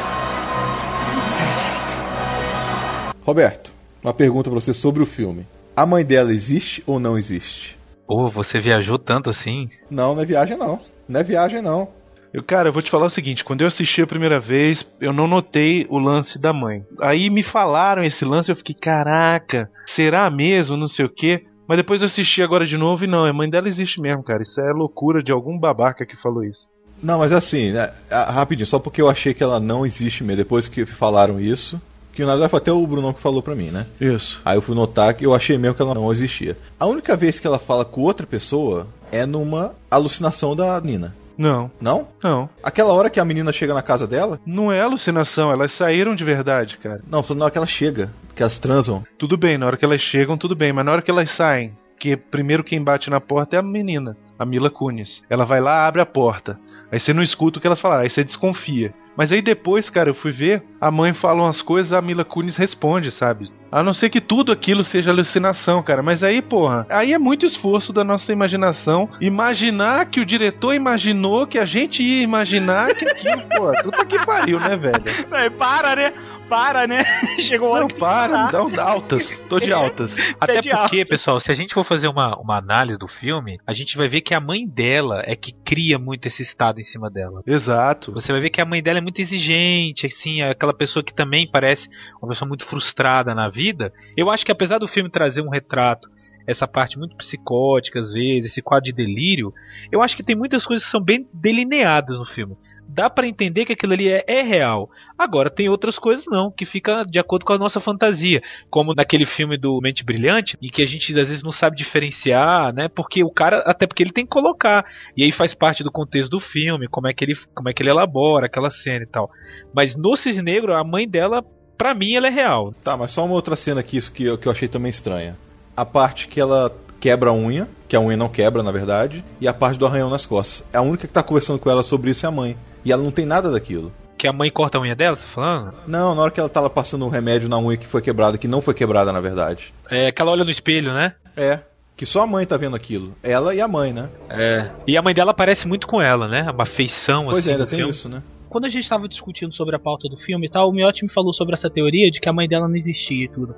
Roberto, 3.22 3.72
uma 4.02 4.14
pergunta 4.14 4.48
pra 4.48 4.61
você 4.61 4.72
sobre 4.72 5.02
o 5.02 5.06
filme. 5.06 5.44
A 5.74 5.85
mãe 5.85 6.04
dela 6.04 6.33
existe 6.33 6.83
ou 6.87 7.00
não 7.00 7.18
existe? 7.18 7.78
Pô, 8.06 8.30
você 8.30 8.61
viajou 8.61 8.98
tanto 8.98 9.30
assim? 9.30 9.68
Não, 9.90 10.14
não 10.14 10.22
é 10.22 10.26
viagem 10.26 10.56
não. 10.56 10.80
Não 11.09 11.20
é 11.20 11.24
viagem 11.24 11.61
não. 11.62 11.88
Eu, 12.33 12.45
cara, 12.45 12.69
eu 12.69 12.73
vou 12.73 12.83
te 12.83 12.90
falar 12.90 13.07
o 13.07 13.11
seguinte: 13.11 13.45
quando 13.45 13.62
eu 13.62 13.66
assisti 13.66 14.01
a 14.03 14.07
primeira 14.07 14.38
vez, 14.38 14.85
eu 15.01 15.12
não 15.12 15.27
notei 15.27 15.87
o 15.88 15.99
lance 15.99 16.38
da 16.38 16.53
mãe. 16.53 16.83
Aí 17.01 17.29
me 17.29 17.43
falaram 17.43 18.05
esse 18.05 18.25
lance, 18.25 18.51
eu 18.51 18.57
fiquei, 18.57 18.75
caraca, 18.75 19.69
será 19.95 20.31
mesmo? 20.31 20.77
Não 20.77 20.88
sei 20.88 21.05
o 21.07 21.12
quê. 21.12 21.45
Mas 21.69 21.79
depois 21.79 22.01
eu 22.01 22.09
assisti 22.09 22.43
agora 22.43 22.66
de 22.66 22.77
novo 22.77 23.05
e 23.05 23.07
não, 23.07 23.25
a 23.25 23.33
mãe 23.33 23.49
dela 23.49 23.69
existe 23.69 24.01
mesmo, 24.01 24.25
cara. 24.25 24.43
Isso 24.43 24.61
é 24.61 24.73
loucura 24.73 25.23
de 25.23 25.31
algum 25.31 25.57
babaca 25.57 26.05
que 26.05 26.21
falou 26.21 26.43
isso. 26.43 26.69
Não, 27.01 27.19
mas 27.21 27.33
assim, 27.33 27.71
né, 27.71 27.93
rapidinho, 28.11 28.66
só 28.66 28.79
porque 28.79 29.01
eu 29.01 29.09
achei 29.09 29.33
que 29.33 29.43
ela 29.43 29.61
não 29.61 29.87
existe 29.87 30.23
mesmo, 30.23 30.37
depois 30.37 30.69
que 30.69 30.85
falaram 30.85 31.40
isso, 31.40 31.81
que 32.12 32.23
na 32.23 32.33
verdade 32.33 32.51
foi 32.51 32.59
até 32.59 32.73
o 32.73 32.87
Brunão 32.87 33.12
que 33.12 33.21
falou 33.21 33.40
pra 33.43 33.55
mim, 33.55 33.71
né? 33.71 33.87
Isso. 34.01 34.40
Aí 34.45 34.57
eu 34.57 34.61
fui 34.61 34.75
notar 34.75 35.14
que 35.14 35.25
eu 35.25 35.33
achei 35.33 35.57
mesmo 35.57 35.77
que 35.77 35.83
ela 35.83 35.95
não 35.95 36.11
existia. 36.11 36.59
A 36.79 36.87
única 36.87 37.16
vez 37.16 37.38
que 37.40 37.47
ela 37.47 37.59
fala 37.59 37.85
com 37.85 38.03
outra 38.03 38.27
pessoa 38.27 38.88
é 39.12 39.25
numa 39.25 39.73
alucinação 39.88 40.55
da 40.55 40.79
Nina. 40.81 41.14
Não. 41.40 41.70
Não? 41.81 42.07
Não. 42.22 42.50
Aquela 42.62 42.92
hora 42.92 43.09
que 43.09 43.18
a 43.18 43.24
menina 43.24 43.50
chega 43.50 43.72
na 43.72 43.81
casa 43.81 44.07
dela? 44.07 44.38
Não 44.44 44.70
é 44.70 44.83
alucinação, 44.83 45.50
elas 45.50 45.74
saíram 45.79 46.14
de 46.14 46.22
verdade, 46.22 46.76
cara. 46.76 47.00
Não, 47.11 47.24
na 47.35 47.44
hora 47.46 47.50
que 47.50 47.57
ela 47.57 47.66
chega, 47.66 48.11
que 48.37 48.42
elas 48.42 48.59
transam. 48.59 49.03
Tudo 49.18 49.38
bem, 49.38 49.57
na 49.57 49.66
hora 49.66 49.79
que 49.79 49.85
elas 49.87 50.03
chegam, 50.03 50.37
tudo 50.37 50.55
bem, 50.55 50.70
mas 50.70 50.85
na 50.85 50.92
hora 50.92 51.00
que 51.00 51.11
elas 51.11 51.35
saem, 51.37 51.72
que 51.98 52.14
primeiro 52.14 52.62
quem 52.62 52.85
bate 52.85 53.09
na 53.09 53.22
porta 53.22 53.57
é 53.57 53.59
a 53.59 53.62
menina, 53.62 54.14
a 54.40 54.46
Mila 54.46 54.70
Kunis. 54.70 55.22
Ela 55.29 55.44
vai 55.44 55.61
lá, 55.61 55.87
abre 55.87 56.00
a 56.00 56.07
porta. 56.07 56.59
Aí 56.90 56.98
você 56.98 57.12
não 57.12 57.22
escuta 57.22 57.59
o 57.59 57.61
que 57.61 57.66
elas 57.66 57.81
falaram, 57.81 58.03
aí 58.03 58.11
você 58.11 58.24
desconfia. 58.24 58.92
Mas 59.16 59.31
aí 59.31 59.42
depois, 59.42 59.90
cara, 59.90 60.09
eu 60.09 60.14
fui 60.14 60.33
ver, 60.33 60.62
a 60.81 60.90
mãe 60.90 61.12
fala 61.12 61.42
umas 61.42 61.61
coisas, 61.61 61.92
a 61.92 62.00
Mila 62.00 62.24
Kunis 62.24 62.57
responde, 62.57 63.11
sabe? 63.11 63.50
A 63.70 63.83
não 63.83 63.92
ser 63.92 64.09
que 64.09 64.20
tudo 64.20 64.50
aquilo 64.50 64.83
seja 64.83 65.11
alucinação, 65.11 65.83
cara. 65.83 66.03
Mas 66.03 66.24
aí, 66.24 66.40
porra, 66.40 66.87
aí 66.88 67.12
é 67.12 67.18
muito 67.18 67.44
esforço 67.44 67.92
da 67.92 68.03
nossa 68.03 68.33
imaginação 68.33 69.09
imaginar 69.20 70.07
que 70.07 70.20
o 70.20 70.26
diretor 70.26 70.74
imaginou 70.74 71.46
que 71.46 71.59
a 71.59 71.66
gente 71.66 72.03
ia 72.03 72.22
imaginar 72.22 72.94
que 72.94 73.05
aquilo, 73.05 73.42
pô, 73.57 73.70
puta 73.85 74.07
que 74.07 74.24
pariu, 74.24 74.59
né, 74.59 74.74
velho? 74.76 75.05
Aí, 75.33 75.50
para, 75.55 75.94
né? 75.94 76.14
Para, 76.51 76.87
né? 76.87 77.05
Chegou 77.49 77.79
Não, 77.79 77.87
para, 77.87 77.99
parar. 78.29 78.51
dá 78.51 78.65
um 78.65 78.81
altas. 78.81 79.23
Tô 79.49 79.61
de 79.61 79.73
altas. 79.73 80.11
Até 80.41 80.55
Pede 80.55 80.71
porque, 80.71 80.99
alta. 80.99 81.09
pessoal, 81.09 81.41
se 81.41 81.53
a 81.53 81.55
gente 81.55 81.73
for 81.73 81.85
fazer 81.85 82.09
uma, 82.09 82.37
uma 82.41 82.59
análise 82.59 82.99
do 82.99 83.07
filme, 83.07 83.57
a 83.65 83.73
gente 83.73 83.97
vai 83.97 84.09
ver 84.09 84.21
que 84.21 84.35
a 84.35 84.41
mãe 84.41 84.67
dela 84.67 85.23
é 85.25 85.37
que 85.37 85.53
cria 85.65 85.97
muito 85.97 86.27
esse 86.27 86.43
estado 86.43 86.81
em 86.81 86.83
cima 86.83 87.09
dela. 87.09 87.41
Exato. 87.47 88.13
Você 88.13 88.33
vai 88.33 88.41
ver 88.41 88.51
que 88.51 88.61
a 88.61 88.65
mãe 88.65 88.83
dela 88.83 88.99
é 88.99 89.03
muito 89.03 89.21
exigente, 89.21 90.07
assim, 90.07 90.41
é 90.43 90.51
aquela 90.51 90.75
pessoa 90.75 91.05
que 91.05 91.15
também 91.15 91.49
parece 91.49 91.89
uma 92.21 92.29
pessoa 92.31 92.49
muito 92.49 92.67
frustrada 92.67 93.33
na 93.33 93.49
vida. 93.49 93.93
Eu 94.17 94.29
acho 94.29 94.45
que 94.45 94.51
apesar 94.53 94.79
do 94.79 94.89
filme 94.89 95.09
trazer 95.09 95.43
um 95.43 95.51
retrato, 95.51 96.09
essa 96.47 96.67
parte 96.67 96.99
muito 96.99 97.17
psicótica 97.17 98.01
às 98.01 98.13
vezes, 98.13 98.51
esse 98.51 98.61
quadro 98.61 98.87
de 98.87 98.93
delírio, 98.93 99.53
eu 99.93 100.03
acho 100.03 100.17
que 100.17 100.25
tem 100.25 100.35
muitas 100.35 100.65
coisas 100.67 100.85
que 100.85 100.91
são 100.91 101.01
bem 101.03 101.27
delineadas 101.33 102.19
no 102.19 102.25
filme. 102.25 102.57
Dá 102.92 103.09
pra 103.09 103.26
entender 103.26 103.64
que 103.64 103.72
aquilo 103.72 103.92
ali 103.92 104.09
é, 104.09 104.24
é 104.26 104.42
real. 104.42 104.90
Agora 105.16 105.50
tem 105.50 105.68
outras 105.68 105.98
coisas 105.98 106.24
não, 106.29 106.50
que 106.50 106.66
fica 106.66 107.03
de 107.05 107.18
acordo 107.18 107.44
com 107.44 107.53
a 107.53 107.59
nossa 107.59 107.81
fantasia, 107.81 108.40
como 108.68 108.94
naquele 108.94 109.26
filme 109.26 109.57
do 109.57 109.79
Mente 109.81 110.05
Brilhante, 110.05 110.57
e 110.61 110.70
que 110.70 110.83
a 110.83 110.87
gente 110.87 111.09
às 111.18 111.29
vezes 111.29 111.42
não 111.42 111.53
sabe 111.53 111.76
diferenciar, 111.76 112.72
né? 112.74 112.88
Porque 112.88 113.22
o 113.22 113.31
cara, 113.31 113.59
até 113.66 113.87
porque 113.87 114.03
ele 114.03 114.12
tem 114.12 114.24
que 114.24 114.31
colocar, 114.31 114.85
e 115.16 115.22
aí 115.22 115.33
faz 115.33 115.55
parte 115.55 115.85
do 115.85 115.90
contexto 115.90 116.31
do 116.31 116.40
filme, 116.40 116.88
como 116.88 117.07
é 117.07 117.14
que 117.14 117.24
ele, 117.24 117.35
como 117.55 117.68
é 117.68 117.72
que 117.72 117.83
ele 117.83 117.90
elabora 117.90 118.46
aquela 118.46 118.70
cena 118.70 119.05
e 119.05 119.09
tal. 119.09 119.29
Mas 119.74 119.94
no 119.96 120.16
Cisne 120.16 120.42
Negro, 120.42 120.74
a 120.74 120.83
mãe 120.83 121.09
dela, 121.09 121.44
pra 121.79 121.94
mim, 121.94 122.14
ela 122.14 122.26
é 122.26 122.31
real. 122.31 122.74
Tá, 122.83 122.96
mas 122.96 123.12
só 123.12 123.24
uma 123.24 123.35
outra 123.35 123.55
cena 123.55 123.81
aqui 123.81 124.00
que, 124.11 124.37
que 124.37 124.48
eu 124.48 124.53
achei 124.53 124.68
também 124.68 124.90
estranha. 124.90 125.37
A 125.76 125.85
parte 125.85 126.26
que 126.26 126.40
ela 126.40 126.74
quebra 127.00 127.31
a 127.31 127.33
unha, 127.33 127.68
que 127.88 127.96
a 127.96 128.00
unha 128.00 128.16
não 128.16 128.29
quebra, 128.29 128.62
na 128.62 128.70
verdade, 128.70 129.24
e 129.40 129.48
a 129.48 129.55
parte 129.55 129.79
do 129.79 129.87
arranhão 129.87 130.11
nas 130.11 130.26
costas. 130.26 130.68
A 130.72 130.83
única 130.83 131.07
que 131.07 131.12
tá 131.12 131.22
conversando 131.22 131.59
com 131.59 131.70
ela 131.70 131.83
sobre 131.83 132.11
isso 132.11 132.26
é 132.26 132.29
a 132.29 132.33
mãe. 132.33 132.57
E 132.85 132.93
ela 132.93 133.03
não 133.03 133.11
tem 133.11 133.25
nada 133.27 133.51
daquilo. 133.51 133.93
Que 134.19 134.29
a 134.29 134.33
mãe 134.33 134.51
corta 134.51 134.77
a 134.77 134.81
unha 134.81 134.95
dela, 134.95 135.16
você 135.16 135.27
tá 135.27 135.33
falando? 135.35 135.75
Não, 135.87 136.14
na 136.14 136.23
hora 136.23 136.31
que 136.31 136.38
ela 136.40 136.49
tava 136.49 136.69
passando 136.69 137.07
um 137.07 137.09
remédio 137.09 137.49
na 137.49 137.59
unha 137.59 137.77
que 137.77 137.87
foi 137.87 138.03
quebrada, 138.03 138.37
que 138.37 138.47
não 138.49 138.61
foi 138.61 138.75
quebrada, 138.75 139.12
na 139.12 139.21
verdade. 139.21 139.73
É 139.90 140.12
que 140.12 140.21
ela 140.21 140.31
olha 140.33 140.45
no 140.45 140.51
espelho, 140.51 140.93
né? 140.93 141.14
É. 141.37 141.61
Que 141.97 142.05
só 142.05 142.23
a 142.23 142.27
mãe 142.27 142.47
tá 142.47 142.57
vendo 142.57 142.77
aquilo. 142.77 143.14
Ela 143.23 143.55
e 143.55 143.61
a 143.61 143.69
mãe, 143.69 143.93
né? 143.93 144.09
É. 144.29 144.71
E 144.87 144.97
a 144.97 145.03
mãe 145.03 145.14
dela 145.14 145.33
parece 145.35 145.66
muito 145.66 145.87
com 145.87 146.01
ela, 146.03 146.29
né? 146.29 146.51
Uma 146.51 146.66
feição 146.66 147.25
Pois 147.25 147.38
assim. 147.38 147.51
é, 147.51 147.53
ainda 147.53 147.66
tem 147.66 147.79
filme. 147.79 147.90
isso, 147.90 148.09
né? 148.09 148.23
Quando 148.51 148.64
a 148.64 148.69
gente 148.69 148.83
estava 148.83 149.07
discutindo 149.07 149.55
sobre 149.55 149.77
a 149.77 149.79
pauta 149.79 150.09
do 150.09 150.16
filme 150.16 150.47
e 150.47 150.51
tal, 150.51 150.69
o 150.69 150.73
Miotti 150.73 151.05
me 151.05 151.11
falou 151.12 151.33
sobre 151.33 151.55
essa 151.55 151.71
teoria 151.71 152.11
de 152.11 152.21
que 152.21 152.29
a 152.29 152.33
mãe 152.33 152.49
dela 152.49 152.66
não 152.66 152.75
existia 152.75 153.25
e 153.25 153.29
tudo. 153.29 153.55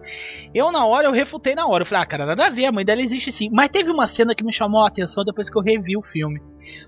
Eu, 0.55 0.71
na 0.71 0.85
hora, 0.85 1.07
eu 1.09 1.13
refutei 1.13 1.55
na 1.55 1.67
hora. 1.67 1.83
Eu 1.83 1.87
falei, 1.87 2.03
ah, 2.03 2.07
cara, 2.07 2.27
nada 2.27 2.47
a 2.47 2.51
ver, 2.51 2.67
a 2.67 2.73
mãe 2.73 2.85
dela 2.85 3.01
existe 3.01 3.33
sim. 3.33 3.49
Mas 3.51 3.71
teve 3.71 3.91
uma 3.91 4.07
cena 4.07 4.35
que 4.35 4.45
me 4.45 4.53
chamou 4.53 4.85
a 4.85 4.89
atenção 4.89 5.25
depois 5.25 5.49
que 5.49 5.57
eu 5.57 5.63
revi 5.63 5.97
o 5.97 6.03
filme. 6.03 6.41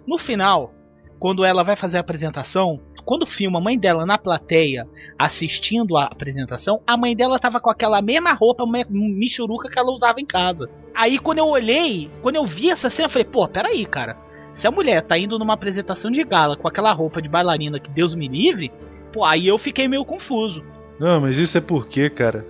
No 0.06 0.18
final, 0.18 0.74
quando 1.24 1.42
ela 1.42 1.64
vai 1.64 1.74
fazer 1.74 1.96
a 1.96 2.02
apresentação, 2.02 2.78
quando 3.02 3.24
filma 3.24 3.58
a 3.58 3.62
mãe 3.62 3.78
dela 3.78 4.04
na 4.04 4.18
plateia 4.18 4.86
assistindo 5.18 5.96
a 5.96 6.04
apresentação, 6.04 6.82
a 6.86 6.98
mãe 6.98 7.16
dela 7.16 7.38
tava 7.38 7.58
com 7.60 7.70
aquela 7.70 8.02
mesma 8.02 8.34
roupa 8.34 8.66
michuruca 8.90 9.70
que 9.70 9.78
ela 9.78 9.90
usava 9.90 10.20
em 10.20 10.26
casa. 10.26 10.68
Aí 10.94 11.18
quando 11.18 11.38
eu 11.38 11.46
olhei, 11.46 12.10
quando 12.20 12.36
eu 12.36 12.44
vi 12.44 12.68
essa 12.68 12.90
cena, 12.90 13.06
eu 13.06 13.10
falei, 13.10 13.26
pô, 13.26 13.48
peraí, 13.48 13.86
cara. 13.86 14.18
Se 14.52 14.68
a 14.68 14.70
mulher 14.70 15.00
tá 15.00 15.16
indo 15.16 15.38
numa 15.38 15.54
apresentação 15.54 16.10
de 16.10 16.22
gala 16.24 16.58
com 16.58 16.68
aquela 16.68 16.92
roupa 16.92 17.22
de 17.22 17.28
bailarina 17.30 17.80
que 17.80 17.90
Deus 17.90 18.14
me 18.14 18.28
livre, 18.28 18.70
pô, 19.10 19.24
aí 19.24 19.46
eu 19.46 19.56
fiquei 19.56 19.88
meio 19.88 20.04
confuso. 20.04 20.62
Não, 21.00 21.22
mas 21.22 21.38
isso 21.38 21.56
é 21.56 21.60
porque, 21.62 22.10
cara, 22.10 22.44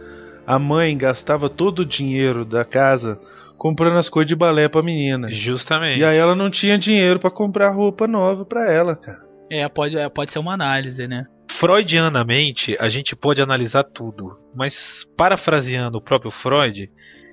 a 0.44 0.58
mãe 0.58 0.98
gastava 0.98 1.48
todo 1.48 1.82
o 1.82 1.86
dinheiro 1.86 2.44
da 2.44 2.64
casa 2.64 3.20
comprando 3.64 3.96
as 3.96 4.10
coisas 4.10 4.28
de 4.28 4.36
balé 4.36 4.68
pra 4.68 4.82
menina. 4.82 5.32
Justamente. 5.32 5.98
E 5.98 6.04
aí 6.04 6.18
ela 6.18 6.34
não 6.34 6.50
tinha 6.50 6.78
dinheiro 6.78 7.18
pra 7.18 7.30
comprar 7.30 7.70
roupa 7.70 8.06
nova 8.06 8.44
pra 8.44 8.70
ela, 8.70 8.94
cara. 8.94 9.20
É, 9.50 9.66
pode, 9.70 9.96
é, 9.96 10.06
pode 10.10 10.34
ser 10.34 10.38
uma 10.38 10.52
análise, 10.52 11.08
né? 11.08 11.24
Freudianamente, 11.58 12.76
a 12.78 12.90
gente 12.90 13.16
pode 13.16 13.40
analisar 13.40 13.82
tudo, 13.84 14.36
mas 14.54 14.74
parafraseando 15.16 15.96
o 15.96 16.02
próprio 16.02 16.30
Freud, 16.30 16.90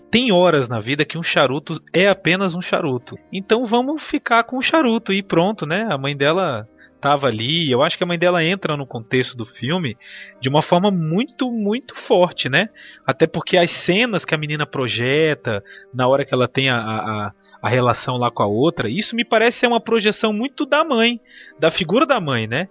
tem 0.09 0.31
horas 0.31 0.69
na 0.69 0.79
vida 0.79 1.03
que 1.03 1.17
um 1.17 1.23
charuto 1.23 1.73
é 1.93 2.07
apenas 2.07 2.55
um 2.55 2.61
charuto. 2.61 3.17
Então 3.33 3.65
vamos 3.65 4.01
ficar 4.03 4.45
com 4.45 4.57
o 4.57 4.61
charuto 4.61 5.11
e 5.11 5.21
pronto, 5.21 5.65
né? 5.65 5.85
A 5.91 5.97
mãe 5.97 6.15
dela 6.15 6.65
tava 7.01 7.27
ali. 7.27 7.69
Eu 7.69 7.81
acho 7.81 7.97
que 7.97 8.03
a 8.03 8.07
mãe 8.07 8.17
dela 8.17 8.43
entra 8.43 8.77
no 8.77 8.85
contexto 8.85 9.35
do 9.35 9.45
filme 9.45 9.97
de 10.39 10.47
uma 10.47 10.61
forma 10.61 10.91
muito, 10.91 11.51
muito 11.51 11.95
forte, 12.07 12.47
né? 12.47 12.69
Até 13.05 13.25
porque 13.25 13.57
as 13.57 13.69
cenas 13.85 14.23
que 14.23 14.35
a 14.35 14.37
menina 14.37 14.65
projeta 14.65 15.63
na 15.93 16.07
hora 16.07 16.23
que 16.23 16.33
ela 16.33 16.47
tem 16.47 16.69
a, 16.69 16.77
a, 16.77 17.31
a 17.61 17.69
relação 17.69 18.17
lá 18.17 18.29
com 18.31 18.43
a 18.43 18.47
outra, 18.47 18.87
isso 18.89 19.15
me 19.15 19.25
parece 19.25 19.59
ser 19.59 19.67
uma 19.67 19.81
projeção 19.81 20.31
muito 20.31 20.65
da 20.65 20.83
mãe, 20.83 21.19
da 21.59 21.71
figura 21.71 22.05
da 22.05 22.19
mãe, 22.19 22.47
né? 22.47 22.67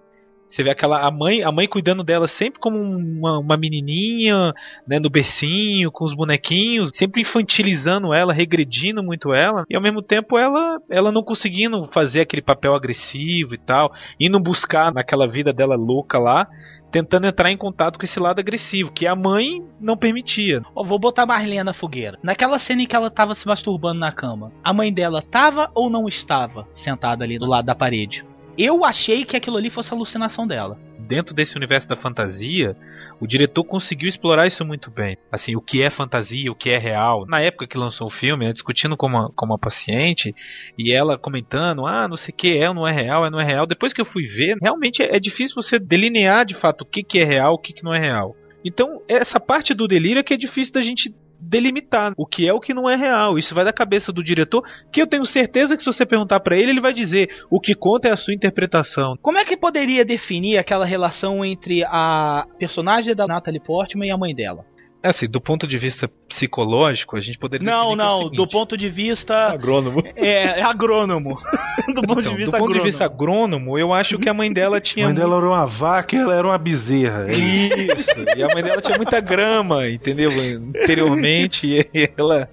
Você 0.50 0.64
vê 0.64 0.70
aquela 0.70 1.06
a 1.06 1.10
mãe, 1.10 1.42
a 1.42 1.52
mãe 1.52 1.68
cuidando 1.68 2.02
dela 2.02 2.26
sempre 2.26 2.58
como 2.60 2.76
uma, 2.76 3.38
uma 3.38 3.56
menininha, 3.56 4.52
né, 4.86 4.98
no 4.98 5.08
bercinho, 5.08 5.92
com 5.92 6.04
os 6.04 6.14
bonequinhos, 6.14 6.90
sempre 6.94 7.22
infantilizando 7.22 8.12
ela, 8.12 8.32
regredindo 8.32 9.02
muito 9.02 9.32
ela, 9.32 9.64
e 9.70 9.76
ao 9.76 9.82
mesmo 9.82 10.02
tempo 10.02 10.36
ela, 10.36 10.78
ela 10.90 11.12
não 11.12 11.22
conseguindo 11.22 11.84
fazer 11.92 12.22
aquele 12.22 12.42
papel 12.42 12.74
agressivo 12.74 13.54
e 13.54 13.58
tal, 13.58 13.92
indo 14.18 14.40
buscar 14.40 14.92
naquela 14.92 15.26
vida 15.26 15.52
dela 15.52 15.76
louca 15.76 16.18
lá, 16.18 16.48
tentando 16.90 17.28
entrar 17.28 17.52
em 17.52 17.56
contato 17.56 17.96
com 17.96 18.04
esse 18.04 18.18
lado 18.18 18.40
agressivo, 18.40 18.90
que 18.90 19.06
a 19.06 19.14
mãe 19.14 19.62
não 19.80 19.96
permitia. 19.96 20.62
Ó, 20.74 20.82
vou 20.82 20.98
botar 20.98 21.26
mais 21.26 21.48
lenha 21.48 21.62
na 21.62 21.72
fogueira. 21.72 22.18
Naquela 22.22 22.58
cena 22.58 22.82
em 22.82 22.86
que 22.86 22.96
ela 22.96 23.10
tava 23.10 23.34
se 23.34 23.46
masturbando 23.46 24.00
na 24.00 24.10
cama, 24.10 24.52
a 24.64 24.72
mãe 24.72 24.92
dela 24.92 25.22
tava 25.22 25.70
ou 25.74 25.88
não 25.88 26.08
estava 26.08 26.66
sentada 26.74 27.24
ali 27.24 27.38
do 27.38 27.46
lado 27.46 27.66
da 27.66 27.74
parede? 27.74 28.24
Eu 28.56 28.84
achei 28.84 29.24
que 29.24 29.36
aquilo 29.36 29.56
ali 29.56 29.70
fosse 29.70 29.92
alucinação 29.92 30.46
dela. 30.46 30.78
Dentro 30.98 31.34
desse 31.34 31.56
universo 31.56 31.88
da 31.88 31.96
fantasia, 31.96 32.76
o 33.20 33.26
diretor 33.26 33.64
conseguiu 33.64 34.08
explorar 34.08 34.46
isso 34.46 34.64
muito 34.64 34.90
bem. 34.90 35.16
Assim, 35.32 35.56
o 35.56 35.60
que 35.60 35.82
é 35.82 35.90
fantasia, 35.90 36.52
o 36.52 36.54
que 36.54 36.70
é 36.70 36.78
real. 36.78 37.26
Na 37.26 37.40
época 37.40 37.66
que 37.66 37.76
lançou 37.76 38.06
o 38.06 38.12
filme, 38.12 38.46
eu 38.46 38.52
discutindo 38.52 38.96
com 38.96 39.06
uma, 39.06 39.30
com 39.34 39.46
uma 39.46 39.58
paciente 39.58 40.34
e 40.78 40.92
ela 40.92 41.18
comentando: 41.18 41.86
ah, 41.86 42.06
não 42.06 42.16
sei 42.16 42.32
o 42.32 42.36
que 42.36 42.58
é 42.58 42.72
não 42.72 42.86
é 42.86 42.92
real, 42.92 43.26
é 43.26 43.30
não 43.30 43.40
é 43.40 43.44
real. 43.44 43.66
Depois 43.66 43.92
que 43.92 44.00
eu 44.00 44.04
fui 44.04 44.24
ver, 44.24 44.56
realmente 44.62 45.02
é 45.02 45.18
difícil 45.18 45.54
você 45.54 45.78
delinear 45.78 46.44
de 46.44 46.54
fato 46.54 46.82
o 46.82 46.86
que, 46.86 47.02
que 47.02 47.18
é 47.18 47.24
real, 47.24 47.54
o 47.54 47.58
que, 47.58 47.72
que 47.72 47.82
não 47.82 47.94
é 47.94 47.98
real. 47.98 48.36
Então, 48.64 49.00
essa 49.08 49.40
parte 49.40 49.74
do 49.74 49.88
delírio 49.88 50.20
é 50.20 50.22
que 50.22 50.34
é 50.34 50.36
difícil 50.36 50.72
da 50.72 50.82
gente 50.82 51.12
delimitar 51.40 52.12
o 52.16 52.26
que 52.26 52.48
é 52.48 52.52
o 52.52 52.60
que 52.60 52.74
não 52.74 52.88
é 52.88 52.96
real. 52.96 53.38
Isso 53.38 53.54
vai 53.54 53.64
da 53.64 53.72
cabeça 53.72 54.12
do 54.12 54.22
diretor, 54.22 54.62
que 54.92 55.00
eu 55.00 55.06
tenho 55.06 55.24
certeza 55.24 55.76
que 55.76 55.82
se 55.82 55.92
você 55.92 56.04
perguntar 56.04 56.40
para 56.40 56.56
ele, 56.56 56.72
ele 56.72 56.80
vai 56.80 56.92
dizer 56.92 57.28
o 57.50 57.60
que 57.60 57.74
conta 57.74 58.08
é 58.08 58.12
a 58.12 58.16
sua 58.16 58.34
interpretação. 58.34 59.16
Como 59.22 59.38
é 59.38 59.44
que 59.44 59.56
poderia 59.56 60.04
definir 60.04 60.58
aquela 60.58 60.84
relação 60.84 61.44
entre 61.44 61.82
a 61.84 62.44
personagem 62.58 63.14
da 63.14 63.26
Natalie 63.26 63.60
Portman 63.60 64.06
e 64.06 64.10
a 64.10 64.18
mãe 64.18 64.34
dela? 64.34 64.64
Assim, 65.02 65.26
do 65.26 65.40
ponto 65.40 65.66
de 65.66 65.78
vista 65.78 66.10
psicológico, 66.28 67.16
a 67.16 67.20
gente 67.20 67.38
poderia. 67.38 67.64
Não, 67.64 67.92
é 67.92 67.96
não, 67.96 68.28
do 68.30 68.46
ponto 68.46 68.76
de 68.76 68.90
vista. 68.90 69.34
Agrônomo. 69.34 70.02
É, 70.14 70.60
é 70.60 70.62
agrônomo. 70.62 71.38
do 71.94 72.02
ponto 72.02 72.20
Então, 72.20 72.32
de 72.32 72.36
vista 72.36 72.50
do 72.56 72.58
ponto 72.58 72.64
agrônomo. 72.64 72.74
de 72.74 72.80
vista 72.80 73.04
agrônomo, 73.06 73.78
eu 73.78 73.94
acho 73.94 74.18
que 74.18 74.28
a 74.28 74.34
mãe 74.34 74.52
dela 74.52 74.76
A 74.78 74.80
tinha. 74.80 75.06
mãe 75.06 75.14
dela 75.14 75.36
era 75.36 75.46
uma 75.46 75.64
vaca 75.66 76.14
e 76.14 76.18
ela 76.18 76.34
era 76.34 76.46
uma 76.46 76.58
bezerra. 76.58 77.26
É 77.28 77.32
isso. 77.32 77.98
Isso. 77.98 78.38
E 78.38 78.42
a 78.42 78.48
mãe 78.54 78.62
dela 78.62 78.82
tinha 78.82 78.96
muita 78.98 79.20
grama, 79.20 79.88
entendeu? 79.88 80.28
Anteriormente, 80.30 81.66
e 81.66 82.10
ela. 82.18 82.48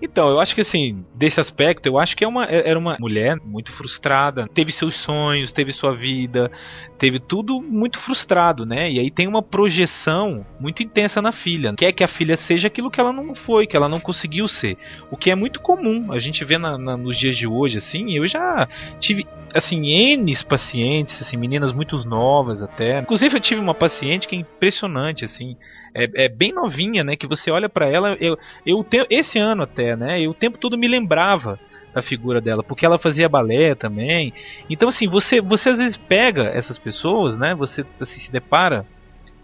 Então, 0.00 0.28
eu 0.28 0.38
acho 0.40 0.54
que 0.54 0.60
assim, 0.60 1.04
desse 1.14 1.40
aspecto, 1.40 1.86
eu 1.86 1.98
acho 1.98 2.14
que 2.14 2.24
é 2.24 2.28
uma, 2.28 2.44
era 2.44 2.78
uma 2.78 2.96
mulher 3.00 3.36
muito 3.44 3.72
frustrada. 3.72 4.46
Teve 4.54 4.70
seus 4.72 4.94
sonhos, 5.04 5.52
teve 5.52 5.72
sua 5.72 5.94
vida, 5.94 6.50
teve 6.98 7.18
tudo 7.18 7.60
muito 7.62 7.98
frustrado, 8.00 8.66
né? 8.66 8.90
E 8.90 8.98
aí 9.00 9.10
tem 9.10 9.26
uma 9.26 9.42
projeção 9.42 10.44
muito 10.60 10.82
intensa 10.82 11.22
na 11.22 11.32
filha. 11.32 11.74
Quer 11.76 11.92
que 11.92 12.04
a 12.04 12.08
filha 12.08 12.36
seja 12.36 12.66
aquilo 12.68 12.90
que 12.90 13.00
ela 13.00 13.12
não 13.12 13.34
foi, 13.34 13.66
que 13.66 13.76
ela 13.76 13.88
não 13.88 14.00
conseguiu 14.00 14.46
ser. 14.46 14.76
O 15.10 15.16
que 15.16 15.30
é 15.30 15.34
muito 15.34 15.60
comum. 15.60 16.12
A 16.12 16.18
gente 16.18 16.44
vê 16.44 16.58
na- 16.58 16.76
na- 16.78 16.96
nos 16.96 17.18
dias 17.18 17.36
de 17.36 17.46
hoje, 17.46 17.78
assim, 17.78 18.12
eu 18.16 18.26
já 18.28 18.68
tive 19.00 19.26
assim, 19.54 19.86
N 19.86 20.36
pacientes, 20.46 21.20
assim, 21.22 21.36
meninas 21.36 21.72
muito 21.72 21.96
novas 22.06 22.62
até. 22.62 22.98
Inclusive 22.98 23.36
eu 23.36 23.40
tive 23.40 23.60
uma 23.60 23.74
paciente 23.74 24.28
que 24.28 24.36
é 24.36 24.38
impressionante, 24.38 25.24
assim, 25.24 25.56
é, 26.04 26.26
é 26.26 26.28
bem 26.28 26.52
novinha, 26.52 27.02
né? 27.02 27.16
Que 27.16 27.26
você 27.26 27.50
olha 27.50 27.68
pra 27.68 27.88
ela, 27.88 28.14
eu, 28.20 28.38
eu 28.64 28.84
te- 28.84 29.06
esse 29.10 29.38
ano 29.38 29.62
até, 29.62 29.96
né? 29.96 30.20
Eu 30.20 30.30
o 30.30 30.34
tempo 30.34 30.58
todo 30.58 30.76
me 30.76 30.86
lembrava 30.86 31.58
da 31.94 32.02
figura 32.02 32.40
dela, 32.42 32.62
porque 32.62 32.84
ela 32.84 32.98
fazia 32.98 33.28
balé 33.28 33.74
também. 33.74 34.32
Então 34.68 34.90
assim, 34.90 35.08
você 35.08 35.40
você 35.40 35.70
às 35.70 35.78
vezes 35.78 35.96
pega 35.96 36.42
essas 36.42 36.78
pessoas, 36.78 37.38
né? 37.38 37.54
Você 37.54 37.84
assim, 38.00 38.20
se 38.20 38.30
depara 38.30 38.84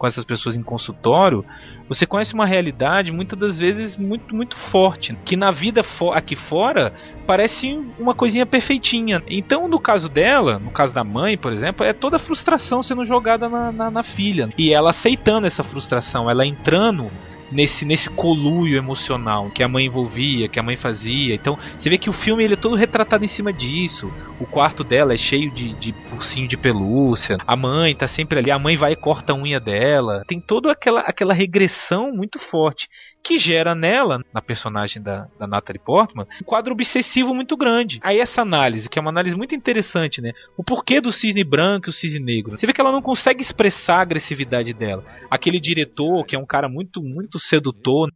com 0.03 0.07
essas 0.07 0.25
pessoas 0.25 0.53
em 0.57 0.61
consultório, 0.61 1.45
você 1.87 2.05
conhece 2.05 2.33
uma 2.33 2.45
realidade 2.45 3.09
muitas 3.09 3.39
das 3.39 3.57
vezes 3.57 3.95
muito 3.95 4.35
muito 4.35 4.53
forte, 4.69 5.15
que 5.23 5.37
na 5.37 5.49
vida 5.49 5.81
fo- 5.81 6.11
aqui 6.11 6.35
fora 6.35 6.91
parece 7.25 7.71
uma 7.97 8.13
coisinha 8.13 8.45
perfeitinha. 8.45 9.23
Então, 9.29 9.65
no 9.65 9.79
caso 9.79 10.09
dela, 10.09 10.59
no 10.59 10.71
caso 10.71 10.93
da 10.93 11.05
mãe, 11.05 11.37
por 11.37 11.53
exemplo, 11.53 11.85
é 11.85 11.93
toda 11.93 12.17
a 12.17 12.19
frustração 12.19 12.83
sendo 12.83 13.05
jogada 13.05 13.47
na, 13.47 13.71
na, 13.71 13.89
na 13.89 14.03
filha. 14.03 14.49
E 14.57 14.73
ela 14.73 14.89
aceitando 14.89 15.47
essa 15.47 15.63
frustração, 15.63 16.29
ela 16.29 16.45
entrando 16.45 17.09
nesse, 17.53 17.85
nesse 17.85 18.09
colúrio 18.09 18.77
emocional 18.77 19.49
que 19.49 19.63
a 19.63 19.67
mãe 19.67 19.85
envolvia, 19.85 20.49
que 20.49 20.59
a 20.59 20.63
mãe 20.63 20.75
fazia. 20.75 21.35
Então, 21.35 21.57
você 21.77 21.89
vê 21.89 21.97
que 21.97 22.09
o 22.09 22.13
filme 22.13 22.43
ele 22.43 22.53
é 22.53 22.57
todo 22.57 22.75
retratado 22.75 23.23
em 23.23 23.27
cima 23.27 23.53
disso. 23.53 24.11
O 24.39 24.45
quarto 24.45 24.83
dela 24.83 25.13
é 25.13 25.17
cheio 25.17 25.51
de, 25.51 25.73
de 25.75 25.95
ursinho 26.11 26.47
de 26.47 26.57
pelúcia. 26.57 27.37
A 27.45 27.55
mãe 27.55 27.95
tá 27.95 28.07
sempre 28.07 28.39
ali, 28.39 28.51
a 28.51 28.59
mãe 28.59 28.75
vai 28.75 28.93
e 28.93 28.97
corta 28.97 29.33
a 29.33 29.35
unha 29.35 29.59
dela. 29.59 30.23
Tem 30.27 30.39
toda 30.39 30.71
aquela, 30.71 31.01
aquela 31.01 31.33
regressão 31.33 32.11
muito 32.11 32.39
forte 32.49 32.87
que 33.23 33.37
gera 33.37 33.73
nela, 33.73 34.19
na 34.33 34.41
personagem 34.41 35.01
da, 35.01 35.27
da 35.39 35.47
Natalie 35.47 35.81
Portman, 35.83 36.27
um 36.41 36.45
quadro 36.45 36.73
obsessivo 36.73 37.33
muito 37.33 37.55
grande. 37.55 37.99
Aí 38.03 38.19
essa 38.19 38.41
análise, 38.41 38.89
que 38.89 38.99
é 38.99 39.01
uma 39.01 39.11
análise 39.11 39.35
muito 39.35 39.55
interessante, 39.55 40.21
né? 40.21 40.31
O 40.57 40.63
porquê 40.63 40.99
do 40.99 41.11
cisne 41.11 41.43
branco 41.43 41.87
e 41.87 41.91
o 41.91 41.93
cisne 41.93 42.19
negro. 42.19 42.57
Você 42.57 42.67
vê 42.67 42.73
que 42.73 42.81
ela 42.81 42.91
não 42.91 43.01
consegue 43.01 43.41
expressar 43.41 43.97
a 43.97 44.01
agressividade 44.01 44.73
dela. 44.73 45.03
Aquele 45.29 45.59
diretor, 45.59 46.25
que 46.25 46.35
é 46.35 46.39
um 46.39 46.45
cara 46.45 46.67
muito, 46.67 47.01
muito 47.01 47.39
sedutor, 47.39 48.09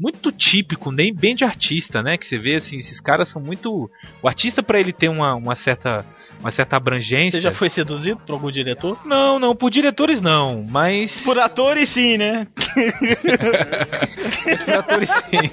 muito 0.00 0.30
típico, 0.30 0.92
nem 0.92 1.12
bem 1.12 1.34
de 1.34 1.44
artista, 1.44 2.02
né? 2.02 2.16
Que 2.16 2.24
você 2.24 2.38
vê 2.38 2.54
assim, 2.54 2.76
esses 2.76 3.00
caras 3.00 3.30
são 3.30 3.42
muito. 3.42 3.90
O 4.22 4.28
artista, 4.28 4.62
para 4.62 4.78
ele 4.78 4.92
ter 4.92 5.08
uma, 5.08 5.34
uma 5.34 5.56
certa. 5.56 6.04
Uma 6.40 6.52
certa 6.52 6.76
abrangência. 6.76 7.38
Você 7.38 7.40
já 7.40 7.50
foi 7.52 7.68
seduzido 7.68 8.20
por 8.24 8.32
algum 8.34 8.48
diretor? 8.50 8.96
Não, 9.04 9.38
não, 9.40 9.56
por 9.56 9.70
diretores 9.70 10.22
não, 10.22 10.64
mas. 10.70 11.20
Por 11.22 11.36
atores 11.38 11.88
sim, 11.88 12.16
né? 12.16 12.46
por 14.64 14.74
atores 14.74 15.08
sim. 15.08 15.50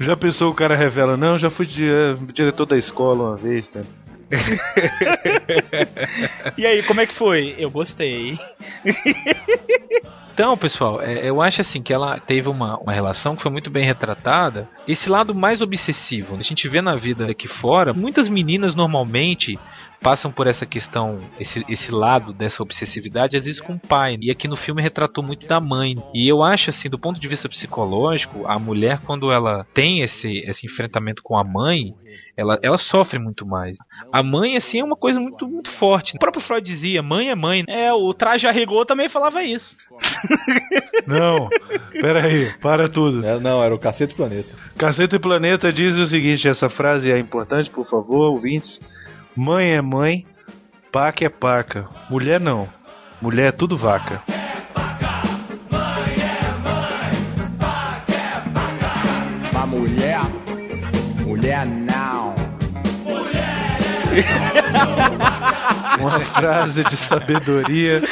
Já 0.00 0.16
pensou 0.16 0.50
o 0.50 0.54
cara 0.54 0.74
revela, 0.76 1.16
não, 1.16 1.38
já 1.38 1.48
fui 1.50 1.66
di- 1.66 1.92
diretor 2.34 2.66
da 2.66 2.76
escola 2.76 3.30
uma 3.30 3.36
vez, 3.36 3.66
tá? 3.68 3.80
E 6.58 6.66
aí, 6.66 6.82
como 6.82 7.00
é 7.00 7.06
que 7.06 7.14
foi? 7.14 7.54
Eu 7.58 7.70
gostei. 7.70 8.38
Então, 10.38 10.56
pessoal, 10.56 11.02
é, 11.02 11.28
eu 11.28 11.42
acho 11.42 11.62
assim 11.62 11.82
que 11.82 11.92
ela 11.92 12.20
teve 12.20 12.48
uma, 12.48 12.78
uma 12.78 12.92
relação 12.92 13.34
que 13.34 13.42
foi 13.42 13.50
muito 13.50 13.70
bem 13.70 13.84
retratada. 13.84 14.68
Esse 14.86 15.10
lado 15.10 15.34
mais 15.34 15.60
obsessivo. 15.60 16.36
A 16.36 16.42
gente 16.44 16.68
vê 16.68 16.80
na 16.80 16.94
vida 16.94 17.28
aqui 17.28 17.48
fora, 17.48 17.92
muitas 17.92 18.28
meninas 18.28 18.72
normalmente 18.76 19.58
passam 20.00 20.30
por 20.30 20.46
essa 20.46 20.64
questão, 20.64 21.18
esse, 21.40 21.64
esse 21.68 21.90
lado 21.90 22.32
dessa 22.32 22.62
obsessividade, 22.62 23.36
às 23.36 23.44
vezes 23.44 23.60
com 23.60 23.74
o 23.74 23.80
pai. 23.80 24.16
E 24.20 24.30
aqui 24.30 24.48
no 24.48 24.56
filme 24.56 24.82
retratou 24.82 25.24
muito 25.24 25.46
da 25.46 25.60
mãe. 25.60 25.94
E 26.14 26.30
eu 26.30 26.42
acho 26.42 26.70
assim, 26.70 26.88
do 26.88 26.98
ponto 26.98 27.20
de 27.20 27.28
vista 27.28 27.48
psicológico, 27.48 28.46
a 28.46 28.58
mulher 28.58 29.00
quando 29.04 29.30
ela 29.32 29.66
tem 29.74 30.02
esse, 30.02 30.28
esse 30.48 30.66
enfrentamento 30.66 31.22
com 31.22 31.36
a 31.36 31.44
mãe, 31.44 31.94
ela, 32.36 32.58
ela 32.62 32.78
sofre 32.78 33.18
muito 33.18 33.44
mais. 33.46 33.76
A 34.12 34.22
mãe, 34.22 34.56
assim, 34.56 34.80
é 34.80 34.84
uma 34.84 34.96
coisa 34.96 35.18
muito, 35.18 35.46
muito 35.46 35.70
forte. 35.72 36.14
O 36.16 36.18
próprio 36.18 36.42
Freud 36.42 36.64
dizia, 36.64 37.02
mãe 37.02 37.30
é 37.30 37.34
mãe. 37.34 37.64
É, 37.68 37.92
o 37.92 38.12
Traje 38.14 38.46
a 38.46 38.52
Rigor 38.52 38.86
também 38.86 39.08
falava 39.08 39.42
isso. 39.42 39.76
Não, 41.06 41.48
pera 41.92 42.26
aí, 42.26 42.52
para 42.60 42.88
tudo. 42.88 43.26
É, 43.26 43.38
não, 43.40 43.62
era 43.62 43.74
o 43.74 43.78
Cacete 43.78 44.14
Planeta. 44.14 44.54
Caceta 44.76 45.16
e 45.16 45.18
Planeta 45.18 45.70
diz 45.70 45.96
o 45.96 46.06
seguinte, 46.06 46.46
essa 46.46 46.68
frase 46.68 47.10
é 47.10 47.18
importante, 47.18 47.70
por 47.70 47.88
favor, 47.88 48.30
ouvintes. 48.30 48.78
Mãe 49.40 49.76
é 49.76 49.80
mãe, 49.80 50.26
paca 50.90 51.24
é 51.24 51.28
paca. 51.28 51.86
Mulher 52.10 52.40
não. 52.40 52.68
Mulher 53.22 53.50
é 53.50 53.52
tudo 53.52 53.78
vaca. 53.78 54.20
Pra 59.52 59.64
mulher, 59.64 60.18
mulher 61.24 61.64
não. 61.64 62.34
Uma 66.00 66.18
frase 66.34 66.82
de 66.82 67.08
sabedoria 67.08 68.02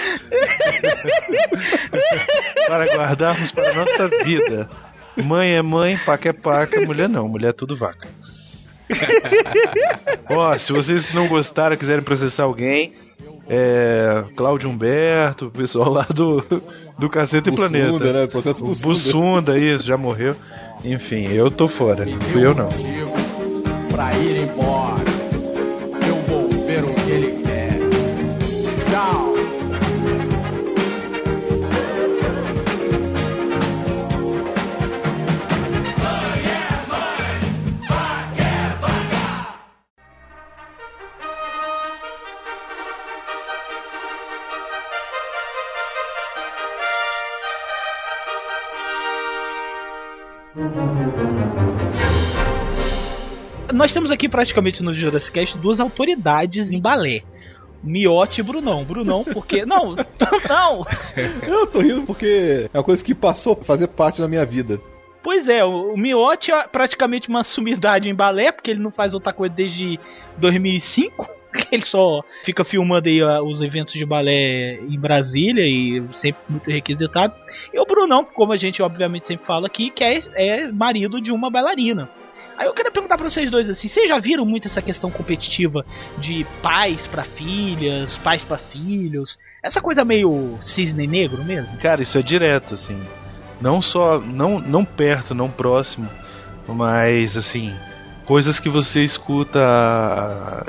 para 2.69 2.85
guardarmos 2.95 3.51
para 3.51 3.71
a 3.71 3.75
nossa 3.75 4.09
vida. 4.23 4.71
Mãe 5.25 5.57
é 5.57 5.63
mãe, 5.63 5.99
paca 5.99 6.29
é 6.29 6.33
paca, 6.33 6.81
mulher 6.83 7.09
não, 7.09 7.27
mulher 7.27 7.49
é 7.49 7.53
tudo 7.53 7.77
vaca. 7.77 8.07
Ó, 10.31 10.53
se 10.59 10.73
vocês 10.73 11.13
não 11.15 11.29
gostaram, 11.29 11.77
quiserem 11.77 12.03
processar 12.05 12.45
alguém, 12.45 12.93
é, 13.49 14.25
Cláudio 14.37 14.69
Humberto, 14.71 15.47
o 15.47 15.51
pessoal 15.51 15.91
lá 15.91 16.05
do, 16.05 16.45
do 16.99 17.09
Cacete 17.09 17.49
e 17.49 17.53
Bussunda, 17.53 17.71
Planeta. 17.71 18.13
né? 18.13 18.27
Processo 18.27 18.65
O 18.65 18.69
Bussunda. 18.69 18.95
Bussunda, 18.95 19.55
isso, 19.57 19.87
já 19.87 19.97
morreu. 19.97 20.35
Enfim, 20.85 21.29
eu 21.33 21.51
tô 21.51 21.69
fora. 21.69 22.07
Fui 22.33 22.45
eu 22.45 22.55
não. 22.55 22.69
pra 23.91 24.13
ir 24.15 24.43
embora. 24.43 25.16
Nós 53.77 53.93
temos 53.93 54.11
aqui 54.11 54.27
praticamente 54.27 54.83
no 54.83 54.95
Jurassic 54.95 55.39
Cast 55.39 55.59
duas 55.59 55.81
autoridades 55.81 56.73
em 56.73 56.81
balé. 56.81 57.23
Miotti 57.85 58.41
e 58.41 58.43
Brunão. 58.43 58.83
Brunão, 58.85 59.23
porque. 59.23 59.67
Não, 59.67 59.95
não! 60.49 60.87
Eu 61.47 61.67
tô 61.67 61.81
rindo 61.81 62.03
porque 62.03 62.71
é 62.73 62.79
uma 62.79 62.83
coisa 62.83 63.05
que 63.05 63.15
passou 63.15 63.53
a 63.53 63.65
fazer 63.65 63.89
parte 63.89 64.23
da 64.23 64.27
minha 64.27 64.47
vida. 64.47 64.81
Pois 65.23 65.47
é, 65.47 65.63
o 65.63 65.95
Miotti 65.95 66.53
é 66.53 66.67
praticamente 66.67 67.29
uma 67.29 67.45
sumidade 67.45 68.09
em 68.09 68.15
balé, 68.15 68.51
porque 68.51 68.71
ele 68.71 68.81
não 68.83 68.91
faz 68.91 69.13
outra 69.13 69.33
coisa 69.33 69.55
desde 69.55 70.01
2005. 70.39 71.29
que 71.57 71.75
Ele 71.75 71.85
só 71.85 72.23
fica 72.45 72.65
filmando 72.65 73.09
aí 73.09 73.23
os 73.43 73.61
eventos 73.61 73.93
de 73.93 74.07
balé 74.07 74.75
em 74.75 74.99
Brasília 74.99 75.65
e 75.65 76.03
sempre 76.13 76.41
muito 76.49 76.71
requisitado. 76.71 77.35
E 77.75 77.79
o 77.79 77.85
Brunão, 77.85 78.25
como 78.25 78.53
a 78.53 78.57
gente 78.57 78.83
obviamente 78.83 79.27
sempre 79.27 79.47
fala 79.47 79.67
aqui, 79.67 79.91
que 79.91 80.03
é, 80.03 80.19
é 80.35 80.73
marido 80.73 81.21
de 81.21 81.31
uma 81.31 81.51
bailarina. 81.51 82.11
Aí 82.57 82.67
eu 82.67 82.73
quero 82.73 82.91
perguntar 82.91 83.17
pra 83.19 83.29
vocês 83.29 83.51
dois 83.51 83.69
assim, 83.69 83.89
vocês 83.89 84.09
já 84.09 84.19
viram 84.19 84.45
muito 84.45 84.67
essa 84.67 84.81
questão 84.81 85.11
competitiva 85.11 85.85
de 86.19 86.47
pais 86.63 87.07
pra 87.07 87.25
filhas, 87.25 88.17
pais 88.19 88.43
pra 88.45 88.57
filhos? 88.57 89.39
Essa 89.63 89.81
coisa 89.81 90.05
meio 90.05 90.59
cisne 90.63 91.07
negro 91.07 91.45
mesmo? 91.45 91.77
Cara, 91.79 92.03
isso 92.03 92.17
é 92.17 92.23
direto, 92.23 92.75
assim. 92.75 93.01
Não 93.61 93.83
só. 93.83 94.19
Não, 94.21 94.61
não 94.61 94.85
perto, 94.85 95.35
não 95.35 95.51
próximo, 95.51 96.09
mas 96.69 97.37
assim. 97.37 97.75
Coisas 98.25 98.59
que 98.59 98.69
você 98.69 99.03
escuta. 99.03 99.61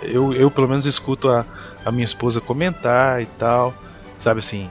Eu, 0.04 0.34
eu 0.34 0.50
pelo 0.52 0.68
menos 0.68 0.86
escuto 0.86 1.30
a, 1.30 1.46
a 1.86 1.92
minha 1.92 2.06
esposa 2.06 2.42
comentar 2.42 3.22
e 3.22 3.26
tal. 3.26 3.74
Sabe 4.24 4.40
assim. 4.40 4.70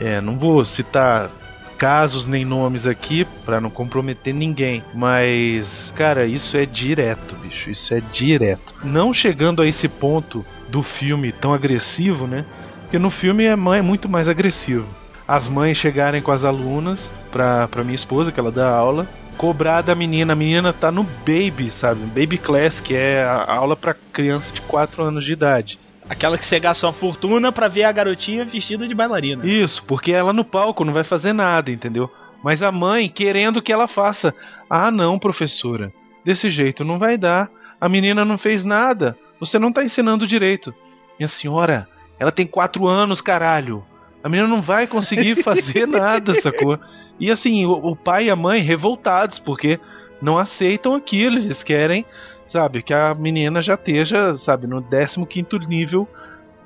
É, 0.00 0.20
não 0.20 0.38
vou 0.38 0.64
citar 0.64 1.30
casos 1.78 2.26
nem 2.26 2.44
nomes 2.44 2.86
aqui 2.86 3.26
pra 3.44 3.60
não 3.60 3.70
comprometer 3.70 4.34
ninguém, 4.34 4.82
mas 4.94 5.66
cara, 5.94 6.26
isso 6.26 6.56
é 6.56 6.64
direto, 6.64 7.34
bicho, 7.36 7.70
isso 7.70 7.92
é 7.94 8.00
direto. 8.12 8.74
Não 8.84 9.12
chegando 9.12 9.62
a 9.62 9.66
esse 9.66 9.88
ponto 9.88 10.44
do 10.68 10.82
filme 10.82 11.32
tão 11.32 11.52
agressivo, 11.52 12.26
né? 12.26 12.44
Porque 12.82 12.98
no 12.98 13.10
filme 13.10 13.48
a 13.48 13.56
mãe 13.56 13.80
é 13.80 13.82
muito 13.82 14.08
mais 14.08 14.28
agressivo. 14.28 14.86
As 15.26 15.48
mães 15.48 15.76
chegarem 15.78 16.22
com 16.22 16.30
as 16.30 16.44
alunas 16.44 17.00
pra, 17.32 17.66
pra 17.66 17.82
minha 17.82 17.96
esposa, 17.96 18.30
que 18.30 18.38
ela 18.38 18.52
dá 18.52 18.68
aula, 18.68 19.08
cobrar 19.36 19.82
da 19.82 19.94
menina. 19.94 20.32
A 20.32 20.36
menina 20.36 20.72
tá 20.72 20.92
no 20.92 21.02
baby, 21.02 21.72
sabe? 21.80 22.00
Baby 22.06 22.38
class, 22.38 22.78
que 22.78 22.94
é 22.94 23.24
a 23.24 23.54
aula 23.54 23.76
pra 23.76 23.94
criança 24.12 24.52
de 24.52 24.60
4 24.60 25.02
anos 25.02 25.24
de 25.24 25.32
idade. 25.32 25.78
Aquela 26.08 26.38
que 26.38 26.46
você 26.46 26.60
gasta 26.60 26.86
uma 26.86 26.92
fortuna 26.92 27.50
pra 27.50 27.66
ver 27.66 27.84
a 27.84 27.92
garotinha 27.92 28.44
vestida 28.44 28.86
de 28.86 28.94
bailarina. 28.94 29.44
Isso, 29.44 29.82
porque 29.86 30.12
ela 30.12 30.32
no 30.32 30.44
palco 30.44 30.84
não 30.84 30.92
vai 30.92 31.02
fazer 31.02 31.32
nada, 31.32 31.70
entendeu? 31.70 32.08
Mas 32.42 32.62
a 32.62 32.70
mãe 32.70 33.08
querendo 33.08 33.60
que 33.60 33.72
ela 33.72 33.88
faça. 33.88 34.32
Ah, 34.70 34.90
não, 34.90 35.18
professora. 35.18 35.90
Desse 36.24 36.48
jeito 36.48 36.84
não 36.84 36.98
vai 36.98 37.18
dar. 37.18 37.50
A 37.80 37.88
menina 37.88 38.24
não 38.24 38.38
fez 38.38 38.64
nada. 38.64 39.16
Você 39.40 39.58
não 39.58 39.72
tá 39.72 39.82
ensinando 39.82 40.26
direito. 40.26 40.72
Minha 41.18 41.28
senhora, 41.28 41.88
ela 42.20 42.30
tem 42.30 42.46
quatro 42.46 42.86
anos, 42.86 43.20
caralho. 43.20 43.84
A 44.22 44.28
menina 44.28 44.48
não 44.48 44.62
vai 44.62 44.86
conseguir 44.86 45.42
fazer 45.44 45.86
nada, 45.86 46.34
sacou? 46.34 46.78
E 47.18 47.30
assim, 47.30 47.64
o, 47.64 47.72
o 47.72 47.96
pai 47.96 48.26
e 48.26 48.30
a 48.30 48.36
mãe 48.36 48.62
revoltados, 48.62 49.38
porque 49.40 49.78
não 50.22 50.38
aceitam 50.38 50.94
aquilo. 50.94 51.38
Eles 51.38 51.62
querem, 51.64 52.04
sabe, 52.56 52.82
que 52.82 52.94
a 52.94 53.14
menina 53.14 53.60
já 53.60 53.74
esteja, 53.74 54.32
sabe, 54.44 54.66
no 54.66 54.82
15 54.82 55.68
nível, 55.68 56.08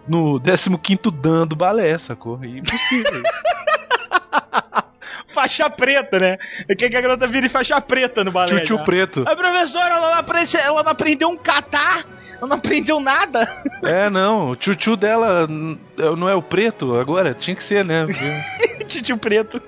no 0.07 0.41
15 0.41 1.11
dan 1.21 1.43
do 1.43 1.57
balé, 1.57 1.99
sacou? 1.99 2.43
E 2.45 2.59
impossível. 2.59 3.23
faixa 5.35 5.69
preta, 5.69 6.19
né? 6.19 6.37
Quer 6.79 6.91
que 6.91 6.97
a 6.97 7.01
garota 7.01 7.27
vire 7.27 7.49
faixa 7.49 7.81
preta 7.81 8.23
no 8.23 8.31
balé. 8.31 8.65
Já. 8.67 8.79
preto. 8.85 9.25
A 9.27 9.35
professora, 9.35 9.95
ela 9.95 10.11
não, 10.11 10.19
aprende, 10.19 10.57
ela 10.57 10.83
não 10.83 10.93
aprendeu 10.93 11.29
um 11.29 11.37
catar, 11.37 12.05
ela 12.39 12.47
não 12.47 12.57
aprendeu 12.57 13.01
nada. 13.01 13.49
É, 13.83 14.09
não, 14.09 14.51
o 14.51 14.57
tchutchu 14.57 14.97
dela 14.97 15.49
não 15.49 16.29
é 16.29 16.37
o 16.37 16.43
preto 16.43 16.97
agora? 16.97 17.35
Tinha 17.35 17.57
que 17.57 17.65
ser, 17.65 17.85
né? 17.85 18.07
Titio 18.87 19.19
preto. 19.19 19.61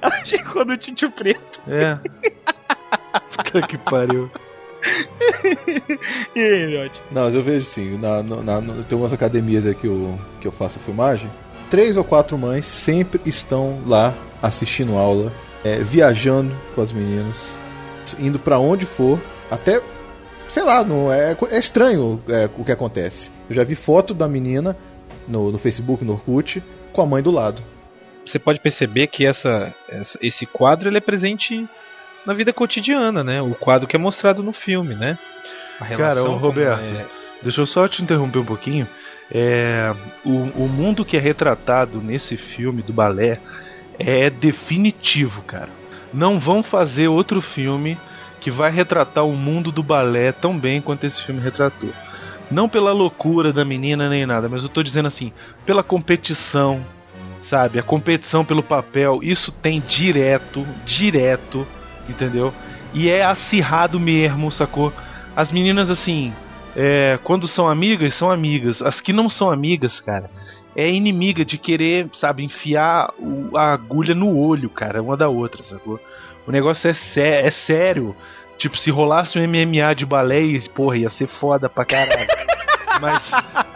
Ela 0.00 0.24
chegou 0.24 0.64
no 0.64 0.76
titio 0.76 1.10
preto. 1.10 1.60
É. 1.66 1.98
Puta 3.36 3.66
que 3.66 3.78
pariu. 3.78 4.30
E 6.34 6.40
aí, 6.40 6.66
Miotti? 6.66 7.00
Não, 7.10 7.22
mas 7.24 7.34
eu 7.34 7.42
vejo 7.42 7.64
sim. 7.66 7.96
Na, 7.98 8.22
na, 8.22 8.60
na- 8.60 8.82
tem 8.88 8.96
umas 8.98 9.12
academias 9.12 9.66
aí 9.66 9.74
que 9.74 9.86
eu, 9.86 10.18
que 10.40 10.46
eu 10.48 10.52
faço 10.52 10.78
filmagem. 10.78 11.28
Três 11.70 11.96
ou 11.96 12.04
quatro 12.04 12.36
mães 12.36 12.66
sempre 12.66 13.20
estão 13.24 13.80
lá 13.86 14.12
assistindo 14.42 14.96
aula, 14.96 15.32
é, 15.64 15.76
viajando 15.78 16.54
com 16.74 16.80
as 16.82 16.92
meninas, 16.92 17.54
indo 18.18 18.38
pra 18.38 18.58
onde 18.58 18.84
for, 18.84 19.18
até 19.50 19.80
sei 20.48 20.62
lá, 20.64 20.84
não 20.84 21.10
é, 21.12 21.34
é 21.50 21.58
estranho 21.58 22.20
é, 22.28 22.48
o 22.58 22.64
que 22.64 22.72
acontece. 22.72 23.30
Eu 23.48 23.54
já 23.56 23.64
vi 23.64 23.74
foto 23.74 24.12
da 24.12 24.28
menina 24.28 24.76
no, 25.28 25.50
no 25.52 25.58
Facebook, 25.58 26.04
no 26.04 26.12
Orkut, 26.14 26.62
com 26.92 27.00
a 27.02 27.06
mãe 27.06 27.22
do 27.22 27.30
lado. 27.30 27.62
Você 28.26 28.38
pode 28.38 28.60
perceber 28.60 29.06
que 29.06 29.26
essa, 29.26 29.72
essa- 29.88 30.18
esse 30.20 30.44
quadro 30.46 30.88
ele 30.90 30.98
é 30.98 31.00
presente 31.00 31.66
na 32.26 32.34
vida 32.34 32.52
cotidiana, 32.52 33.22
né? 33.24 33.40
O 33.42 33.54
quadro 33.54 33.86
que 33.88 33.96
é 33.96 33.98
mostrado 33.98 34.42
no 34.42 34.52
filme, 34.52 34.94
né? 34.94 35.18
Cara, 35.96 36.22
ô, 36.22 36.36
Roberto, 36.36 36.82
é- 36.82 37.06
deixa 37.42 37.60
eu 37.60 37.66
só 37.66 37.88
te 37.88 38.02
interromper 38.02 38.38
um 38.38 38.44
pouquinho. 38.44 38.86
É, 39.30 39.92
o, 40.24 40.64
o 40.64 40.68
mundo 40.68 41.04
que 41.04 41.16
é 41.16 41.20
retratado 41.20 42.00
nesse 42.00 42.36
filme 42.36 42.82
do 42.82 42.92
balé 42.92 43.38
é 43.98 44.30
definitivo, 44.30 45.42
cara. 45.42 45.70
Não 46.12 46.38
vão 46.38 46.62
fazer 46.62 47.08
outro 47.08 47.40
filme 47.40 47.98
que 48.40 48.50
vai 48.50 48.70
retratar 48.70 49.24
o 49.24 49.36
mundo 49.36 49.70
do 49.72 49.82
balé 49.82 50.32
tão 50.32 50.58
bem 50.58 50.82
quanto 50.82 51.06
esse 51.06 51.24
filme 51.24 51.40
retratou. 51.40 51.92
Não 52.50 52.68
pela 52.68 52.92
loucura 52.92 53.52
da 53.52 53.64
menina 53.64 54.08
nem 54.08 54.26
nada, 54.26 54.48
mas 54.48 54.62
eu 54.62 54.68
tô 54.68 54.82
dizendo 54.82 55.08
assim, 55.08 55.32
pela 55.64 55.82
competição, 55.82 56.84
sabe? 57.48 57.78
A 57.78 57.82
competição 57.82 58.44
pelo 58.44 58.62
papel, 58.62 59.20
isso 59.22 59.50
tem 59.62 59.80
direto, 59.80 60.66
direto, 60.84 61.66
entendeu? 62.08 62.52
E 62.94 63.08
é 63.08 63.24
acirrado 63.24 63.98
mesmo, 63.98 64.50
sacou? 64.50 64.92
As 65.34 65.50
meninas, 65.50 65.88
assim, 65.90 66.32
é, 66.76 67.18
quando 67.24 67.48
são 67.48 67.68
amigas, 67.68 68.14
são 68.18 68.30
amigas. 68.30 68.82
As 68.82 69.00
que 69.00 69.12
não 69.12 69.28
são 69.28 69.50
amigas, 69.50 70.00
cara, 70.00 70.30
é 70.76 70.90
inimiga 70.90 71.44
de 71.44 71.56
querer, 71.58 72.08
sabe, 72.14 72.44
enfiar 72.44 73.10
o- 73.18 73.56
a 73.56 73.72
agulha 73.72 74.14
no 74.14 74.36
olho, 74.36 74.68
cara, 74.68 75.02
uma 75.02 75.16
da 75.16 75.28
outra, 75.28 75.62
sacou? 75.64 75.98
O 76.46 76.52
negócio 76.52 76.88
é, 76.90 76.94
sé 76.94 77.46
é 77.46 77.50
sério. 77.50 78.14
Tipo, 78.58 78.76
se 78.76 78.90
rolasse 78.90 79.38
um 79.38 79.42
MMA 79.42 79.94
de 79.94 80.04
balé, 80.06 80.40
e, 80.42 80.68
porra, 80.68 80.96
ia 80.98 81.10
ser 81.10 81.26
foda 81.26 81.68
pra 81.68 81.84
caralho. 81.84 82.28
Mas, 83.02 83.20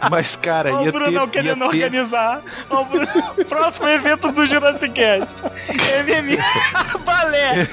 mas 0.09 0.35
cara, 0.37 0.73
Ó, 0.73 0.83
ia 0.83 0.89
o 0.89 0.91
Brunão 0.91 1.27
ter, 1.27 1.39
ia 1.39 1.43
querendo 1.43 1.59
ter... 1.59 1.65
organizar. 1.65 2.41
O 2.69 2.85
Bruno- 2.85 3.07
Próximo 3.47 3.87
evento 3.89 4.31
do 4.31 4.45
Jurassic 4.45 4.89
Cast. 4.93 5.43
MMA 5.43 6.97
Balé. 7.05 7.67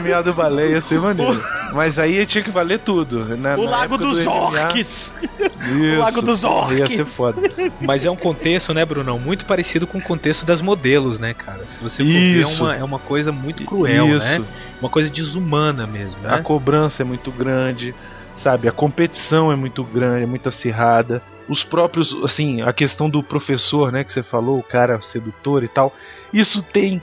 MMA 0.00 0.22
do 0.22 0.32
balé 0.32 0.68
ia 0.68 0.80
ser 0.82 1.00
maneiro. 1.00 1.42
Mas 1.72 1.98
aí 1.98 2.24
tinha 2.26 2.42
que 2.42 2.50
valer 2.50 2.78
tudo. 2.80 3.24
Na, 3.36 3.54
O 3.56 3.64
na 3.64 3.70
Lago 3.70 3.98
do 3.98 4.10
dos 4.10 4.24
MMA, 4.24 4.32
Orques. 4.32 5.12
Isso, 5.42 5.98
Lago 6.00 6.22
dos 6.22 6.44
Orques. 6.44 6.78
Ia 6.80 6.86
ser 6.96 7.06
foda. 7.06 7.40
Mas 7.80 8.04
é 8.04 8.10
um 8.10 8.16
contexto, 8.16 8.72
né, 8.72 8.84
Brunão? 8.84 9.18
Muito 9.18 9.44
parecido 9.44 9.86
com 9.86 9.98
o 9.98 10.02
contexto 10.02 10.44
das 10.46 10.60
modelos, 10.60 11.18
né, 11.18 11.34
cara? 11.34 11.60
Se 11.64 11.82
você 11.82 11.98
for 11.98 12.04
ver, 12.04 12.36
é 12.38 12.40
Isso. 12.40 12.62
uma, 12.62 12.76
é 12.76 12.84
uma 12.84 12.98
coisa 12.98 13.30
muito 13.32 13.64
cruel, 13.64 14.06
Isso. 14.08 14.18
né? 14.18 14.42
Uma 14.80 14.88
coisa 14.90 15.10
desumana 15.10 15.86
mesmo, 15.86 16.20
né? 16.22 16.34
A 16.34 16.42
cobrança 16.42 17.02
é 17.02 17.04
muito 17.04 17.30
grande, 17.30 17.94
sabe? 18.42 18.68
A 18.68 18.72
competição 18.72 19.50
é 19.52 19.56
muito 19.56 19.82
grande, 19.84 20.24
é 20.24 20.26
muito 20.26 20.48
acirrada. 20.48 21.22
Os 21.48 21.64
próprios, 21.64 22.12
assim, 22.24 22.62
a 22.62 22.72
questão 22.72 23.08
do 23.10 23.22
professor, 23.22 23.90
né, 23.90 24.04
que 24.04 24.12
você 24.12 24.22
falou, 24.22 24.58
o 24.58 24.62
cara 24.62 25.00
sedutor 25.02 25.64
e 25.64 25.68
tal. 25.68 25.92
Isso 26.32 26.62
tem 26.62 27.02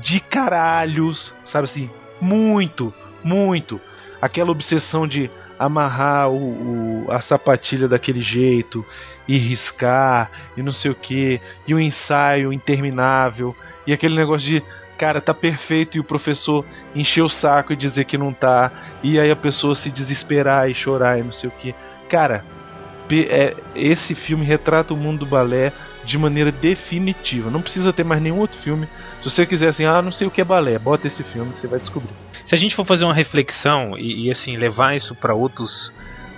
de 0.00 0.20
caralhos, 0.20 1.32
sabe 1.46 1.68
assim? 1.68 1.90
Muito, 2.20 2.92
muito. 3.24 3.80
Aquela 4.22 4.50
obsessão 4.52 5.06
de, 5.06 5.30
amarrar 5.60 6.30
o, 6.30 7.04
o- 7.04 7.12
a 7.12 7.20
sapatilha 7.20 7.86
daquele 7.86 8.22
jeito 8.22 8.82
e 9.28 9.36
riscar 9.36 10.30
e 10.56 10.62
não 10.62 10.72
sei 10.72 10.90
o 10.90 10.94
que, 10.94 11.38
e 11.68 11.74
o 11.74 11.78
ensaio 11.78 12.50
interminável, 12.50 13.54
e 13.86 13.92
aquele 13.92 14.16
negócio 14.16 14.48
de 14.48 14.62
cara, 15.00 15.18
tá 15.18 15.32
perfeito 15.32 15.96
e 15.96 16.00
o 16.00 16.04
professor 16.04 16.62
encher 16.94 17.22
o 17.22 17.28
saco 17.30 17.72
e 17.72 17.76
dizer 17.76 18.04
que 18.04 18.18
não 18.18 18.34
tá, 18.34 18.70
e 19.02 19.18
aí 19.18 19.30
a 19.30 19.36
pessoa 19.36 19.74
se 19.74 19.90
desesperar 19.90 20.68
e 20.68 20.74
chorar 20.74 21.18
e 21.18 21.22
não 21.22 21.32
sei 21.32 21.48
o 21.48 21.52
que. 21.52 21.74
Cara, 22.10 22.44
é, 23.10 23.56
esse 23.74 24.14
filme 24.14 24.44
retrata 24.44 24.92
o 24.92 24.96
mundo 24.98 25.20
do 25.20 25.26
balé 25.26 25.72
de 26.04 26.18
maneira 26.18 26.52
definitiva. 26.52 27.50
Não 27.50 27.62
precisa 27.62 27.94
ter 27.94 28.04
mais 28.04 28.20
nenhum 28.20 28.40
outro 28.40 28.58
filme. 28.58 28.86
Se 29.22 29.30
você 29.30 29.46
quiser 29.46 29.68
assim, 29.68 29.86
ah, 29.86 30.02
não 30.02 30.12
sei 30.12 30.26
o 30.26 30.30
que 30.30 30.42
é 30.42 30.44
balé, 30.44 30.78
bota 30.78 31.06
esse 31.06 31.22
filme 31.22 31.50
que 31.54 31.60
você 31.60 31.66
vai 31.66 31.80
descobrir. 31.80 32.12
Se 32.46 32.54
a 32.54 32.58
gente 32.58 32.76
for 32.76 32.86
fazer 32.86 33.04
uma 33.04 33.14
reflexão 33.14 33.96
e, 33.96 34.26
e, 34.26 34.30
assim 34.30 34.58
levar 34.58 34.94
isso 34.96 35.14
pra 35.14 35.34
outros 35.34 35.90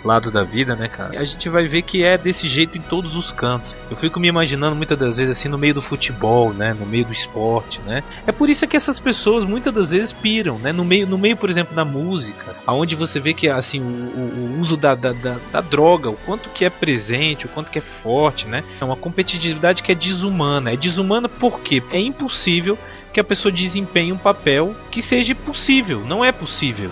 lados 0.05 0.33
da 0.33 0.43
vida, 0.43 0.75
né, 0.75 0.89
cara? 0.89 1.19
A 1.19 1.25
gente 1.25 1.49
vai 1.49 1.67
ver 1.67 1.83
que 1.83 2.03
é 2.05 2.17
desse 2.19 2.49
jeito 2.49 2.77
em 2.77 2.81
todos 2.81 3.15
os 3.15 3.31
cantos. 3.33 3.75
Eu 3.91 3.97
fico 3.97 4.19
me 4.19 4.29
imaginando 4.29 4.75
muitas 4.77 4.99
das 4.99 5.17
vezes 5.17 5.37
assim 5.39 5.49
no 5.49 5.59
meio 5.59 5.75
do 5.75 5.83
futebol, 5.83 6.53
né, 6.53 6.75
no 6.79 6.87
meio 6.87 7.05
do 7.05 7.13
esporte, 7.13 7.81
né? 7.83 8.03
É 8.27 8.33
por 8.33 8.51
isso 8.51 8.67
que 8.67 8.77
essas 8.77 8.99
pessoas 8.99 9.45
muitas 9.45 9.75
das 9.75 9.91
vezes 9.91 10.13
piram, 10.13 10.59
né? 10.59 10.73
No 10.73 10.85
meio, 10.85 11.07
no 11.07 11.19
meio, 11.19 11.37
por 11.37 11.49
exemplo, 11.51 11.75
da 11.75 11.85
música, 11.85 12.55
aonde 12.67 12.95
você 12.95 13.21
vê 13.21 13.33
que 13.35 13.49
assim 13.49 13.81
o, 13.81 13.85
o- 13.85 14.57
o 14.57 14.61
uso 14.61 14.77
da, 14.77 14.95
da, 14.95 15.13
da, 15.13 15.37
da 15.53 15.61
droga, 15.61 16.11
o 16.11 16.17
quanto 16.17 16.49
que 16.51 16.65
é 16.65 16.71
presente, 16.71 17.47
o 17.47 17.49
quanto 17.49 17.71
que 17.71 17.79
é 17.79 17.83
forte, 18.03 18.47
né? 18.47 18.63
É 18.81 18.85
uma 18.85 18.97
competitividade 18.97 19.83
que 19.83 19.93
é 19.93 19.95
desumana. 19.95 20.73
É 20.73 20.77
desumana 20.77 21.29
porque 21.29 21.83
é 21.93 22.01
impossível 22.01 22.79
que 23.13 23.21
a 23.21 23.25
pessoa 23.25 23.53
desempenhe 23.53 24.13
um 24.13 24.19
papel 24.19 24.75
que 24.91 25.03
seja 25.03 25.35
possível. 25.35 26.01
Não 26.07 26.25
é 26.25 26.33
possível. 26.33 26.91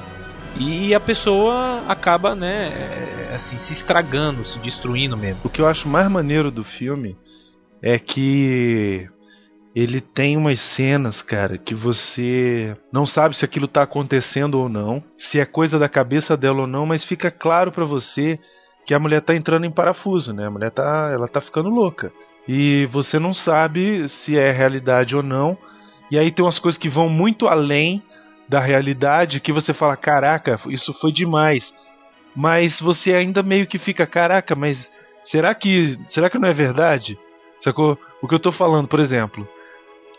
E 0.57 0.95
a 0.95 1.01
pessoa 1.01 1.85
acaba, 1.87 2.35
né, 2.35 2.69
é, 2.69 3.35
assim, 3.35 3.57
se 3.59 3.73
estragando, 3.75 4.45
se 4.45 4.59
destruindo 4.59 5.17
mesmo. 5.17 5.41
O 5.45 5.49
que 5.49 5.61
eu 5.61 5.67
acho 5.67 5.89
mais 5.89 6.11
maneiro 6.11 6.51
do 6.51 6.65
filme 6.65 7.17
é 7.83 7.99
que 7.99 9.09
ele 9.75 10.01
tem 10.01 10.37
umas 10.37 10.61
cenas, 10.75 11.23
cara, 11.23 11.57
que 11.57 11.75
você 11.75 12.77
não 12.93 13.07
sabe 13.07 13.37
se 13.37 13.45
aquilo 13.45 13.69
tá 13.69 13.83
acontecendo 13.83 14.59
ou 14.59 14.69
não, 14.69 15.03
se 15.17 15.39
é 15.39 15.45
coisa 15.45 15.79
da 15.79 15.89
cabeça 15.89 16.37
dela 16.37 16.63
ou 16.63 16.67
não, 16.67 16.85
mas 16.85 17.05
fica 17.05 17.31
claro 17.31 17.71
pra 17.71 17.85
você 17.85 18.39
que 18.85 18.93
a 18.93 18.99
mulher 18.99 19.23
tá 19.23 19.35
entrando 19.35 19.65
em 19.65 19.71
parafuso, 19.71 20.33
né? 20.33 20.47
A 20.47 20.51
mulher 20.51 20.73
tá, 20.73 21.11
ela 21.13 21.29
tá 21.29 21.41
ficando 21.41 21.69
louca. 21.69 22.13
E 22.49 22.87
você 22.87 23.19
não 23.19 23.33
sabe 23.33 24.09
se 24.09 24.37
é 24.37 24.51
realidade 24.51 25.15
ou 25.15 25.23
não. 25.23 25.57
E 26.11 26.19
aí 26.19 26.33
tem 26.33 26.45
umas 26.45 26.59
coisas 26.59 26.81
que 26.81 26.89
vão 26.89 27.09
muito 27.09 27.47
além 27.47 28.03
da 28.51 28.61
realidade 28.61 29.39
que 29.39 29.53
você 29.53 29.73
fala, 29.73 29.97
caraca, 29.97 30.59
isso 30.67 30.93
foi 30.95 31.13
demais. 31.13 31.73
Mas 32.35 32.81
você 32.81 33.13
ainda 33.13 33.45
meio 33.45 33.65
que 33.65 33.79
fica, 33.79 34.05
caraca, 34.05 34.57
mas 34.57 34.77
será 35.25 35.55
que 35.55 35.97
será 36.09 36.29
que 36.29 36.39
não 36.39 36.49
é 36.49 36.53
verdade? 36.53 37.17
Sacou? 37.63 37.97
O 38.21 38.27
que 38.27 38.35
eu 38.35 38.41
tô 38.41 38.51
falando, 38.51 38.89
por 38.89 38.99
exemplo, 38.99 39.49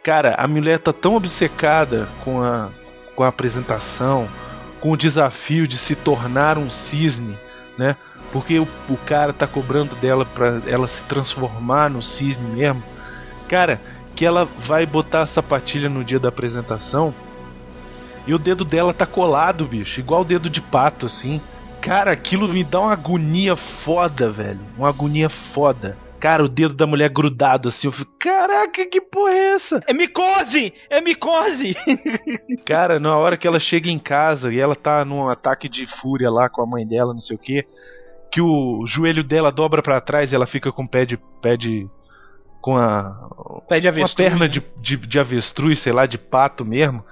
cara, 0.01 0.33
a 0.37 0.47
mulher 0.47 0.79
tá 0.79 0.93
tão 0.93 1.15
obcecada 1.15 2.07
com 2.23 2.41
a 2.41 2.69
com 3.15 3.25
a 3.25 3.27
apresentação, 3.27 4.25
com 4.79 4.91
o 4.91 4.97
desafio 4.97 5.67
de 5.67 5.77
se 5.79 5.93
tornar 5.93 6.57
um 6.57 6.69
cisne, 6.69 7.37
né? 7.77 7.97
Porque 8.31 8.57
o, 8.59 8.67
o 8.89 8.97
cara 9.05 9.33
tá 9.33 9.45
cobrando 9.45 9.93
dela 9.95 10.23
pra 10.23 10.61
ela 10.65 10.87
se 10.87 11.03
transformar 11.03 11.89
no 11.89 12.01
cisne 12.01 12.55
mesmo. 12.55 12.81
Cara, 13.49 13.81
que 14.15 14.25
ela 14.25 14.45
vai 14.45 14.85
botar 14.85 15.23
a 15.23 15.27
sapatilha 15.27 15.89
no 15.89 16.01
dia 16.01 16.19
da 16.19 16.29
apresentação 16.29 17.13
e 18.27 18.33
o 18.33 18.39
dedo 18.39 18.63
dela 18.63 18.93
tá 18.93 19.05
colado, 19.05 19.65
bicho, 19.65 19.99
igual 19.99 20.21
o 20.21 20.25
dedo 20.25 20.49
de 20.49 20.61
pato, 20.61 21.05
assim. 21.05 21.41
Cara, 21.81 22.11
aquilo 22.11 22.47
me 22.47 22.63
dá 22.63 22.79
uma 22.79 22.93
agonia 22.93 23.55
foda, 23.55 24.31
velho. 24.31 24.59
Uma 24.77 24.89
agonia 24.89 25.29
foda. 25.29 25.97
Cara, 26.19 26.43
o 26.45 26.47
dedo 26.47 26.75
da 26.75 26.85
mulher 26.85 27.09
grudado 27.09 27.69
assim, 27.69 27.87
eu 27.87 27.91
fico, 27.91 28.11
caraca, 28.19 28.85
que 28.85 29.01
porra 29.01 29.31
é 29.31 29.55
essa? 29.55 29.81
É 29.87 29.93
micose! 29.93 30.71
É 30.87 31.01
micose! 31.01 31.75
Cara, 32.63 32.99
na 32.99 33.17
hora 33.17 33.35
que 33.35 33.47
ela 33.47 33.59
chega 33.59 33.89
em 33.89 33.97
casa 33.97 34.53
e 34.53 34.59
ela 34.59 34.75
tá 34.75 35.03
num 35.03 35.27
ataque 35.27 35.67
de 35.67 35.87
fúria 35.99 36.29
lá 36.29 36.47
com 36.47 36.61
a 36.61 36.67
mãe 36.67 36.85
dela, 36.85 37.11
não 37.11 37.21
sei 37.21 37.35
o 37.35 37.39
que, 37.39 37.65
que 38.31 38.39
o 38.39 38.85
joelho 38.87 39.23
dela 39.23 39.51
dobra 39.51 39.81
pra 39.81 39.99
trás 39.99 40.31
e 40.31 40.35
ela 40.35 40.47
fica 40.47 40.71
com 40.71 40.83
o 40.83 40.87
pé 40.87 41.05
de. 41.05 41.17
pé 41.41 41.57
de. 41.57 41.87
com 42.61 42.77
a. 42.77 43.63
Pé 43.67 43.79
de 43.79 43.87
com 43.87 43.89
a 43.89 43.91
avestruz, 43.91 44.13
perna 44.13 44.45
né? 44.45 44.47
de, 44.47 44.63
de, 44.77 44.97
de 44.97 45.19
avestruz, 45.19 45.83
sei 45.83 45.91
lá, 45.91 46.05
de 46.05 46.19
pato 46.19 46.63
mesmo. 46.63 47.03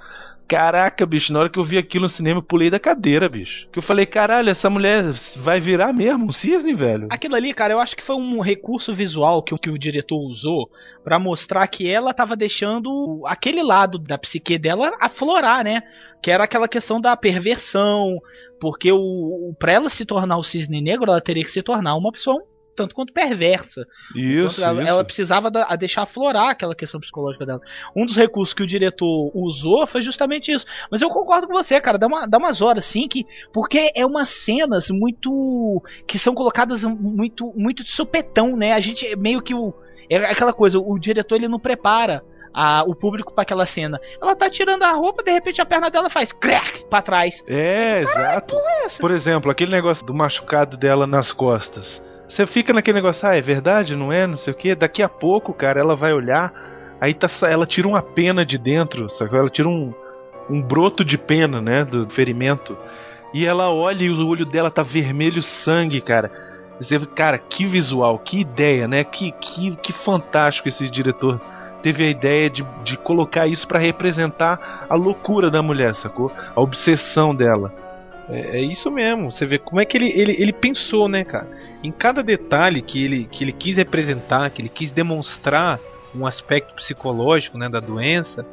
Caraca, 0.50 1.06
bicho, 1.06 1.32
na 1.32 1.38
hora 1.38 1.48
que 1.48 1.60
eu 1.60 1.64
vi 1.64 1.78
aquilo 1.78 2.02
no 2.02 2.08
cinema, 2.08 2.40
eu 2.40 2.42
pulei 2.42 2.68
da 2.68 2.80
cadeira, 2.80 3.28
bicho. 3.28 3.68
Que 3.72 3.78
eu 3.78 3.82
falei, 3.84 4.04
caralho, 4.04 4.50
essa 4.50 4.68
mulher 4.68 5.14
vai 5.44 5.60
virar 5.60 5.92
mesmo 5.92 6.26
um 6.26 6.32
cisne, 6.32 6.74
velho. 6.74 7.06
Aquilo 7.08 7.36
ali, 7.36 7.54
cara, 7.54 7.72
eu 7.72 7.78
acho 7.78 7.94
que 7.96 8.02
foi 8.02 8.16
um 8.16 8.40
recurso 8.40 8.92
visual 8.92 9.44
que, 9.44 9.54
o- 9.54 9.58
que 9.58 9.70
o 9.70 9.78
diretor 9.78 10.18
usou 10.18 10.68
pra 11.04 11.20
mostrar 11.20 11.64
que 11.68 11.88
ela 11.88 12.12
tava 12.12 12.34
deixando 12.34 13.22
aquele 13.26 13.62
lado 13.62 13.96
da 13.96 14.18
psique 14.18 14.58
dela 14.58 14.90
aflorar, 15.00 15.62
né? 15.62 15.82
Que 16.20 16.32
era 16.32 16.42
aquela 16.42 16.66
questão 16.66 17.00
da 17.00 17.16
perversão, 17.16 18.18
porque 18.60 18.90
o, 18.90 18.98
o 18.98 19.54
para 19.56 19.70
ela 19.72 19.88
se 19.88 20.04
tornar 20.04 20.36
o 20.36 20.42
cisne 20.42 20.80
negro, 20.82 21.08
ela 21.12 21.20
teria 21.20 21.44
que 21.44 21.50
se 21.52 21.62
tornar 21.62 21.94
uma 21.94 22.10
pessoa 22.10 22.42
tanto 22.80 22.94
quanto 22.94 23.12
perversa. 23.12 23.86
Isso, 24.16 24.62
ela, 24.62 24.80
isso. 24.80 24.88
ela 24.90 25.04
precisava 25.04 25.50
da- 25.50 25.66
a 25.68 25.76
deixar 25.76 26.02
aflorar 26.02 26.48
aquela 26.48 26.74
questão 26.74 26.98
psicológica 26.98 27.44
dela. 27.44 27.60
Um 27.94 28.06
dos 28.06 28.16
recursos 28.16 28.54
que 28.54 28.62
o 28.62 28.66
diretor 28.66 29.30
usou 29.34 29.86
foi 29.86 30.00
justamente 30.00 30.50
isso. 30.50 30.64
Mas 30.90 31.02
eu 31.02 31.10
concordo 31.10 31.46
com 31.46 31.52
você, 31.52 31.78
cara. 31.80 31.98
Dá, 31.98 32.06
uma, 32.06 32.26
dá 32.26 32.38
umas 32.38 32.62
horas 32.62 32.86
assim 32.86 33.06
que. 33.06 33.26
Porque 33.52 33.92
é 33.94 34.06
umas 34.06 34.30
cenas 34.30 34.88
muito. 34.90 35.82
que 36.06 36.18
são 36.18 36.34
colocadas 36.34 36.82
muito, 36.84 37.52
muito 37.54 37.84
de 37.84 37.90
supetão, 37.90 38.56
né? 38.56 38.72
A 38.72 38.80
gente 38.80 39.06
é 39.06 39.14
meio 39.16 39.42
que 39.42 39.54
o. 39.54 39.74
É 40.08 40.16
aquela 40.32 40.52
coisa, 40.52 40.78
o 40.78 40.98
diretor 40.98 41.36
ele 41.36 41.48
não 41.48 41.58
prepara. 41.60 42.22
a- 42.52 42.82
o 42.84 42.96
público 42.96 43.32
para 43.32 43.42
aquela 43.42 43.64
cena. 43.64 44.00
Ela 44.20 44.34
tá 44.34 44.50
tirando 44.50 44.82
a 44.82 44.90
roupa, 44.90 45.22
de 45.22 45.30
repente 45.30 45.62
a 45.62 45.64
perna 45.64 45.88
dela 45.88 46.10
faz 46.10 46.32
crack 46.32 46.84
pra 46.90 47.00
trás. 47.00 47.44
É, 47.46 48.00
exato. 48.00 48.56
essa? 48.84 49.00
Por 49.00 49.12
exemplo, 49.12 49.52
aquele 49.52 49.70
negócio 49.70 50.04
do 50.04 50.12
machucado 50.12 50.76
dela 50.76 51.06
nas 51.06 51.30
costas. 51.32 52.02
Você 52.30 52.46
fica 52.46 52.72
naquele 52.72 52.96
negócio, 52.96 53.28
ah, 53.28 53.36
é 53.36 53.40
verdade, 53.40 53.96
não 53.96 54.12
é, 54.12 54.24
não 54.24 54.36
sei 54.36 54.52
o 54.52 54.56
que. 54.56 54.74
Daqui 54.74 55.02
a 55.02 55.08
pouco, 55.08 55.52
cara, 55.52 55.80
ela 55.80 55.96
vai 55.96 56.12
olhar, 56.12 56.52
aí 57.00 57.12
tá, 57.12 57.28
ela 57.42 57.66
tira 57.66 57.88
uma 57.88 58.00
pena 58.00 58.46
de 58.46 58.56
dentro, 58.56 59.08
sacou? 59.10 59.36
Ela 59.36 59.50
tira 59.50 59.68
um, 59.68 59.92
um 60.48 60.62
broto 60.62 61.04
de 61.04 61.18
pena, 61.18 61.60
né, 61.60 61.84
do 61.84 62.08
ferimento. 62.10 62.76
E 63.34 63.44
ela 63.44 63.72
olha 63.72 64.04
e 64.04 64.10
o 64.10 64.28
olho 64.28 64.46
dela 64.46 64.70
tá 64.70 64.82
vermelho 64.82 65.42
sangue, 65.42 66.00
cara. 66.00 66.30
Você, 66.78 66.98
cara, 67.14 67.36
que 67.36 67.66
visual, 67.66 68.18
que 68.20 68.40
ideia, 68.40 68.86
né? 68.86 69.02
Que, 69.02 69.32
que, 69.32 69.76
que 69.76 69.92
fantástico 70.04 70.68
esse 70.68 70.88
diretor 70.88 71.40
teve 71.82 72.04
a 72.04 72.10
ideia 72.10 72.48
de, 72.48 72.64
de 72.84 72.96
colocar 72.98 73.46
isso 73.48 73.66
pra 73.66 73.78
representar 73.78 74.86
a 74.88 74.94
loucura 74.94 75.50
da 75.50 75.62
mulher, 75.62 75.94
sacou? 75.96 76.30
A 76.54 76.60
obsessão 76.60 77.34
dela. 77.34 77.89
É, 78.30 78.58
é 78.58 78.62
isso 78.62 78.90
mesmo. 78.90 79.30
Você 79.30 79.44
vê 79.44 79.58
como 79.58 79.80
é 79.80 79.84
que 79.84 79.96
ele, 79.96 80.08
ele, 80.10 80.36
ele 80.38 80.52
pensou, 80.52 81.08
né, 81.08 81.24
cara? 81.24 81.48
Em 81.82 81.90
cada 81.90 82.22
detalhe 82.22 82.82
que 82.82 83.02
ele, 83.02 83.26
que 83.26 83.44
ele 83.44 83.52
quis 83.52 83.76
representar, 83.76 84.50
que 84.50 84.62
ele 84.62 84.68
quis 84.68 84.92
demonstrar 84.92 85.78
um 86.14 86.26
aspecto 86.26 86.74
psicológico 86.74 87.56
né, 87.56 87.68
da 87.68 87.80
doença, 87.80 88.44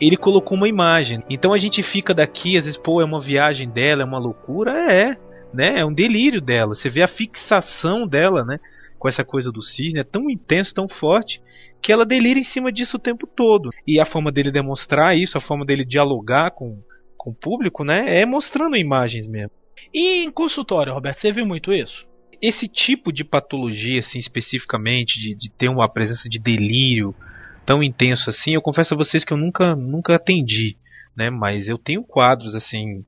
ele 0.00 0.16
colocou 0.16 0.56
uma 0.56 0.68
imagem. 0.68 1.22
Então 1.28 1.52
a 1.52 1.58
gente 1.58 1.82
fica 1.82 2.14
daqui, 2.14 2.56
às 2.56 2.64
vezes, 2.64 2.78
pô, 2.80 3.00
é 3.00 3.04
uma 3.04 3.20
viagem 3.20 3.68
dela, 3.68 4.02
é 4.02 4.04
uma 4.04 4.18
loucura, 4.18 4.72
é, 4.92 5.16
né? 5.52 5.80
É 5.80 5.84
um 5.84 5.92
delírio 5.92 6.40
dela. 6.40 6.74
Você 6.74 6.88
vê 6.88 7.02
a 7.02 7.08
fixação 7.08 8.06
dela, 8.06 8.44
né? 8.44 8.58
Com 8.98 9.08
essa 9.08 9.24
coisa 9.24 9.50
do 9.52 9.62
cisne, 9.62 10.00
é 10.00 10.04
tão 10.04 10.30
intenso, 10.30 10.74
tão 10.74 10.88
forte, 10.88 11.40
que 11.82 11.92
ela 11.92 12.06
delira 12.06 12.38
em 12.38 12.44
cima 12.44 12.72
disso 12.72 12.96
o 12.96 13.00
tempo 13.00 13.26
todo. 13.26 13.70
E 13.86 14.00
a 14.00 14.06
forma 14.06 14.30
dele 14.32 14.50
demonstrar 14.50 15.16
isso, 15.16 15.36
a 15.36 15.40
forma 15.40 15.64
dele 15.64 15.84
dialogar 15.84 16.52
com, 16.52 16.78
com 17.22 17.30
o 17.30 17.34
público, 17.34 17.84
né? 17.84 18.20
É 18.20 18.26
mostrando 18.26 18.76
imagens 18.76 19.28
mesmo. 19.28 19.52
E 19.94 20.24
em 20.24 20.30
consultório, 20.30 20.92
Roberto, 20.92 21.20
você 21.20 21.30
viu 21.30 21.46
muito 21.46 21.72
isso? 21.72 22.04
Esse 22.42 22.66
tipo 22.66 23.12
de 23.12 23.22
patologia, 23.22 24.00
assim, 24.00 24.18
especificamente, 24.18 25.20
de, 25.20 25.36
de 25.36 25.50
ter 25.56 25.68
uma 25.68 25.88
presença 25.88 26.28
de 26.28 26.40
delírio 26.40 27.14
tão 27.64 27.80
intenso 27.80 28.28
assim, 28.28 28.54
eu 28.54 28.60
confesso 28.60 28.94
a 28.94 28.96
vocês 28.96 29.24
que 29.24 29.32
eu 29.32 29.36
nunca, 29.36 29.76
nunca 29.76 30.16
atendi, 30.16 30.76
né? 31.16 31.30
Mas 31.30 31.68
eu 31.68 31.78
tenho 31.78 32.02
quadros, 32.02 32.56
assim, 32.56 33.04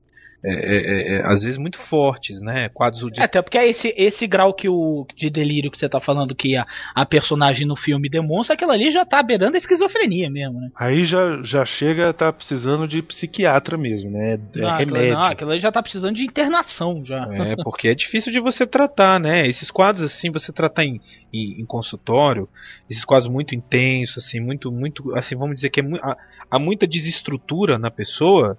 é, 0.47 0.53
é, 0.53 1.15
é, 1.15 1.21
às 1.25 1.41
vezes 1.41 1.57
muito 1.57 1.79
fortes, 1.89 2.39
né? 2.39 2.69
Quadros 2.69 3.11
de 3.11 3.19
É, 3.19 3.23
até 3.23 3.41
porque 3.41 3.57
é 3.57 3.67
esse, 3.67 3.93
esse 3.97 4.27
grau 4.27 4.53
que 4.53 4.69
o, 4.69 5.05
de 5.15 5.29
delírio 5.29 5.71
que 5.71 5.77
você 5.77 5.89
tá 5.89 5.99
falando 5.99 6.35
que 6.35 6.55
a, 6.55 6.65
a 6.93 7.05
personagem 7.05 7.65
no 7.65 7.75
filme 7.75 8.07
demonstra, 8.07 8.55
aquilo 8.55 8.71
ali 8.71 8.91
já 8.91 9.03
tá 9.03 9.23
beirando 9.23 9.55
a 9.55 9.57
esquizofrenia 9.57 10.29
mesmo, 10.29 10.59
né? 10.59 10.69
Aí 10.75 11.05
já, 11.05 11.41
já 11.43 11.65
chega 11.65 12.09
a 12.09 12.13
tá 12.13 12.31
precisando 12.31 12.87
de 12.87 13.01
psiquiatra 13.01 13.77
mesmo, 13.77 14.11
né? 14.11 14.33
É 14.33 14.59
não, 14.59 14.69
aquilo, 14.69 14.93
remédio. 14.93 15.13
não, 15.15 15.23
aquilo 15.23 15.51
ali 15.51 15.59
já 15.59 15.71
tá 15.71 15.81
precisando 15.81 16.15
de 16.15 16.23
internação 16.23 17.03
já. 17.03 17.27
É, 17.31 17.55
porque 17.63 17.87
é 17.87 17.95
difícil 17.95 18.31
de 18.31 18.39
você 18.39 18.67
tratar, 18.67 19.19
né? 19.19 19.47
Esses 19.47 19.71
quadros, 19.71 20.13
assim, 20.13 20.31
você 20.31 20.51
tratar 20.51 20.83
em, 20.83 21.01
em, 21.33 21.61
em 21.61 21.65
consultório, 21.65 22.47
esses 22.89 23.03
quadros 23.03 23.31
muito 23.31 23.55
intensos, 23.55 24.23
assim, 24.23 24.39
muito, 24.39 24.71
muito, 24.71 25.15
assim, 25.15 25.35
vamos 25.35 25.55
dizer 25.55 25.69
que 25.69 25.81
é 25.81 25.83
há, 26.03 26.17
há 26.51 26.59
muita 26.59 26.85
desestrutura 26.85 27.79
na 27.79 27.89
pessoa, 27.89 28.57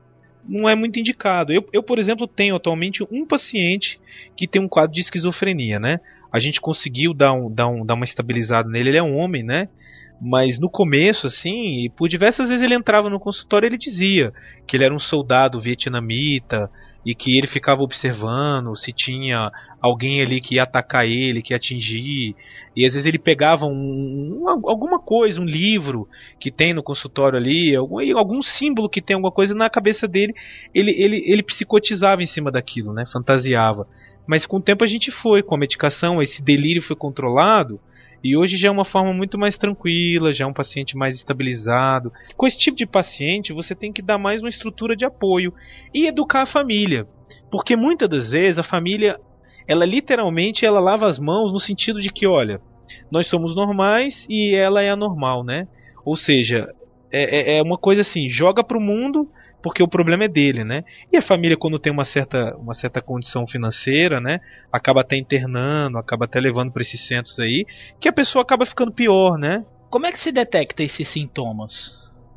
não 0.49 0.69
é 0.69 0.75
muito 0.75 0.99
indicado. 0.99 1.53
Eu, 1.53 1.65
eu, 1.73 1.83
por 1.83 1.99
exemplo, 1.99 2.27
tenho 2.27 2.57
atualmente 2.57 3.03
um 3.11 3.27
paciente 3.27 3.99
que 4.37 4.47
tem 4.47 4.61
um 4.61 4.69
quadro 4.69 4.93
de 4.93 5.01
esquizofrenia, 5.01 5.79
né? 5.79 6.01
A 6.33 6.39
gente 6.39 6.61
conseguiu 6.61 7.15
dar, 7.15 7.33
um, 7.33 7.53
dar, 7.53 7.69
um, 7.69 7.85
dar 7.85 7.95
uma 7.95 8.05
estabilizada 8.05 8.69
nele, 8.69 8.91
ele 8.91 8.99
é 8.99 9.03
um 9.03 9.17
homem, 9.17 9.43
né? 9.43 9.69
Mas 10.21 10.59
no 10.59 10.71
começo, 10.71 11.27
assim, 11.27 11.91
por 11.97 12.09
diversas 12.09 12.49
vezes 12.49 12.63
ele 12.63 12.75
entrava 12.75 13.11
no 13.11 13.21
consultório 13.21 13.67
e 13.67 13.69
ele 13.69 13.79
dizia 13.79 14.33
que 14.67 14.77
ele 14.77 14.85
era 14.85 14.95
um 14.95 14.99
soldado 14.99 15.61
vietnamita 15.61 16.71
e 17.07 17.15
que 17.15 17.39
ele 17.39 17.47
ficava 17.47 17.83
observando 17.83 18.75
se 18.75 18.93
tinha 18.93 19.53
alguém 19.81 20.21
ali 20.21 20.41
que 20.41 20.57
ia 20.57 20.65
atacar 20.65 21.07
ele, 21.07 21.41
que 21.41 21.53
ia 21.53 21.57
atingir. 21.57 22.35
E 22.75 22.85
às 22.85 22.95
vezes 22.95 23.07
ele 23.07 23.17
pegava 23.17 23.65
um, 23.65 24.43
um, 24.43 24.49
alguma 24.49 24.99
coisa, 24.99 25.41
um 25.41 25.45
livro 25.45 26.09
que 26.41 26.51
tem 26.51 26.75
no 26.75 26.83
consultório 26.83 27.39
ali, 27.39 27.77
algum, 27.77 28.01
algum 28.19 28.43
símbolo 28.43 28.91
que 28.91 29.01
tem 29.01 29.15
alguma 29.15 29.31
coisa 29.31 29.55
na 29.55 29.71
cabeça 29.71 30.09
dele, 30.09 30.35
ele, 30.75 30.91
ele, 31.01 31.23
ele 31.25 31.45
psicotizava 31.45 32.25
em 32.25 32.27
cima 32.27 32.51
daquilo, 32.51 32.93
né? 32.93 33.05
Fantasiava. 33.13 33.87
Mas 34.27 34.45
com 34.45 34.57
o 34.57 34.63
tempo 34.63 34.83
a 34.83 34.89
gente 34.89 35.13
foi, 35.13 35.45
com 35.45 35.55
a 35.55 35.59
medicação, 35.59 36.21
esse 36.21 36.43
delírio 36.43 36.83
foi 36.83 36.97
controlado. 36.97 37.79
E 38.27 38.37
hoje 38.37 38.57
já 38.57 38.67
é 38.67 38.71
uma 38.73 38.85
forma 38.85 39.13
muito 39.13 39.39
mais 39.39 39.57
tranquila, 39.57 40.33
já 40.33 40.45
é 40.45 40.49
um 40.49 40.53
paciente 40.53 40.97
mais 40.97 41.15
estabilizado. 41.15 42.11
Com 42.37 42.45
esse 42.45 42.59
tipo 42.59 42.77
de 42.77 42.85
paciente, 42.85 43.53
você 43.53 43.73
tem 43.73 43.93
que 43.93 44.03
dar 44.03 44.19
mais 44.19 44.43
uma 44.43 44.49
estrutura 44.49 44.97
de 44.97 45.05
apoio 45.05 45.55
e 45.95 46.09
educar 46.09 46.43
a 46.43 46.47
família. 46.47 47.07
Porque 47.53 47.77
muitas 47.77 48.11
das 48.11 48.33
vezes 48.33 48.59
a 48.59 48.65
família, 48.65 49.17
ela 49.69 49.87
literalmente 49.87 50.67
ela 50.67 50.81
lava 50.81 51.07
as 51.07 51.21
mãos 51.21 51.53
no 51.53 51.61
sentido 51.61 52.03
de 52.03 52.11
que, 52.11 52.27
olha, 52.27 52.61
nós 53.13 53.29
somos 53.29 53.55
normais 53.55 54.27
e 54.29 54.57
ela 54.57 54.83
é 54.83 54.91
anormal, 54.91 55.45
né? 55.45 55.69
Ou 56.05 56.17
seja, 56.17 56.67
é, 57.13 57.55
é, 57.55 57.59
é 57.59 57.63
uma 57.63 57.79
coisa 57.79 58.01
assim, 58.01 58.29
joga 58.29 58.65
pro 58.65 58.81
mundo 58.81 59.29
porque 59.63 59.83
o 59.83 59.89
problema 59.89 60.25
é 60.25 60.29
dele, 60.29 60.65
né? 60.65 60.85
E 61.13 61.17
a 61.17 61.23
família 61.23 61.57
quando 61.57 61.79
tem 61.79 61.93
uma 61.93 62.05
certa, 62.05 62.57
uma 62.57 62.75
certa 62.75 63.01
condição 63.01 63.47
financeira, 63.47 64.21
né, 64.21 64.41
acaba 64.73 65.01
até 65.01 65.17
internando, 65.17 65.99
acaba 65.99 66.25
até 66.25 66.39
levando 66.41 66.73
para 66.73 66.83
esses 66.83 67.07
centros 67.07 67.39
aí, 67.39 67.67
que 68.01 68.09
a 68.09 68.13
pessoa 68.13 68.43
acaba 68.43 68.67
ficando 68.67 68.93
pior, 68.93 69.39
né? 69.39 69.65
Como 69.91 70.07
é 70.07 70.13
que 70.13 70.21
se 70.21 70.33
detecta 70.33 70.83
esses 70.83 71.09
sintomas? 71.09 71.95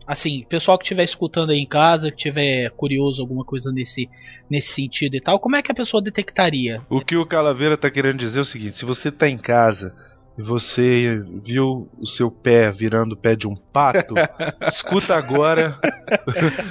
Assim, 0.08 0.44
pessoal 0.50 0.76
que 0.76 0.86
estiver 0.86 1.04
escutando 1.04 1.52
aí 1.52 1.60
em 1.60 1.68
casa, 1.68 2.10
que 2.10 2.18
tiver 2.18 2.72
curioso 2.72 3.22
alguma 3.22 3.46
coisa 3.46 3.72
nesse, 3.72 4.10
nesse 4.50 4.74
sentido 4.74 5.16
e 5.16 5.22
tal, 5.22 5.40
como 5.40 5.56
é 5.56 5.62
que 5.62 5.72
a 5.72 5.76
pessoa 5.76 6.02
detectaria? 6.02 6.82
O 6.90 7.00
que 7.00 7.16
o 7.16 7.28
Calaveira 7.28 7.78
tá 7.78 7.92
querendo 7.92 8.18
dizer 8.18 8.40
é 8.40 8.42
o 8.42 8.46
seguinte: 8.46 8.80
se 8.80 8.86
você 8.86 9.12
tá 9.12 9.30
em 9.30 9.38
casa 9.38 9.94
você 10.42 11.22
viu 11.44 11.90
o 12.00 12.08
seu 12.08 12.32
pé 12.32 12.72
virando 12.72 13.14
o 13.14 13.18
pé 13.18 13.36
de 13.36 13.46
um 13.46 13.56
pato, 13.56 14.14
escuta 14.72 15.16
agora. 15.16 15.78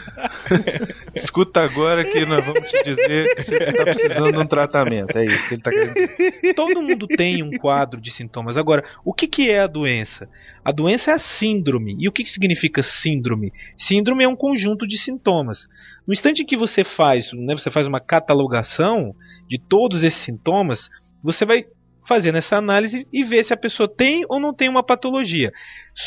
escuta 1.14 1.60
agora 1.60 2.02
que 2.04 2.24
nós 2.24 2.44
vamos 2.44 2.70
te 2.70 2.82
dizer 2.82 3.34
que 3.34 3.44
você 3.44 3.56
está 3.56 3.84
precisando 3.84 4.32
de 4.32 4.38
um 4.38 4.46
tratamento. 4.46 5.18
É 5.18 5.24
isso 5.26 5.48
que 5.48 5.54
ele 5.54 5.60
está 5.60 5.70
querendo 5.70 5.94
dizer. 5.94 6.54
Todo 6.54 6.82
mundo 6.82 7.06
tem 7.08 7.42
um 7.42 7.50
quadro 7.58 8.00
de 8.00 8.10
sintomas. 8.10 8.56
Agora, 8.56 8.82
o 9.04 9.12
que, 9.12 9.28
que 9.28 9.50
é 9.50 9.60
a 9.60 9.66
doença? 9.66 10.28
A 10.64 10.72
doença 10.72 11.10
é 11.10 11.14
a 11.14 11.18
síndrome. 11.18 11.94
E 11.98 12.08
o 12.08 12.12
que, 12.12 12.24
que 12.24 12.30
significa 12.30 12.82
síndrome? 12.82 13.52
Síndrome 13.76 14.24
é 14.24 14.28
um 14.28 14.36
conjunto 14.36 14.86
de 14.86 14.96
sintomas. 14.98 15.58
No 16.06 16.14
instante 16.14 16.44
que 16.44 16.56
você 16.56 16.84
faz, 16.84 17.30
né, 17.34 17.54
você 17.54 17.70
faz 17.70 17.86
uma 17.86 18.00
catalogação 18.00 19.14
de 19.46 19.58
todos 19.58 20.02
esses 20.02 20.24
sintomas, 20.24 20.88
você 21.22 21.44
vai 21.44 21.64
fazendo 22.09 22.38
essa 22.38 22.56
análise 22.56 23.06
e 23.12 23.22
ver 23.22 23.44
se 23.44 23.52
a 23.52 23.56
pessoa 23.56 23.88
tem 23.88 24.24
ou 24.28 24.40
não 24.40 24.54
tem 24.54 24.68
uma 24.68 24.82
patologia. 24.82 25.52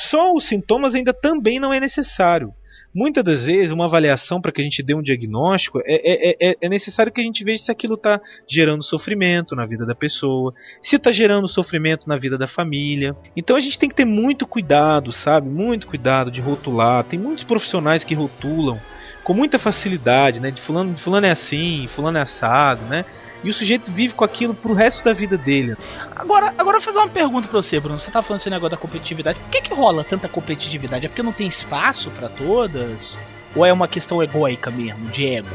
Só 0.09 0.33
os 0.33 0.47
sintomas 0.49 0.95
ainda 0.95 1.13
também 1.13 1.59
não 1.59 1.71
é 1.71 1.79
necessário. 1.79 2.51
Muitas 2.93 3.23
das 3.23 3.45
vezes, 3.45 3.71
uma 3.71 3.85
avaliação 3.85 4.41
para 4.41 4.51
que 4.51 4.59
a 4.59 4.63
gente 4.63 4.83
dê 4.83 4.93
um 4.93 5.01
diagnóstico 5.01 5.79
é, 5.85 5.93
é, 5.95 6.51
é, 6.51 6.55
é 6.61 6.69
necessário 6.69 7.11
que 7.11 7.21
a 7.21 7.23
gente 7.23 7.41
veja 7.41 7.63
se 7.63 7.71
aquilo 7.71 7.93
está 7.93 8.19
gerando 8.49 8.83
sofrimento 8.83 9.55
na 9.55 9.65
vida 9.65 9.85
da 9.85 9.95
pessoa, 9.95 10.53
se 10.81 10.97
está 10.97 11.09
gerando 11.09 11.47
sofrimento 11.47 12.07
na 12.09 12.17
vida 12.17 12.37
da 12.37 12.47
família. 12.47 13.15
Então 13.35 13.55
a 13.55 13.61
gente 13.61 13.79
tem 13.79 13.87
que 13.87 13.95
ter 13.95 14.03
muito 14.03 14.45
cuidado, 14.45 15.13
sabe? 15.13 15.47
Muito 15.47 15.87
cuidado 15.87 16.29
de 16.29 16.41
rotular. 16.41 17.05
Tem 17.05 17.17
muitos 17.17 17.45
profissionais 17.45 18.03
que 18.03 18.13
rotulam 18.13 18.77
com 19.23 19.33
muita 19.33 19.59
facilidade, 19.59 20.39
né? 20.39 20.51
De 20.51 20.61
fulano, 20.61 20.97
fulano 20.97 21.27
é 21.27 21.31
assim, 21.31 21.87
fulano 21.95 22.17
é 22.17 22.21
assado, 22.21 22.83
né? 22.85 23.05
E 23.43 23.49
o 23.49 23.53
sujeito 23.53 23.91
vive 23.91 24.13
com 24.13 24.23
aquilo 24.23 24.53
pro 24.53 24.73
resto 24.73 25.03
da 25.03 25.13
vida 25.13 25.35
dele. 25.37 25.75
Agora, 26.15 26.53
agora 26.57 26.77
eu 26.77 26.81
vou 26.81 26.81
fazer 26.81 26.99
uma 26.99 27.09
pergunta 27.09 27.47
pra 27.47 27.61
você, 27.61 27.79
Bruno. 27.79 27.99
Você 27.99 28.11
tá 28.11 28.21
falando 28.21 28.39
esse 28.39 28.49
negócio 28.49 28.71
da 28.71 28.77
competitividade. 28.77 29.39
Por 29.39 29.49
que, 29.49 29.61
que 29.61 29.73
rola 29.73 30.03
tanta 30.03 30.27
competitividade? 30.27 31.05
É 31.05 31.09
porque 31.09 31.23
não 31.23 31.33
tem 31.33 31.47
espaço 31.47 32.11
para 32.11 32.29
todas? 32.29 33.17
Ou 33.55 33.65
é 33.65 33.73
uma 33.73 33.87
questão 33.87 34.21
egóica 34.21 34.69
mesmo, 34.69 35.09
de 35.09 35.25
ego? 35.25 35.49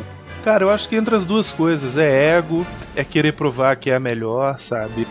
Cara, 0.45 0.65
eu 0.65 0.71
acho 0.71 0.89
que 0.89 0.97
entre 0.97 1.15
as 1.15 1.25
duas 1.25 1.51
coisas 1.53 1.97
é 1.97 2.37
ego, 2.37 2.67
é 2.95 3.05
querer 3.05 3.35
provar 3.35 3.77
que 3.77 3.91
é 3.91 3.97
a 3.97 4.01
melhor, 4.01 4.59
sabe? 4.69 5.07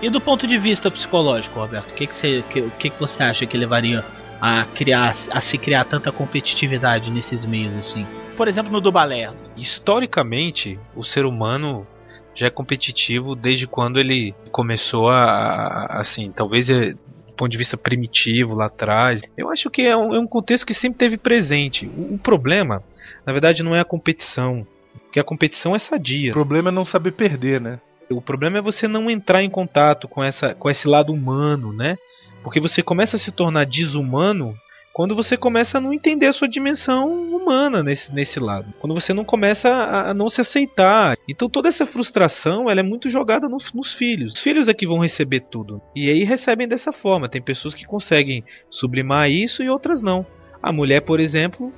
E 0.00 0.08
do 0.08 0.20
ponto 0.20 0.46
de 0.46 0.58
vista 0.58 0.90
psicológico, 0.90 1.58
Roberto, 1.60 1.90
o 1.90 1.94
que, 1.94 2.06
que, 2.06 2.14
você, 2.14 2.44
que, 2.50 2.62
que, 2.78 2.90
que 2.90 3.00
você 3.00 3.22
acha 3.22 3.46
que 3.46 3.56
levaria 3.56 4.04
a 4.44 4.66
criar 4.66 5.14
a 5.32 5.40
se 5.40 5.56
criar 5.56 5.86
tanta 5.86 6.12
competitividade 6.12 7.10
nesses 7.10 7.46
meios 7.46 7.74
assim? 7.78 8.06
Por 8.36 8.46
exemplo, 8.46 8.70
no 8.70 8.78
do 8.78 8.92
balé. 8.92 9.32
Historicamente, 9.56 10.78
o 10.94 11.02
ser 11.02 11.24
humano 11.24 11.86
já 12.34 12.48
é 12.48 12.50
competitivo 12.50 13.34
desde 13.34 13.66
quando 13.66 13.98
ele 13.98 14.34
começou 14.52 15.08
a, 15.08 15.24
a 15.24 16.00
assim, 16.00 16.30
talvez 16.30 16.68
é, 16.68 16.92
do 16.92 17.32
ponto 17.38 17.50
de 17.50 17.56
vista 17.56 17.78
primitivo 17.78 18.54
lá 18.54 18.66
atrás. 18.66 19.22
Eu 19.34 19.50
acho 19.50 19.70
que 19.70 19.80
é 19.80 19.96
um, 19.96 20.14
é 20.14 20.20
um 20.20 20.26
contexto 20.26 20.66
que 20.66 20.74
sempre 20.74 20.98
teve 20.98 21.16
presente. 21.16 21.86
O, 21.86 22.16
o, 22.16 22.18
problema, 22.18 22.82
na 23.24 23.32
verdade, 23.32 23.62
não 23.62 23.74
é 23.74 23.80
a 23.80 23.84
competição, 23.84 24.66
porque 25.04 25.20
a 25.20 25.24
competição 25.24 25.74
é 25.74 25.78
sadia. 25.78 26.32
O 26.32 26.34
problema 26.34 26.68
é 26.68 26.72
não 26.72 26.84
saber 26.84 27.12
perder, 27.12 27.62
né? 27.62 27.80
O 28.10 28.20
problema 28.20 28.58
é 28.58 28.60
você 28.60 28.86
não 28.86 29.10
entrar 29.10 29.42
em 29.42 29.48
contato 29.48 30.06
com, 30.06 30.22
essa, 30.22 30.54
com 30.54 30.68
esse 30.68 30.86
lado 30.86 31.14
humano, 31.14 31.72
né? 31.72 31.96
Porque 32.44 32.60
você 32.60 32.82
começa 32.82 33.16
a 33.16 33.18
se 33.18 33.32
tornar 33.32 33.64
desumano 33.64 34.54
quando 34.92 35.16
você 35.16 35.36
começa 35.36 35.78
a 35.78 35.80
não 35.80 35.92
entender 35.92 36.26
a 36.26 36.32
sua 36.32 36.48
dimensão 36.48 37.10
humana 37.34 37.82
nesse, 37.82 38.14
nesse 38.14 38.38
lado. 38.38 38.72
Quando 38.78 38.94
você 38.94 39.12
não 39.12 39.24
começa 39.24 39.68
a, 39.68 40.10
a 40.10 40.14
não 40.14 40.28
se 40.28 40.40
aceitar. 40.40 41.16
Então 41.28 41.48
toda 41.48 41.68
essa 41.68 41.84
frustração 41.84 42.70
ela 42.70 42.78
é 42.78 42.82
muito 42.82 43.10
jogada 43.10 43.48
nos, 43.48 43.72
nos, 43.72 43.94
filhos. 43.94 44.34
Os 44.34 44.42
filhos 44.42 44.68
é 44.68 44.74
que 44.74 44.86
vão 44.86 45.00
receber 45.00 45.40
tudo. 45.50 45.82
E 45.96 46.08
aí 46.08 46.22
recebem 46.22 46.68
dessa 46.68 46.92
forma. 46.92 47.28
Tem 47.28 47.42
pessoas 47.42 47.74
que 47.74 47.84
conseguem 47.84 48.44
sublimar 48.70 49.28
isso 49.28 49.64
e 49.64 49.68
outras 49.68 50.00
não. 50.00 50.24
A 50.62 50.70
mulher, 50.70 51.00
por 51.00 51.18
exemplo, 51.18 51.72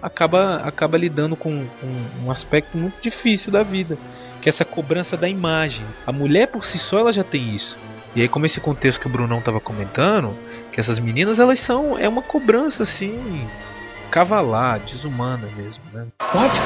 acaba, 0.00 0.56
acaba 0.58 0.96
lidando 0.96 1.34
com, 1.34 1.66
com 1.66 2.24
um 2.24 2.30
aspecto 2.30 2.78
muito 2.78 3.02
difícil 3.02 3.50
da 3.50 3.64
vida. 3.64 3.98
Que 4.40 4.48
é 4.48 4.50
essa 4.50 4.64
cobrança 4.64 5.16
da 5.16 5.28
imagem. 5.28 5.84
A 6.06 6.12
mulher 6.12 6.46
por 6.46 6.64
si 6.64 6.78
só 6.78 7.00
ela 7.00 7.12
já 7.12 7.24
tem 7.24 7.56
isso. 7.56 7.76
E 8.14 8.22
aí, 8.22 8.28
como 8.28 8.46
esse 8.46 8.60
contexto 8.60 9.00
que 9.00 9.06
o 9.06 9.10
Brunão 9.10 9.38
estava 9.38 9.60
comentando, 9.60 10.34
que 10.72 10.80
essas 10.80 10.98
meninas 10.98 11.38
elas 11.38 11.64
são 11.64 11.96
é 11.96 12.08
uma 12.08 12.22
cobrança 12.22 12.82
assim 12.82 13.46
cavalar, 14.10 14.80
desumana 14.80 15.46
mesmo, 15.56 15.82
né? 15.92 16.06
What? 16.34 16.58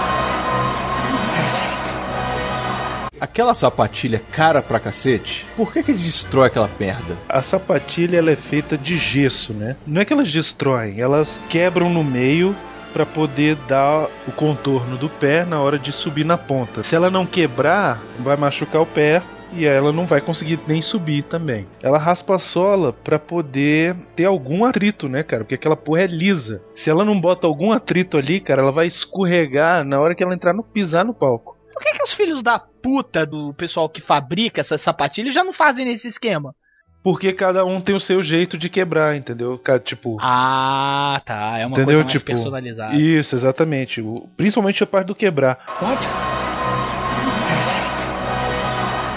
Aquela 3.20 3.54
sapatilha 3.54 4.20
cara 4.32 4.62
pra 4.62 4.80
cacete, 4.80 5.46
por 5.56 5.72
que 5.72 5.82
que 5.82 5.92
destrói 5.92 6.48
aquela 6.48 6.70
merda? 6.80 7.16
A 7.28 7.42
sapatilha 7.42 8.18
ela 8.18 8.30
é 8.30 8.36
feita 8.36 8.76
de 8.76 8.96
gesso, 8.96 9.52
né? 9.52 9.76
Não 9.86 10.00
é 10.00 10.04
que 10.04 10.12
elas 10.12 10.32
destroem, 10.32 11.00
elas 11.00 11.28
quebram 11.48 11.90
no 11.90 12.02
meio 12.02 12.56
para 12.92 13.04
poder 13.04 13.56
dar 13.68 14.06
o 14.26 14.32
contorno 14.32 14.96
do 14.96 15.08
pé 15.08 15.44
na 15.44 15.60
hora 15.60 15.78
de 15.78 15.90
subir 15.92 16.24
na 16.24 16.38
ponta. 16.38 16.82
Se 16.84 16.94
ela 16.94 17.10
não 17.10 17.26
quebrar, 17.26 18.00
vai 18.20 18.36
machucar 18.36 18.82
o 18.82 18.86
pé 18.86 19.20
e 19.56 19.64
ela 19.64 19.92
não 19.92 20.06
vai 20.06 20.20
conseguir 20.20 20.58
nem 20.66 20.82
subir 20.82 21.22
também. 21.24 21.66
Ela 21.82 21.98
raspa 21.98 22.36
a 22.36 22.38
sola 22.38 22.92
para 22.92 23.18
poder 23.18 23.94
ter 24.16 24.26
algum 24.26 24.64
atrito, 24.64 25.08
né, 25.08 25.22
cara? 25.22 25.44
Porque 25.44 25.54
aquela 25.54 25.76
porra 25.76 26.02
é 26.02 26.06
lisa. 26.06 26.60
Se 26.76 26.90
ela 26.90 27.04
não 27.04 27.20
bota 27.20 27.46
algum 27.46 27.72
atrito 27.72 28.16
ali, 28.16 28.40
cara, 28.40 28.62
ela 28.62 28.72
vai 28.72 28.86
escorregar 28.86 29.84
na 29.84 30.00
hora 30.00 30.14
que 30.14 30.22
ela 30.22 30.34
entrar 30.34 30.52
no 30.52 30.62
pisar 30.62 31.04
no 31.04 31.14
palco. 31.14 31.56
Por 31.72 31.82
que, 31.82 31.92
que 31.92 32.04
os 32.04 32.14
filhos 32.14 32.42
da 32.42 32.58
puta 32.58 33.26
do 33.26 33.52
pessoal 33.54 33.88
que 33.88 34.00
fabrica 34.00 34.60
essas 34.60 34.80
sapatilhas 34.80 35.34
já 35.34 35.42
não 35.42 35.52
fazem 35.52 35.84
nesse 35.84 36.08
esquema? 36.08 36.54
Porque 37.02 37.34
cada 37.34 37.64
um 37.66 37.82
tem 37.82 37.94
o 37.94 38.00
seu 38.00 38.22
jeito 38.22 38.56
de 38.56 38.70
quebrar, 38.70 39.14
entendeu? 39.14 39.60
Tipo. 39.84 40.16
Ah, 40.22 41.20
tá. 41.26 41.58
É 41.58 41.66
uma 41.66 41.74
entendeu? 41.74 41.84
coisa 41.84 42.04
mais 42.04 42.12
tipo, 42.12 42.24
personalizada. 42.24 42.94
Isso, 42.96 43.36
exatamente. 43.36 44.02
Principalmente 44.38 44.82
a 44.82 44.86
parte 44.86 45.08
do 45.08 45.14
quebrar. 45.14 45.58
What? 45.82 46.53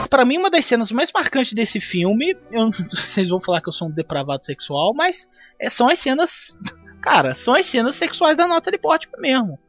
Para 0.07 0.25
mim, 0.25 0.37
uma 0.37 0.49
das 0.49 0.65
cenas 0.65 0.91
mais 0.91 1.11
marcantes 1.11 1.53
desse 1.53 1.79
filme, 1.79 2.35
eu, 2.51 2.69
vocês 2.89 3.29
vão 3.29 3.39
falar 3.39 3.61
que 3.61 3.69
eu 3.69 3.73
sou 3.73 3.87
um 3.87 3.91
depravado 3.91 4.45
sexual, 4.45 4.93
mas 4.93 5.29
é, 5.59 5.69
são 5.69 5.89
as 5.89 5.99
cenas, 5.99 6.57
cara, 7.01 7.35
são 7.35 7.55
as 7.55 7.65
cenas 7.65 7.95
sexuais 7.95 8.37
da 8.37 8.47
Natalie 8.47 8.79
Portman 8.79 9.21
mesmo. 9.21 9.59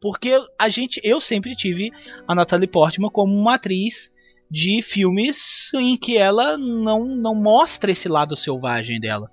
Porque 0.00 0.38
a 0.58 0.68
gente, 0.68 1.00
eu 1.02 1.20
sempre 1.20 1.56
tive 1.56 1.90
a 2.28 2.34
Natalie 2.34 2.68
Portman 2.68 3.10
como 3.10 3.34
uma 3.34 3.54
atriz 3.54 4.12
de 4.50 4.80
filmes 4.82 5.72
em 5.74 5.96
que 5.96 6.16
ela 6.16 6.56
não, 6.56 7.04
não 7.04 7.34
mostra 7.34 7.90
esse 7.90 8.08
lado 8.08 8.36
selvagem 8.36 9.00
dela. 9.00 9.30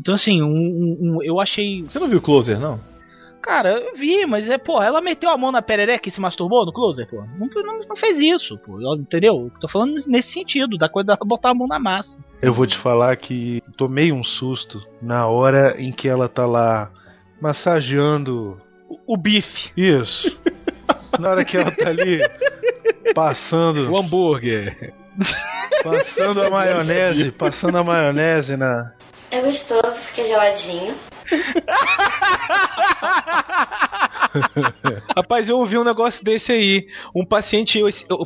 Então, 0.00 0.14
assim, 0.14 0.42
um, 0.42 0.46
um, 0.46 0.98
um, 1.00 1.22
eu 1.22 1.40
achei. 1.40 1.82
Você 1.82 1.98
não 1.98 2.08
viu 2.08 2.20
Closer, 2.20 2.58
não? 2.58 2.80
Cara, 3.44 3.78
eu 3.78 3.94
vi, 3.94 4.24
mas 4.24 4.48
é, 4.48 4.56
pô, 4.56 4.82
ela 4.82 5.02
meteu 5.02 5.28
a 5.28 5.36
mão 5.36 5.52
na 5.52 5.60
perereca 5.60 6.08
e 6.08 6.10
se 6.10 6.18
masturbou 6.18 6.64
no 6.64 6.72
closer, 6.72 7.06
pô. 7.06 7.22
Não, 7.38 7.46
não, 7.62 7.80
não 7.86 7.94
fez 7.94 8.18
isso, 8.18 8.56
pô. 8.56 8.80
Entendeu? 8.94 9.52
Tô 9.60 9.68
falando 9.68 10.02
nesse 10.06 10.32
sentido, 10.32 10.78
da 10.78 10.88
coisa 10.88 11.08
dela 11.08 11.18
botar 11.26 11.50
a 11.50 11.54
mão 11.54 11.66
na 11.66 11.78
massa. 11.78 12.18
Eu 12.40 12.54
vou 12.54 12.66
te 12.66 12.82
falar 12.82 13.14
que 13.18 13.62
tomei 13.76 14.10
um 14.10 14.24
susto 14.24 14.80
na 15.02 15.26
hora 15.26 15.78
em 15.78 15.92
que 15.92 16.08
ela 16.08 16.26
tá 16.26 16.46
lá 16.46 16.90
massageando 17.38 18.58
o, 18.88 19.14
o 19.14 19.16
bife. 19.18 19.70
Isso. 19.76 20.40
na 21.20 21.28
hora 21.28 21.44
que 21.44 21.58
ela 21.58 21.70
tá 21.70 21.90
ali 21.90 22.20
passando 23.14 23.90
o 23.90 23.98
hambúrguer. 23.98 24.94
Passando 25.82 26.42
a 26.44 26.48
maionese, 26.48 27.30
passando 27.30 27.76
a 27.76 27.84
maionese 27.84 28.56
na. 28.56 28.94
É 29.30 29.42
gostoso 29.42 30.02
porque 30.06 30.22
é 30.22 30.24
geladinho. 30.24 30.94
Rapaz, 35.16 35.48
eu 35.48 35.56
ouvi 35.56 35.78
um 35.78 35.84
negócio 35.84 36.22
desse 36.24 36.52
aí. 36.52 36.86
Um 37.14 37.24
paciente, 37.24 37.78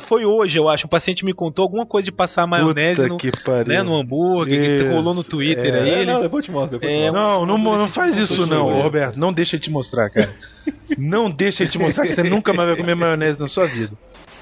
foi 0.07 0.25
hoje, 0.25 0.57
eu 0.57 0.67
acho, 0.67 0.87
um 0.87 0.89
paciente 0.89 1.23
me 1.23 1.33
contou 1.33 1.63
alguma 1.63 1.85
coisa 1.85 2.05
de 2.05 2.11
passar 2.11 2.47
maionese 2.47 3.07
no, 3.07 3.17
né, 3.65 3.83
no 3.83 3.99
hambúrguer, 3.99 4.77
que 4.77 4.87
rolou 4.87 5.13
no 5.13 5.23
Twitter 5.23 5.75
é, 5.75 5.79
aí. 5.79 5.89
É, 5.89 6.01
ele... 6.01 6.11
não, 6.11 6.21
depois 6.21 6.43
eu 6.45 6.51
te 6.51 6.51
mostro. 6.51 6.79
Depois 6.79 6.91
É, 6.91 7.11
mostro. 7.11 7.21
Não, 7.21 7.45
não, 7.45 7.57
não 7.77 7.89
faz 7.89 8.17
isso 8.17 8.47
não, 8.47 8.81
Roberto. 8.81 9.17
Não 9.17 9.31
deixa 9.31 9.55
ele 9.55 9.63
te 9.63 9.69
mostrar, 9.69 10.09
cara. 10.09 10.29
Não 10.97 11.29
deixa 11.29 11.61
ele 11.63 11.71
te 11.71 11.77
mostrar 11.77 12.07
que 12.07 12.15
você 12.15 12.23
nunca 12.23 12.51
mais 12.53 12.69
vai 12.69 12.77
comer 12.77 12.95
maionese 12.95 13.39
na 13.39 13.47
sua 13.47 13.67
vida. 13.67 13.95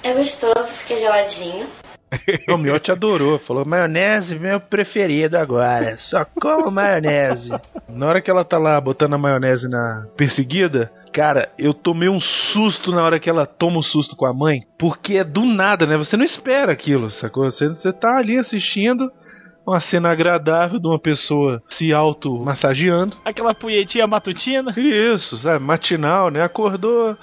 É 0.03 0.13
gostoso 0.13 0.73
porque 0.77 0.93
é 0.93 0.97
geladinho. 0.97 1.67
O 2.49 2.57
Miotti 2.57 2.91
adorou, 2.91 3.39
falou 3.39 3.65
maionese 3.65 4.37
meu 4.39 4.59
preferido 4.59 5.37
agora, 5.37 5.97
só 5.97 6.25
como 6.39 6.71
maionese. 6.71 7.49
Na 7.89 8.07
hora 8.07 8.21
que 8.21 8.31
ela 8.31 8.45
tá 8.45 8.57
lá 8.57 8.79
botando 8.79 9.13
a 9.13 9.17
maionese 9.17 9.67
na 9.67 10.07
perseguida, 10.15 10.91
cara, 11.13 11.49
eu 11.57 11.73
tomei 11.73 12.09
um 12.09 12.19
susto 12.19 12.91
na 12.91 13.03
hora 13.03 13.19
que 13.19 13.29
ela 13.29 13.45
toma 13.45 13.79
o 13.79 13.83
susto 13.83 14.15
com 14.15 14.25
a 14.25 14.33
mãe, 14.33 14.61
porque 14.77 15.17
é 15.17 15.23
do 15.23 15.45
nada, 15.45 15.85
né? 15.85 15.97
Você 15.97 16.15
não 16.15 16.25
espera 16.25 16.71
aquilo, 16.71 17.11
sacou? 17.11 17.45
Você, 17.45 17.67
você 17.67 17.91
tá 17.91 18.17
ali 18.17 18.37
assistindo 18.37 19.11
uma 19.65 19.81
cena 19.81 20.09
agradável 20.09 20.79
de 20.79 20.87
uma 20.87 20.97
pessoa 20.97 21.61
se 21.77 21.93
auto-massageando. 21.93 23.17
Aquela 23.25 23.53
punhetinha 23.53 24.07
matutina. 24.07 24.73
Isso, 24.77 25.37
sabe? 25.39 25.61
Matinal, 25.61 26.31
né? 26.31 26.41
Acordou, 26.41 27.17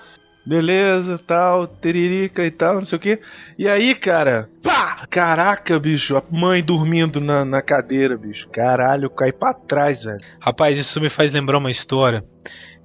beleza, 0.47 1.19
tal, 1.27 1.67
teririca 1.67 2.45
e 2.45 2.51
tal, 2.51 2.77
não 2.77 2.87
sei 2.87 2.99
o 2.99 3.01
que. 3.01 3.19
E 3.59 3.69
aí, 3.69 3.95
cara, 3.95 4.49
pá! 4.63 5.07
Caraca, 5.11 5.79
bicho, 5.79 6.17
a 6.17 6.23
mãe 6.31 6.63
dormindo 6.63 7.21
na, 7.21 7.45
na 7.45 7.63
cadeira, 7.63 8.17
bicho. 8.17 8.49
Caralho, 8.51 9.11
cai 9.11 9.33
pra 9.33 9.55
trás, 9.55 10.03
velho. 10.03 10.19
Rapaz, 10.41 10.79
isso 10.79 11.01
me 11.01 11.11
faz 11.11 11.33
lembrar 11.33 11.59
uma 11.59 11.71
história 11.71 12.23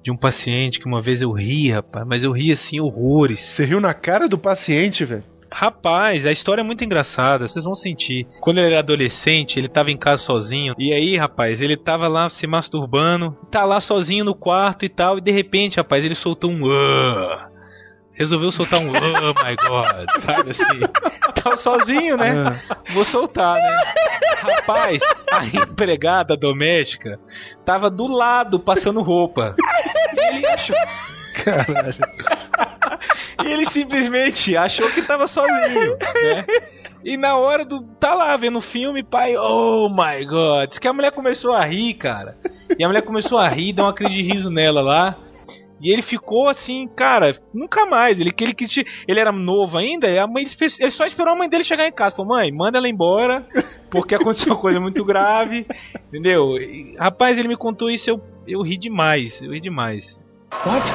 de 0.02 0.10
um 0.10 0.16
paciente 0.16 0.78
que 0.78 0.86
uma 0.86 1.02
vez 1.02 1.20
eu 1.22 1.32
ri, 1.32 1.70
rapaz, 1.70 2.06
mas 2.06 2.24
eu 2.24 2.32
ri 2.32 2.52
assim 2.52 2.80
horrores. 2.80 3.38
Você 3.54 3.64
riu 3.64 3.80
na 3.80 3.92
cara 3.94 4.28
do 4.28 4.38
paciente, 4.38 5.04
velho? 5.04 5.24
Rapaz, 5.52 6.24
a 6.26 6.30
história 6.30 6.62
é 6.62 6.64
muito 6.64 6.84
engraçada, 6.84 7.48
vocês 7.48 7.64
vão 7.64 7.74
sentir. 7.74 8.24
Quando 8.40 8.58
ele 8.58 8.68
era 8.68 8.78
adolescente, 8.78 9.58
ele 9.58 9.68
tava 9.68 9.90
em 9.90 9.96
casa 9.96 10.22
sozinho. 10.22 10.74
E 10.78 10.92
aí, 10.92 11.16
rapaz, 11.16 11.60
ele 11.60 11.76
tava 11.76 12.06
lá 12.06 12.28
se 12.28 12.46
masturbando, 12.46 13.36
tá 13.50 13.64
lá 13.64 13.80
sozinho 13.80 14.24
no 14.24 14.34
quarto 14.34 14.84
e 14.84 14.88
tal, 14.88 15.18
e 15.18 15.20
de 15.20 15.32
repente, 15.32 15.76
rapaz, 15.76 16.04
ele 16.04 16.14
soltou 16.14 16.50
um 16.52 16.70
"Ah". 16.70 17.49
Resolveu 18.20 18.52
soltar 18.52 18.80
um 18.80 18.90
oh 18.90 18.92
my 18.92 19.56
god, 19.66 20.10
sabe 20.20 20.50
assim? 20.50 20.80
Tava 21.42 21.56
sozinho, 21.56 22.18
né? 22.18 22.60
Vou 22.92 23.02
soltar, 23.06 23.54
né? 23.54 23.76
Rapaz, 24.36 25.00
a 25.32 25.46
empregada 25.46 26.36
doméstica 26.36 27.18
tava 27.64 27.88
do 27.88 28.04
lado 28.06 28.60
passando 28.60 29.00
roupa. 29.00 29.56
E 30.14 30.36
ele 30.36 30.46
achou. 30.46 30.76
Caralho. 31.42 31.94
E 33.42 33.52
ele 33.52 33.70
simplesmente 33.70 34.54
achou 34.54 34.90
que 34.90 35.00
tava 35.00 35.26
sozinho, 35.26 35.96
né? 35.96 36.44
E 37.02 37.16
na 37.16 37.38
hora 37.38 37.64
do. 37.64 37.80
Tá 37.98 38.12
lá 38.12 38.36
vendo 38.36 38.58
o 38.58 38.62
filme, 38.62 39.02
pai, 39.02 39.34
oh 39.34 39.88
my 39.88 40.26
god. 40.26 40.68
Diz 40.68 40.78
que 40.78 40.86
a 40.86 40.92
mulher 40.92 41.12
começou 41.12 41.54
a 41.54 41.64
rir, 41.64 41.94
cara. 41.94 42.36
E 42.78 42.84
a 42.84 42.86
mulher 42.86 43.00
começou 43.00 43.38
a 43.38 43.48
rir, 43.48 43.72
deu 43.72 43.86
uma 43.86 43.94
crise 43.94 44.14
de 44.14 44.22
riso 44.22 44.50
nela 44.50 44.82
lá. 44.82 45.16
E 45.80 45.90
ele 45.90 46.02
ficou 46.02 46.48
assim, 46.48 46.86
cara, 46.94 47.32
nunca 47.54 47.86
mais. 47.86 48.20
Ele, 48.20 48.30
ele, 48.38 48.54
ele, 48.58 48.86
ele 49.08 49.20
era 49.20 49.32
novo 49.32 49.78
ainda, 49.78 50.08
e 50.08 50.18
a 50.18 50.26
mãe, 50.26 50.44
ele 50.78 50.90
só 50.90 51.06
esperou 51.06 51.32
a 51.32 51.36
mãe 51.36 51.48
dele 51.48 51.64
chegar 51.64 51.88
em 51.88 51.92
casa. 51.92 52.16
Falou, 52.16 52.36
mãe, 52.36 52.52
manda 52.52 52.76
ela 52.76 52.88
embora, 52.88 53.46
porque 53.90 54.14
aconteceu 54.14 54.52
uma 54.52 54.60
coisa 54.60 54.78
muito 54.78 55.02
grave. 55.04 55.66
Entendeu? 56.08 56.58
E, 56.58 56.94
rapaz, 56.98 57.38
ele 57.38 57.48
me 57.48 57.56
contou 57.56 57.90
isso, 57.90 58.10
eu, 58.10 58.20
eu 58.46 58.62
ri 58.62 58.76
demais. 58.76 59.40
Eu 59.40 59.52
ri 59.52 59.60
demais. 59.60 60.20
What? 60.66 60.90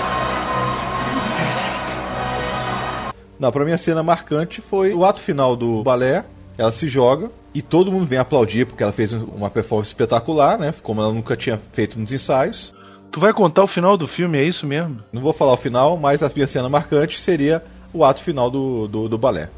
Não, 3.39 3.51
pra 3.51 3.65
mim 3.65 3.71
a 3.71 3.77
cena 3.77 4.03
marcante 4.03 4.61
foi 4.61 4.93
o 4.93 5.03
ato 5.03 5.19
final 5.19 5.55
do 5.55 5.83
balé. 5.83 6.23
Ela 6.57 6.71
se 6.71 6.87
joga 6.87 7.29
e 7.53 7.61
todo 7.61 7.91
mundo 7.91 8.05
vem 8.05 8.19
aplaudir 8.19 8.65
porque 8.65 8.81
ela 8.81 8.93
fez 8.93 9.11
uma 9.11 9.49
performance 9.49 9.89
espetacular, 9.89 10.57
né? 10.57 10.73
Como 10.81 11.01
ela 11.01 11.11
nunca 11.11 11.35
tinha 11.35 11.59
feito 11.73 11.99
nos 11.99 12.13
ensaios. 12.13 12.73
Tu 13.11 13.19
vai 13.19 13.33
contar 13.33 13.63
o 13.63 13.67
final 13.67 13.97
do 13.97 14.07
filme, 14.07 14.37
é 14.37 14.47
isso 14.47 14.65
mesmo? 14.65 14.99
Não 15.11 15.21
vou 15.21 15.33
falar 15.33 15.53
o 15.53 15.57
final, 15.57 15.97
mas 15.97 16.21
a 16.21 16.29
minha 16.33 16.47
cena 16.47 16.69
marcante 16.69 17.19
seria 17.19 17.63
o 17.93 18.03
ato 18.03 18.23
final 18.23 18.49
do, 18.49 18.87
do, 18.87 19.09
do 19.09 19.17
balé. 19.17 19.49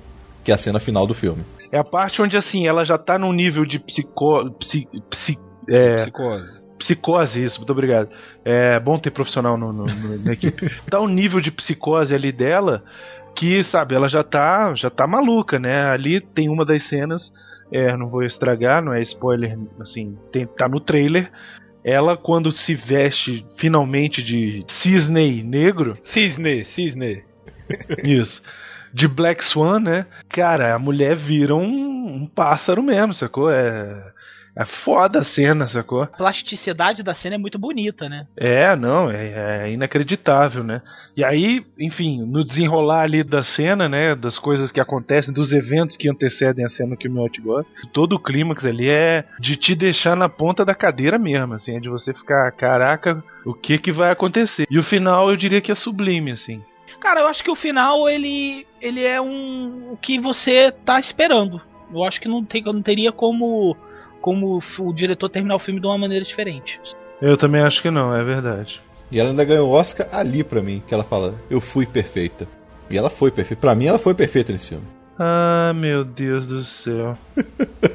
Que 0.43 0.51
é 0.51 0.53
a 0.53 0.57
cena 0.57 0.79
final 0.79 1.07
do 1.07 1.13
filme. 1.13 1.43
É 1.71 1.77
a 1.77 1.83
parte 1.83 2.21
onde, 2.21 2.37
assim, 2.37 2.67
ela 2.67 2.85
já 2.85 2.97
tá 2.97 3.17
num 3.17 3.33
nível 3.33 3.65
de 3.65 3.79
psico... 3.79 4.51
Psi, 4.59 4.87
psi, 5.09 5.37
é, 5.67 6.03
Psicose. 6.03 6.67
Psicose, 6.79 7.43
isso, 7.43 7.57
muito 7.57 7.71
obrigado. 7.71 8.09
É 8.45 8.79
bom 8.79 8.97
ter 8.97 9.11
profissional 9.11 9.57
no, 9.57 9.73
no, 9.73 9.83
no, 9.83 10.23
na 10.23 10.33
equipe. 10.33 10.69
Tá 10.89 11.01
um 11.01 11.07
nível 11.07 11.41
de 11.41 11.51
psicose 11.51 12.13
ali 12.13 12.31
dela 12.31 12.83
que, 13.35 13.63
sabe, 13.63 13.95
ela 13.95 14.07
já 14.07 14.23
tá, 14.23 14.73
já 14.75 14.89
tá 14.89 15.05
maluca, 15.05 15.59
né? 15.59 15.91
Ali 15.91 16.21
tem 16.21 16.49
uma 16.49 16.65
das 16.65 16.87
cenas, 16.87 17.21
é, 17.71 17.95
não 17.95 18.07
vou 18.07 18.23
estragar, 18.23 18.83
não 18.83 18.93
é 18.93 19.01
spoiler, 19.01 19.57
assim, 19.79 20.17
tem, 20.31 20.47
tá 20.47 20.67
no 20.67 20.79
trailer. 20.79 21.29
Ela, 21.87 22.17
quando 22.17 22.51
se 22.51 22.75
veste 22.75 23.45
finalmente 23.57 24.21
de 24.21 24.65
cisne 24.81 25.41
negro. 25.41 25.97
Cisne, 26.03 26.65
cisne. 26.65 27.23
Isso. 28.03 28.41
De 28.93 29.07
Black 29.07 29.41
Swan, 29.45 29.79
né? 29.79 30.05
Cara, 30.27 30.75
a 30.75 30.79
mulher 30.79 31.15
vira 31.15 31.55
um, 31.55 32.23
um 32.23 32.27
pássaro 32.27 32.83
mesmo, 32.83 33.13
sacou? 33.13 33.49
É. 33.49 34.03
É 34.57 34.65
foda 34.83 35.19
a 35.19 35.23
cena, 35.23 35.67
sacou? 35.67 36.03
A 36.03 36.07
plasticidade 36.07 37.03
da 37.03 37.13
cena 37.13 37.35
é 37.35 37.37
muito 37.37 37.59
bonita, 37.59 38.09
né? 38.09 38.25
É, 38.35 38.75
não, 38.75 39.09
é, 39.11 39.65
é, 39.65 39.71
inacreditável, 39.71 40.63
né? 40.63 40.81
E 41.15 41.23
aí, 41.23 41.63
enfim, 41.79 42.25
no 42.25 42.43
desenrolar 42.43 43.03
ali 43.03 43.23
da 43.23 43.43
cena, 43.43 43.87
né, 43.87 44.15
das 44.15 44.39
coisas 44.39 44.71
que 44.71 44.79
acontecem, 44.79 45.33
dos 45.33 45.51
eventos 45.51 45.95
que 45.95 46.09
antecedem 46.09 46.65
a 46.65 46.69
cena 46.69 46.97
que 46.97 47.07
o 47.07 47.11
Miotti 47.11 47.39
gosta, 47.39 47.71
todo 47.93 48.13
o 48.13 48.19
clímax 48.19 48.65
ali 48.65 48.89
é 48.89 49.23
de 49.39 49.55
te 49.55 49.75
deixar 49.75 50.15
na 50.15 50.27
ponta 50.27 50.65
da 50.65 50.73
cadeira 50.73 51.19
mesmo, 51.19 51.53
assim, 51.53 51.77
é 51.77 51.79
de 51.79 51.89
você 51.89 52.11
ficar, 52.13 52.51
caraca, 52.53 53.23
o 53.45 53.53
que 53.53 53.77
que 53.77 53.91
vai 53.91 54.11
acontecer? 54.11 54.65
E 54.71 54.79
o 54.79 54.83
final 54.83 55.29
eu 55.29 55.37
diria 55.37 55.61
que 55.61 55.71
é 55.71 55.75
sublime, 55.75 56.31
assim. 56.31 56.63
Cara, 56.99 57.21
eu 57.21 57.27
acho 57.27 57.43
que 57.43 57.51
o 57.51 57.55
final 57.55 58.09
ele 58.09 58.65
ele 58.81 59.03
é 59.03 59.21
um 59.21 59.91
o 59.91 59.97
que 59.97 60.19
você 60.19 60.71
tá 60.71 60.99
esperando. 60.99 61.61
Eu 61.93 62.03
acho 62.03 62.19
que 62.19 62.27
não 62.27 62.43
tem 62.43 62.63
não 62.63 62.81
teria 62.81 63.11
como 63.11 63.77
como 64.27 64.59
o 64.79 64.93
diretor 64.93 65.29
terminar 65.29 65.55
o 65.55 65.59
filme 65.59 65.79
de 65.79 65.87
uma 65.87 65.97
maneira 65.97 66.25
diferente. 66.25 66.81
Eu 67.21 67.37
também 67.37 67.61
acho 67.61 67.81
que 67.81 67.89
não, 67.89 68.13
é 68.13 68.21
verdade. 68.25 68.77
E 69.09 69.21
ela 69.21 69.29
ainda 69.29 69.45
ganhou 69.45 69.69
o 69.69 69.71
Oscar 69.71 70.05
ali 70.11 70.43
pra 70.43 70.61
mim, 70.61 70.83
que 70.85 70.93
ela 70.93 71.05
fala, 71.05 71.33
eu 71.49 71.61
fui 71.61 71.85
perfeita. 71.85 72.45
E 72.89 72.97
ela 72.97 73.09
foi 73.09 73.31
perfeita. 73.31 73.61
Pra 73.61 73.73
mim, 73.73 73.85
ela 73.85 73.97
foi 73.97 74.13
perfeita 74.13 74.51
nesse 74.51 74.71
filme. 74.71 74.85
Ah, 75.17 75.71
meu 75.73 76.03
Deus 76.03 76.45
do 76.45 76.61
céu. 76.61 77.13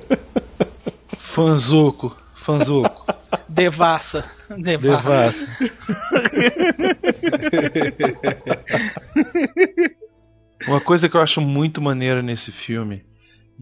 Fanzuco, 1.34 2.16
Fanzuco. 2.46 3.04
Devassa. 3.46 4.24
Devassa. 4.56 5.36
Uma 10.66 10.80
coisa 10.80 11.10
que 11.10 11.16
eu 11.16 11.20
acho 11.20 11.42
muito 11.42 11.82
maneira 11.82 12.22
nesse 12.22 12.50
filme, 12.64 13.04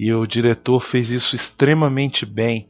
e 0.01 0.15
o 0.15 0.27
diretor 0.27 0.81
fez 0.91 1.11
isso 1.11 1.37
extremamente 1.37 2.25
bem, 2.25 2.67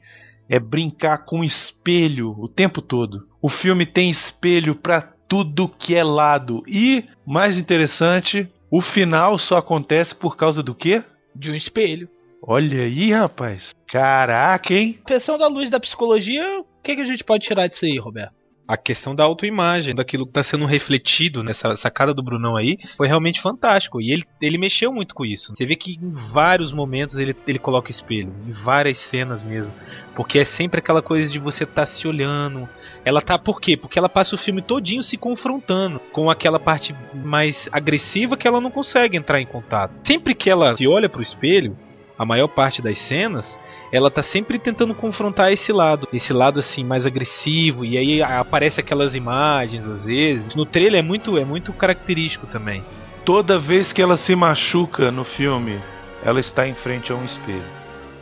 é 0.49 0.59
brincar 0.59 1.19
com 1.19 1.45
espelho 1.45 2.35
o 2.37 2.49
tempo 2.49 2.83
todo. 2.83 3.25
O 3.41 3.49
filme 3.49 3.87
tem 3.87 4.11
espelho 4.11 4.75
para 4.75 5.01
tudo 5.29 5.69
que 5.69 5.95
é 5.95 6.03
lado. 6.03 6.61
E, 6.67 7.05
mais 7.25 7.57
interessante, 7.57 8.49
o 8.69 8.83
final 8.83 9.39
só 9.39 9.59
acontece 9.59 10.13
por 10.13 10.37
causa 10.37 10.61
do 10.61 10.75
quê? 10.75 11.05
De 11.33 11.53
um 11.53 11.55
espelho. 11.55 12.09
Olha 12.43 12.83
aí, 12.83 13.13
rapaz. 13.13 13.63
Caraca, 13.87 14.75
hein? 14.75 14.99
Pensando 15.07 15.39
da 15.39 15.47
luz 15.47 15.71
da 15.71 15.79
psicologia, 15.79 16.59
o 16.59 16.65
que, 16.83 16.97
que 16.97 17.03
a 17.03 17.07
gente 17.07 17.23
pode 17.23 17.47
tirar 17.47 17.69
disso 17.69 17.85
aí, 17.85 17.97
Roberto? 17.97 18.40
A 18.71 18.77
questão 18.77 19.17
da 19.17 19.25
autoimagem, 19.25 19.97
daquilo 19.97 20.25
que 20.25 20.31
está 20.31 20.45
sendo 20.45 20.65
refletido 20.65 21.43
nessa 21.43 21.75
sacada 21.75 22.15
do 22.15 22.23
Brunão 22.23 22.57
aí, 22.57 22.77
foi 22.97 23.09
realmente 23.09 23.43
fantástico. 23.43 24.01
E 24.01 24.13
ele, 24.13 24.25
ele 24.41 24.59
mexeu 24.59 24.93
muito 24.93 25.13
com 25.13 25.27
isso. 25.27 25.53
Você 25.53 25.65
vê 25.65 25.75
que 25.75 25.99
em 26.01 26.33
vários 26.33 26.73
momentos 26.73 27.19
ele, 27.19 27.35
ele 27.49 27.59
coloca 27.59 27.91
espelho, 27.91 28.33
em 28.47 28.53
várias 28.53 28.97
cenas 29.11 29.43
mesmo. 29.43 29.73
Porque 30.15 30.39
é 30.39 30.45
sempre 30.45 30.79
aquela 30.79 31.03
coisa 31.03 31.33
de 31.33 31.41
você 31.41 31.65
estar 31.65 31.85
tá 31.85 31.87
se 31.87 32.07
olhando. 32.07 32.69
Ela 33.05 33.21
tá 33.21 33.37
por 33.37 33.61
quê? 33.61 33.77
Porque 33.77 33.99
ela 33.99 34.09
passa 34.09 34.37
o 34.37 34.39
filme 34.39 34.63
todinho 34.63 35.03
se 35.03 35.17
confrontando 35.17 35.99
com 36.13 36.31
aquela 36.31 36.61
parte 36.61 36.95
mais 37.13 37.69
agressiva 37.73 38.37
que 38.37 38.47
ela 38.47 38.61
não 38.61 38.71
consegue 38.71 39.17
entrar 39.17 39.41
em 39.41 39.47
contato. 39.47 39.95
Sempre 40.07 40.33
que 40.33 40.49
ela 40.49 40.77
se 40.77 40.87
olha 40.87 41.09
pro 41.09 41.21
espelho, 41.21 41.77
a 42.21 42.25
maior 42.27 42.49
parte 42.49 42.83
das 42.83 42.99
cenas, 43.09 43.59
ela 43.91 44.11
tá 44.11 44.23
sempre 44.23 44.59
tentando 44.59 44.95
confrontar 44.95 45.51
esse 45.51 45.73
lado, 45.73 46.07
esse 46.13 46.35
lado 46.35 46.61
assim 46.61 46.85
mais 46.85 47.07
agressivo 47.07 47.83
e 47.83 47.97
aí 47.97 48.23
aparece 48.23 48.79
aquelas 48.79 49.15
imagens 49.15 49.83
às 49.89 50.05
vezes. 50.05 50.55
No 50.55 50.67
trailer 50.67 51.01
é 51.01 51.03
muito 51.03 51.39
é 51.39 51.47
muito 51.47 51.73
característico 51.73 52.47
também. 52.47 52.85
Toda 53.25 53.59
vez 53.59 53.91
que 53.91 54.03
ela 54.03 54.19
se 54.19 54.37
machuca 54.37 55.11
no 55.11 55.25
filme, 55.25 55.79
ela 56.23 56.41
está 56.41 56.69
em 56.69 56.75
frente 56.75 57.11
a 57.11 57.15
um 57.15 57.25
espelho. 57.25 57.65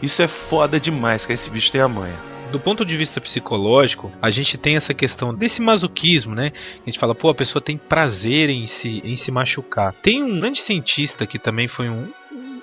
Isso 0.01 0.23
é 0.23 0.29
foda 0.29 0.79
demais, 0.79 1.27
que 1.27 1.33
esse 1.33 1.51
bicho 1.51 1.73
tem 1.73 1.81
a 1.81 1.89
manha 1.89 2.29
do 2.53 2.59
ponto 2.59 2.83
de 2.83 2.97
vista 2.97 3.21
psicológico, 3.21 4.11
a 4.23 4.31
gente 4.31 4.57
tem 4.57 4.75
essa 4.77 4.95
questão 4.95 5.35
desse 5.35 5.61
masoquismo, 5.61 6.35
né? 6.35 6.51
A 6.83 6.89
gente 6.89 6.99
fala, 6.99 7.15
pô, 7.15 7.29
a 7.29 7.35
pessoa 7.35 7.61
tem 7.61 7.77
prazer 7.77 8.49
em 8.49 8.67
se, 8.67 9.03
em 9.05 9.17
se 9.17 9.31
machucar. 9.31 9.93
Tem 10.03 10.23
um 10.23 10.41
grande 10.41 10.63
cientista 10.63 11.27
que 11.27 11.39
também 11.39 11.69
foi 11.69 11.91
um, 11.91 12.11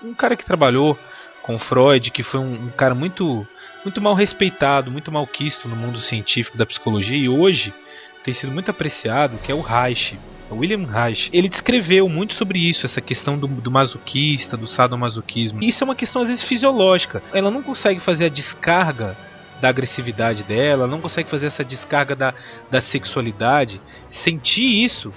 um 0.03 0.13
cara 0.15 0.35
que 0.35 0.43
trabalhou 0.43 0.97
com 1.45 1.59
Freud, 1.59 2.09
que 2.09 2.23
foi 2.23 2.39
um, 2.39 2.53
um 2.53 2.69
cara 2.71 2.95
muito 2.95 3.45
muito 3.83 4.01
mal 4.01 4.15
respeitado, 4.15 4.89
muito 4.89 5.11
mal 5.11 5.27
quisto 5.27 5.67
no 5.67 5.75
mundo 5.75 5.99
científico 5.99 6.57
da 6.57 6.65
psicologia 6.65 7.15
e 7.15 7.29
hoje 7.29 7.71
tem 8.23 8.33
sido 8.33 8.51
muito 8.51 8.71
apreciado, 8.71 9.37
que 9.37 9.51
é 9.51 9.55
o 9.55 9.61
Reich. 9.61 10.17
William 10.51 10.87
Reich, 10.87 11.29
ele 11.31 11.47
descreveu 11.47 12.09
muito 12.09 12.33
sobre 12.33 12.57
isso, 12.57 12.83
essa 12.83 12.99
questão 12.99 13.37
do, 13.37 13.45
do 13.45 13.69
masoquista, 13.69 14.57
do 14.57 14.67
sadomasoquismo. 14.67 15.63
Isso 15.63 15.83
é 15.83 15.85
uma 15.85 15.95
questão 15.95 16.23
às 16.23 16.29
vezes 16.29 16.43
fisiológica. 16.43 17.21
Ela 17.31 17.51
não 17.51 17.61
consegue 17.61 17.99
fazer 17.99 18.25
a 18.25 18.29
descarga 18.29 19.15
da 19.61 19.69
agressividade 19.69 20.41
dela, 20.41 20.87
não 20.87 20.99
consegue 20.99 21.29
fazer 21.29 21.47
essa 21.47 21.63
descarga 21.63 22.15
da, 22.15 22.33
da 22.71 22.81
sexualidade, 22.81 23.79
sentir 24.23 24.83
isso. 24.83 25.13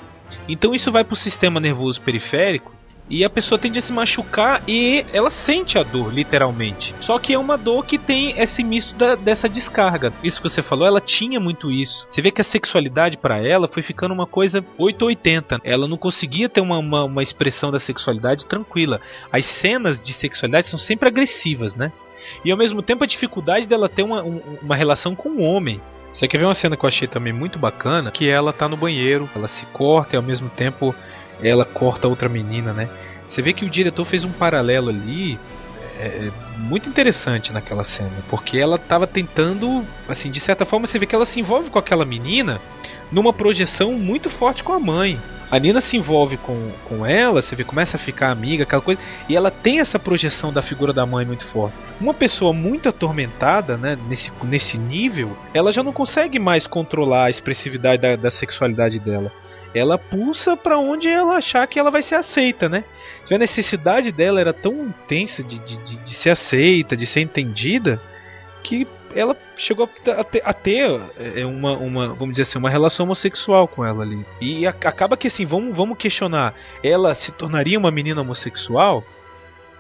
Então 0.46 0.74
isso 0.74 0.92
vai 0.92 1.04
para 1.04 1.14
o 1.14 1.18
sistema 1.18 1.58
nervoso 1.58 2.02
periférico 2.02 2.77
e 3.10 3.24
a 3.24 3.30
pessoa 3.30 3.58
tende 3.58 3.78
a 3.78 3.82
se 3.82 3.92
machucar 3.92 4.62
e 4.68 5.04
ela 5.12 5.30
sente 5.30 5.78
a 5.78 5.82
dor, 5.82 6.12
literalmente. 6.12 6.94
Só 7.00 7.18
que 7.18 7.32
é 7.32 7.38
uma 7.38 7.56
dor 7.56 7.86
que 7.86 7.98
tem 7.98 8.38
esse 8.40 8.62
misto 8.62 8.94
da, 8.96 9.14
dessa 9.14 9.48
descarga. 9.48 10.12
Isso 10.22 10.40
que 10.40 10.48
você 10.48 10.62
falou, 10.62 10.86
ela 10.86 11.00
tinha 11.00 11.40
muito 11.40 11.70
isso. 11.70 12.06
Você 12.08 12.20
vê 12.20 12.30
que 12.30 12.40
a 12.40 12.44
sexualidade 12.44 13.16
para 13.16 13.38
ela 13.38 13.68
foi 13.68 13.82
ficando 13.82 14.12
uma 14.12 14.26
coisa 14.26 14.64
880. 14.76 15.60
Ela 15.64 15.88
não 15.88 15.96
conseguia 15.96 16.48
ter 16.48 16.60
uma, 16.60 16.78
uma, 16.78 17.04
uma 17.04 17.22
expressão 17.22 17.70
da 17.70 17.78
sexualidade 17.78 18.46
tranquila. 18.46 19.00
As 19.32 19.46
cenas 19.60 20.02
de 20.02 20.12
sexualidade 20.12 20.68
são 20.68 20.78
sempre 20.78 21.08
agressivas, 21.08 21.74
né? 21.74 21.92
E 22.44 22.50
ao 22.50 22.58
mesmo 22.58 22.82
tempo 22.82 23.04
a 23.04 23.06
dificuldade 23.06 23.66
dela 23.66 23.88
ter 23.88 24.02
uma, 24.02 24.22
uma 24.22 24.76
relação 24.76 25.14
com 25.14 25.30
o 25.30 25.42
homem. 25.42 25.80
Você 26.12 26.26
quer 26.26 26.38
ver 26.38 26.46
uma 26.46 26.54
cena 26.54 26.76
que 26.76 26.84
eu 26.84 26.88
achei 26.88 27.06
também 27.06 27.32
muito 27.32 27.58
bacana? 27.58 28.10
Que 28.10 28.28
ela 28.28 28.52
tá 28.52 28.68
no 28.68 28.76
banheiro, 28.76 29.28
ela 29.36 29.46
se 29.46 29.64
corta 29.66 30.16
e 30.16 30.18
ao 30.18 30.22
mesmo 30.22 30.48
tempo 30.50 30.94
ela 31.42 31.64
corta 31.64 32.08
outra 32.08 32.28
menina, 32.28 32.72
né? 32.72 32.88
Você 33.26 33.42
vê 33.42 33.52
que 33.52 33.64
o 33.64 33.70
diretor 33.70 34.06
fez 34.06 34.24
um 34.24 34.32
paralelo 34.32 34.88
ali 34.88 35.38
é, 35.98 36.06
é 36.06 36.30
muito 36.56 36.88
interessante 36.88 37.52
naquela 37.52 37.84
cena, 37.84 38.12
porque 38.30 38.58
ela 38.58 38.76
estava 38.76 39.06
tentando, 39.06 39.84
assim, 40.08 40.30
de 40.30 40.40
certa 40.40 40.64
forma 40.64 40.86
você 40.86 40.98
vê 40.98 41.06
que 41.06 41.14
ela 41.14 41.26
se 41.26 41.40
envolve 41.40 41.70
com 41.70 41.78
aquela 41.78 42.04
menina 42.04 42.60
numa 43.10 43.32
projeção 43.32 43.92
muito 43.92 44.30
forte 44.30 44.62
com 44.62 44.72
a 44.72 44.80
mãe. 44.80 45.18
A 45.50 45.58
Nina 45.58 45.80
se 45.80 45.96
envolve 45.96 46.36
com, 46.36 46.70
com 46.84 47.06
ela, 47.06 47.40
você 47.40 47.56
vê, 47.56 47.64
começa 47.64 47.96
a 47.96 48.00
ficar 48.00 48.30
amiga, 48.30 48.64
aquela 48.64 48.82
coisa, 48.82 49.00
e 49.30 49.34
ela 49.34 49.50
tem 49.50 49.80
essa 49.80 49.98
projeção 49.98 50.52
da 50.52 50.60
figura 50.60 50.92
da 50.92 51.06
mãe 51.06 51.24
muito 51.24 51.46
forte. 51.46 51.74
Uma 51.98 52.12
pessoa 52.12 52.52
muito 52.52 52.86
atormentada, 52.86 53.78
né, 53.78 53.96
nesse, 54.08 54.30
nesse 54.44 54.76
nível, 54.76 55.34
ela 55.54 55.72
já 55.72 55.82
não 55.82 55.92
consegue 55.92 56.38
mais 56.38 56.66
controlar 56.66 57.26
a 57.26 57.30
expressividade 57.30 58.02
da, 58.02 58.14
da 58.14 58.30
sexualidade 58.30 58.98
dela 58.98 59.32
ela 59.78 59.98
pulsa 59.98 60.56
para 60.56 60.78
onde 60.78 61.08
ela 61.08 61.36
achar 61.36 61.66
que 61.66 61.78
ela 61.78 61.90
vai 61.90 62.02
ser 62.02 62.16
aceita, 62.16 62.68
né? 62.68 62.84
A 63.30 63.38
necessidade 63.38 64.10
dela 64.10 64.40
era 64.40 64.54
tão 64.54 64.72
intensa 64.86 65.44
de, 65.44 65.58
de, 65.58 65.98
de 65.98 66.14
ser 66.16 66.30
aceita, 66.30 66.96
de 66.96 67.06
ser 67.06 67.20
entendida, 67.20 68.00
que 68.64 68.86
ela 69.14 69.36
chegou 69.56 69.88
a 70.16 70.24
ter, 70.24 70.42
a 70.44 70.52
ter 70.52 71.00
é, 71.36 71.44
uma, 71.44 71.72
uma, 71.76 72.06
vamos 72.08 72.30
dizer 72.30 72.42
assim, 72.42 72.58
uma 72.58 72.70
relação 72.70 73.04
homossexual 73.04 73.68
com 73.68 73.84
ela 73.84 74.02
ali. 74.02 74.24
E 74.40 74.66
acaba 74.66 75.16
que 75.16 75.26
assim, 75.28 75.44
vamos, 75.44 75.76
vamos 75.76 75.98
questionar, 75.98 76.54
ela 76.82 77.14
se 77.14 77.32
tornaria 77.32 77.78
uma 77.78 77.90
menina 77.90 78.20
homossexual? 78.20 79.04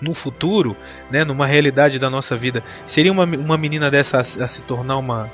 no 0.00 0.14
futuro, 0.14 0.76
né, 1.10 1.24
numa 1.24 1.44
realidade 1.44 1.98
da 1.98 2.08
nossa 2.08 2.36
vida, 2.36 2.62
seria 2.86 3.10
uma, 3.10 3.24
uma 3.24 3.56
menina 3.56 3.90
dessa 3.90 4.18
a, 4.18 4.20
a 4.20 4.46
se 4.46 4.62
tornar 4.62 4.96
uma, 4.96 5.28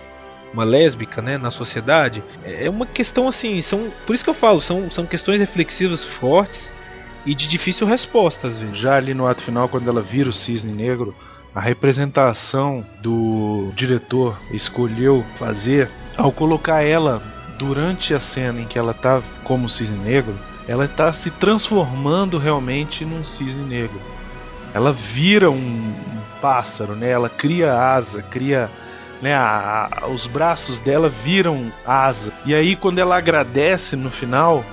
uma 0.54 0.64
lésbica, 0.64 1.20
né, 1.20 1.36
na 1.36 1.50
sociedade, 1.50 2.22
é 2.44 2.70
uma 2.70 2.86
questão 2.86 3.28
assim, 3.28 3.60
são, 3.60 3.90
por 4.06 4.14
isso 4.14 4.24
que 4.24 4.30
eu 4.30 4.34
falo, 4.34 4.62
são, 4.62 4.90
são 4.90 5.04
questões 5.04 5.40
reflexivas 5.40 6.02
fortes 6.04 6.72
e 7.26 7.34
de 7.34 7.48
difícil 7.48 7.86
resposta 7.86 8.46
às 8.46 8.58
vezes. 8.58 8.78
Já 8.78 8.96
ali 8.96 9.12
no 9.12 9.26
ato 9.26 9.42
final, 9.42 9.68
quando 9.68 9.88
ela 9.88 10.00
vira 10.00 10.30
o 10.30 10.32
cisne 10.32 10.72
negro, 10.72 11.14
a 11.52 11.60
representação 11.60 12.84
do 13.02 13.72
diretor 13.76 14.38
escolheu 14.52 15.24
fazer 15.38 15.90
ao 16.16 16.32
colocar 16.32 16.82
ela 16.82 17.20
durante 17.58 18.14
a 18.14 18.20
cena 18.20 18.60
em 18.60 18.66
que 18.66 18.78
ela 18.78 18.92
está 18.92 19.20
como 19.42 19.68
cisne 19.68 19.98
negro, 19.98 20.34
ela 20.66 20.84
está 20.84 21.12
se 21.12 21.30
transformando 21.30 22.38
realmente 22.38 23.04
num 23.04 23.24
cisne 23.24 23.64
negro. 23.64 24.00
Ela 24.72 24.92
vira 24.92 25.50
um, 25.50 25.94
pássaro, 26.44 26.94
né? 26.94 27.10
Ela 27.10 27.30
cria 27.30 27.72
asa, 27.72 28.20
cria 28.20 28.68
né, 29.22 29.34
a, 29.34 29.88
a, 30.02 30.06
os 30.08 30.26
braços 30.26 30.80
dela 30.80 31.08
viram 31.08 31.72
asa. 31.86 32.32
E 32.44 32.54
aí 32.54 32.76
quando 32.76 32.98
ela 32.98 33.16
agradece 33.16 33.96
no 33.96 34.10
final, 34.10 34.64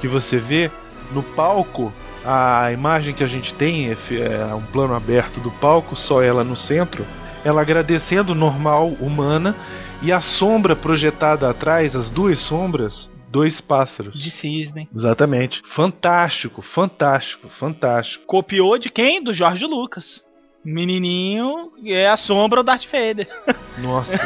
que 0.00 0.08
você 0.08 0.38
vê 0.38 0.70
no 1.12 1.22
palco, 1.22 1.92
a 2.24 2.70
imagem 2.72 3.14
que 3.14 3.24
a 3.24 3.26
gente 3.26 3.54
tem 3.54 3.90
é, 3.90 3.96
é 4.10 4.54
um 4.54 4.62
plano 4.62 4.94
aberto 4.94 5.40
do 5.40 5.50
palco, 5.52 5.96
só 5.96 6.22
ela 6.22 6.44
no 6.44 6.56
centro, 6.56 7.04
ela 7.44 7.60
agradecendo 7.60 8.34
normal, 8.34 8.88
humana, 9.00 9.54
e 10.02 10.12
a 10.12 10.20
sombra 10.20 10.74
projetada 10.74 11.48
atrás, 11.48 11.94
as 11.94 12.10
duas 12.10 12.38
sombras, 12.46 13.10
dois 13.30 13.60
pássaros. 13.60 14.18
De 14.18 14.30
cisne. 14.30 14.88
Exatamente. 14.94 15.60
Fantástico, 15.74 16.62
fantástico, 16.74 17.48
fantástico. 17.58 18.24
Copiou 18.26 18.78
de 18.78 18.90
quem? 18.90 19.22
Do 19.22 19.32
Jorge 19.32 19.64
Lucas. 19.66 20.22
Menininho 20.64 21.72
é 21.84 22.08
a 22.08 22.16
sombra 22.16 22.62
do 22.62 22.66
Darth 22.66 22.84
Vader. 22.84 23.28
Nossa 23.78 24.12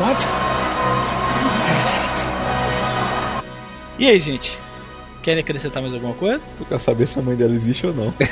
What? 0.00 0.24
E 3.98 4.08
aí, 4.08 4.18
gente? 4.18 4.58
Querem 5.22 5.42
acrescentar 5.42 5.82
mais 5.82 5.94
alguma 5.94 6.14
coisa? 6.14 6.42
Eu 6.60 6.66
quero 6.66 6.80
saber 6.80 7.06
se 7.06 7.18
a 7.18 7.22
mãe 7.22 7.34
dela 7.36 7.54
existe 7.54 7.86
ou 7.86 7.94
não. 7.94 8.12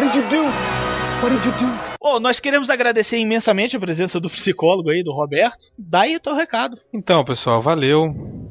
What 0.00 0.12
did 0.14 0.22
you 0.22 0.30
do? 0.30 0.44
What 1.22 1.36
did 1.36 1.44
you 1.44 1.52
do? 1.58 1.78
Oh, 2.00 2.18
nós 2.18 2.40
queremos 2.40 2.70
agradecer 2.70 3.18
imensamente 3.18 3.76
a 3.76 3.78
presença 3.78 4.18
do 4.18 4.30
psicólogo 4.30 4.88
aí, 4.88 5.02
do 5.02 5.12
Roberto. 5.12 5.66
Dá 5.78 6.04
aí 6.04 6.16
o 6.16 6.20
teu 6.20 6.34
recado. 6.34 6.78
Então, 6.90 7.22
pessoal, 7.22 7.60
valeu. 7.60 8.04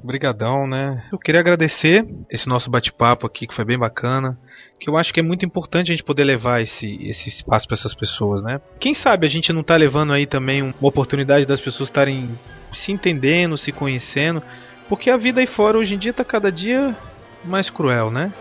Obrigadão, 0.04 0.68
né? 0.68 1.04
Eu 1.12 1.18
queria 1.18 1.42
agradecer 1.42 2.06
esse 2.30 2.48
nosso 2.48 2.70
bate-papo 2.70 3.26
aqui, 3.26 3.48
que 3.48 3.56
foi 3.56 3.66
bem 3.66 3.80
bacana. 3.80 4.38
Que 4.80 4.92
eu 4.92 4.96
acho 4.96 5.12
que 5.12 5.22
é 5.22 5.24
muito 5.24 5.44
importante 5.44 5.92
a 5.92 5.96
gente 5.96 6.06
poder 6.06 6.24
levar 6.24 6.62
esse, 6.62 6.86
esse 7.02 7.30
espaço 7.30 7.68
para 7.68 7.78
essas 7.78 7.96
pessoas, 7.96 8.44
né? 8.44 8.62
Quem 8.80 8.94
sabe 8.94 9.26
a 9.26 9.30
gente 9.30 9.52
não 9.52 9.64
tá 9.64 9.76
levando 9.76 10.14
aí 10.14 10.28
também 10.28 10.62
uma 10.62 10.74
oportunidade 10.80 11.48
das 11.48 11.60
pessoas 11.60 11.90
estarem 11.90 12.30
se 12.72 12.92
entendendo, 12.92 13.58
se 13.58 13.72
conhecendo. 13.72 14.44
Porque 14.88 15.10
a 15.10 15.18
vida 15.18 15.42
aí 15.42 15.48
fora 15.48 15.80
hoje 15.80 15.96
em 15.96 15.98
dia 15.98 16.14
tá 16.14 16.24
cada 16.24 16.52
dia 16.52 16.96
mais 17.44 17.72
cruel, 17.72 18.12
né? 18.12 18.32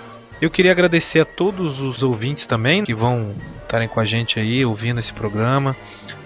Eu 0.41 0.51
queria 0.51 0.70
agradecer 0.70 1.20
a 1.20 1.24
todos 1.24 1.80
os 1.80 2.01
ouvintes 2.01 2.47
também 2.47 2.84
que 2.84 2.95
vão 2.95 3.34
estarem 3.62 3.89
com 3.89 3.99
a 3.99 4.05
gente 4.05 4.39
aí, 4.39 4.64
ouvindo 4.64 5.01
esse 5.01 5.12
programa. 5.12 5.74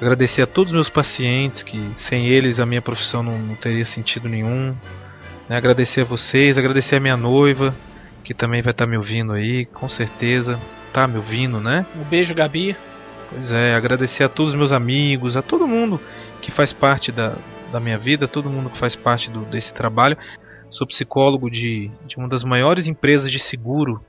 Agradecer 0.01 0.43
a 0.43 0.47
todos 0.47 0.71
os 0.71 0.75
meus 0.75 0.89
pacientes, 0.91 1.63
que 1.63 1.79
sem 2.09 2.29
eles 2.29 2.61
a 2.61 2.67
minha 2.67 2.83
profissão 2.83 3.23
não, 3.23 3.39
não 3.39 3.55
teria 3.55 3.87
sentido 3.87 4.29
nenhum. 4.29 4.77
Né, 5.49 5.57
agradecer 5.57 6.03
a 6.03 6.05
vocês, 6.05 6.59
agradecer 6.59 6.97
a 6.97 7.01
minha 7.01 7.17
noiva, 7.17 7.75
que 8.23 8.35
também 8.35 8.61
vai 8.61 8.73
estar 8.73 8.87
me 8.87 8.99
ouvindo 8.99 9.33
aí, 9.33 9.65
com 9.65 9.89
certeza. 9.89 10.61
Tá 10.93 11.07
me 11.07 11.17
ouvindo, 11.17 11.59
né? 11.59 11.87
Um 11.97 12.05
beijo, 12.05 12.35
Gabi. 12.35 12.77
Pois 13.31 13.51
é, 13.51 13.75
agradecer 13.75 14.25
a 14.25 14.29
todos 14.29 14.53
os 14.53 14.59
meus 14.59 14.73
amigos, 14.73 15.37
a 15.37 15.43
todo 15.43 15.67
mundo 15.67 15.99
que 16.43 16.53
faz 16.53 16.71
parte 16.71 17.11
da, 17.11 17.35
da 17.73 17.81
minha 17.81 17.97
vida, 17.97 18.29
todo 18.29 18.51
mundo 18.51 18.69
que 18.69 18.79
faz 18.79 18.95
parte 18.95 19.31
do, 19.31 19.41
desse 19.47 19.73
trabalho. 19.73 20.19
Sou 20.73 20.87
psicólogo 20.87 21.51
de, 21.51 21.91
de 22.07 22.17
uma 22.17 22.29
das 22.29 22.43
maiores 22.43 22.87
empresas 22.87 23.31
de 23.31 23.39
seguro 23.39 24.01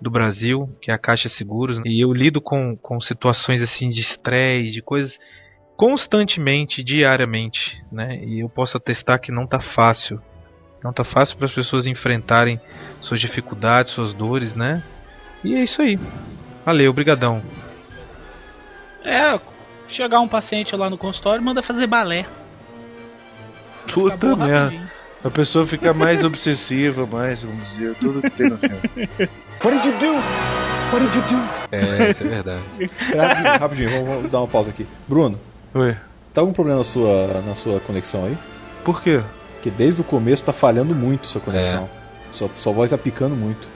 do 0.00 0.10
Brasil, 0.10 0.68
que 0.82 0.90
é 0.90 0.94
a 0.94 0.98
Caixa 0.98 1.28
Seguros, 1.28 1.80
e 1.84 2.04
eu 2.04 2.12
lido 2.12 2.40
com, 2.40 2.76
com 2.76 3.00
situações 3.00 3.60
assim 3.60 3.88
de 3.88 4.00
estresse, 4.00 4.72
de 4.72 4.82
coisas 4.82 5.16
constantemente, 5.76 6.82
diariamente, 6.82 7.80
né? 7.90 8.18
E 8.24 8.40
eu 8.40 8.48
posso 8.48 8.76
atestar 8.76 9.20
que 9.20 9.30
não 9.30 9.46
tá 9.46 9.60
fácil. 9.60 10.20
Não 10.82 10.92
tá 10.92 11.04
fácil 11.04 11.36
para 11.36 11.46
as 11.46 11.54
pessoas 11.54 11.86
enfrentarem 11.86 12.60
suas 13.00 13.20
dificuldades, 13.20 13.92
suas 13.92 14.12
dores, 14.12 14.56
né? 14.56 14.82
E 15.44 15.54
é 15.54 15.62
isso 15.62 15.80
aí. 15.80 15.96
Valeu, 16.64 16.92
brigadão. 16.92 17.40
É, 19.04 19.40
chegar 19.88 20.20
um 20.20 20.28
paciente 20.28 20.74
lá 20.74 20.90
no 20.90 20.98
consultório, 20.98 21.44
manda 21.44 21.62
fazer 21.62 21.86
balé. 21.86 22.26
Puta 23.92 24.34
merda. 24.36 24.97
A 25.24 25.30
pessoa 25.30 25.66
fica 25.66 25.92
mais 25.92 26.22
obsessiva, 26.22 27.04
mais, 27.04 27.42
vamos 27.42 27.68
dizer, 27.70 27.94
tudo 27.96 28.22
que 28.22 28.30
tem 28.30 28.50
no 28.50 28.56
filme. 28.56 28.78
What 29.64 29.80
did 29.80 29.84
you 29.86 29.98
do? 29.98 30.14
What 30.92 31.04
did 31.04 31.14
you 31.16 31.22
do? 31.22 31.76
É, 31.76 32.10
isso 32.12 32.22
é 32.22 32.28
verdade. 32.28 32.62
rapidinho, 33.16 33.58
rapidinho, 33.58 33.90
vamos, 33.90 34.08
vamos 34.08 34.30
dar 34.30 34.38
uma 34.38 34.46
pausa 34.46 34.70
aqui. 34.70 34.86
Bruno, 35.08 35.38
Oi. 35.74 35.96
tá 36.32 36.40
algum 36.40 36.52
problema 36.52 36.78
na 36.78 36.84
sua, 36.84 37.42
na 37.44 37.54
sua 37.56 37.80
conexão 37.80 38.26
aí? 38.26 38.38
Por 38.84 39.02
quê? 39.02 39.20
Porque 39.54 39.70
desde 39.70 40.00
o 40.00 40.04
começo 40.04 40.44
tá 40.44 40.52
falhando 40.52 40.94
muito 40.94 41.26
sua 41.26 41.40
conexão. 41.40 41.88
Sua, 42.32 42.48
sua 42.56 42.72
voz 42.72 42.90
tá 42.90 42.98
picando 42.98 43.34
muito. 43.34 43.66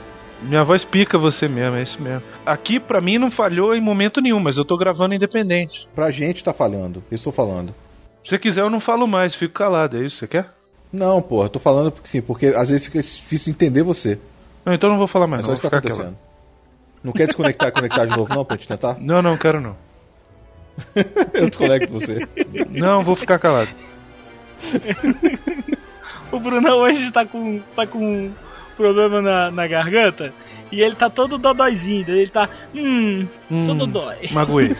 Minha 0.42 0.62
voz 0.62 0.84
pica 0.84 1.18
você 1.18 1.48
mesmo, 1.48 1.76
é 1.76 1.82
isso 1.82 2.00
mesmo. 2.00 2.22
Aqui 2.46 2.78
pra 2.78 3.00
mim 3.00 3.18
não 3.18 3.32
falhou 3.32 3.74
em 3.74 3.80
momento 3.80 4.20
nenhum, 4.20 4.40
mas 4.40 4.56
eu 4.56 4.64
tô 4.64 4.76
gravando 4.76 5.14
independente. 5.14 5.88
Pra 5.92 6.10
gente 6.12 6.42
tá 6.42 6.52
falhando, 6.52 7.02
eu 7.10 7.14
estou 7.14 7.32
falando. 7.32 7.74
Se 8.24 8.30
você 8.30 8.38
quiser 8.38 8.60
eu 8.60 8.70
não 8.70 8.80
falo 8.80 9.08
mais, 9.08 9.34
fico 9.34 9.54
calado, 9.54 9.96
é 9.96 10.06
isso 10.06 10.14
que 10.14 10.20
você 10.20 10.28
quer? 10.28 10.61
Não, 10.92 11.22
porra, 11.22 11.46
eu 11.46 11.50
tô 11.50 11.58
falando 11.58 11.90
porque 11.90 12.08
sim, 12.08 12.20
porque 12.20 12.46
às 12.48 12.68
vezes 12.68 12.84
fica 12.86 13.00
difícil 13.00 13.50
entender 13.50 13.82
você. 13.82 14.18
Não, 14.64 14.74
então 14.74 14.88
eu 14.88 14.92
não 14.92 14.98
vou 14.98 15.08
falar 15.08 15.26
mais, 15.26 15.40
É 15.40 15.42
não. 15.42 15.48
só 15.48 15.54
isso 15.54 15.62
que 15.62 15.70
tá 15.70 15.78
acontecendo. 15.78 16.16
Não 17.02 17.12
quer 17.12 17.26
desconectar 17.26 17.68
e 17.68 17.72
conectar 17.72 18.04
de 18.06 18.16
novo, 18.16 18.32
não, 18.34 18.44
pra 18.44 18.56
gente 18.56 18.68
tentar? 18.68 18.96
Não, 19.00 19.20
não, 19.22 19.36
quero 19.36 19.60
não. 19.60 19.74
Eu 21.34 21.48
desconecto 21.48 21.92
você. 21.92 22.26
Não, 22.70 23.02
vou 23.02 23.16
ficar 23.16 23.38
calado. 23.38 23.70
O 26.30 26.40
Brunão 26.40 26.78
hoje 26.78 27.10
tá 27.12 27.26
com, 27.26 27.60
tá 27.76 27.86
com 27.86 27.98
um 27.98 28.32
problema 28.74 29.20
na, 29.20 29.50
na 29.50 29.66
garganta 29.68 30.32
e 30.70 30.80
ele 30.80 30.94
tá 30.94 31.10
todo 31.10 31.36
dodóizinho. 31.36 32.08
Ele 32.08 32.28
tá. 32.30 32.48
Hum, 32.74 33.26
Hum, 33.50 33.66
todo 33.66 33.86
dói. 33.86 34.30
Magoei. 34.32 34.74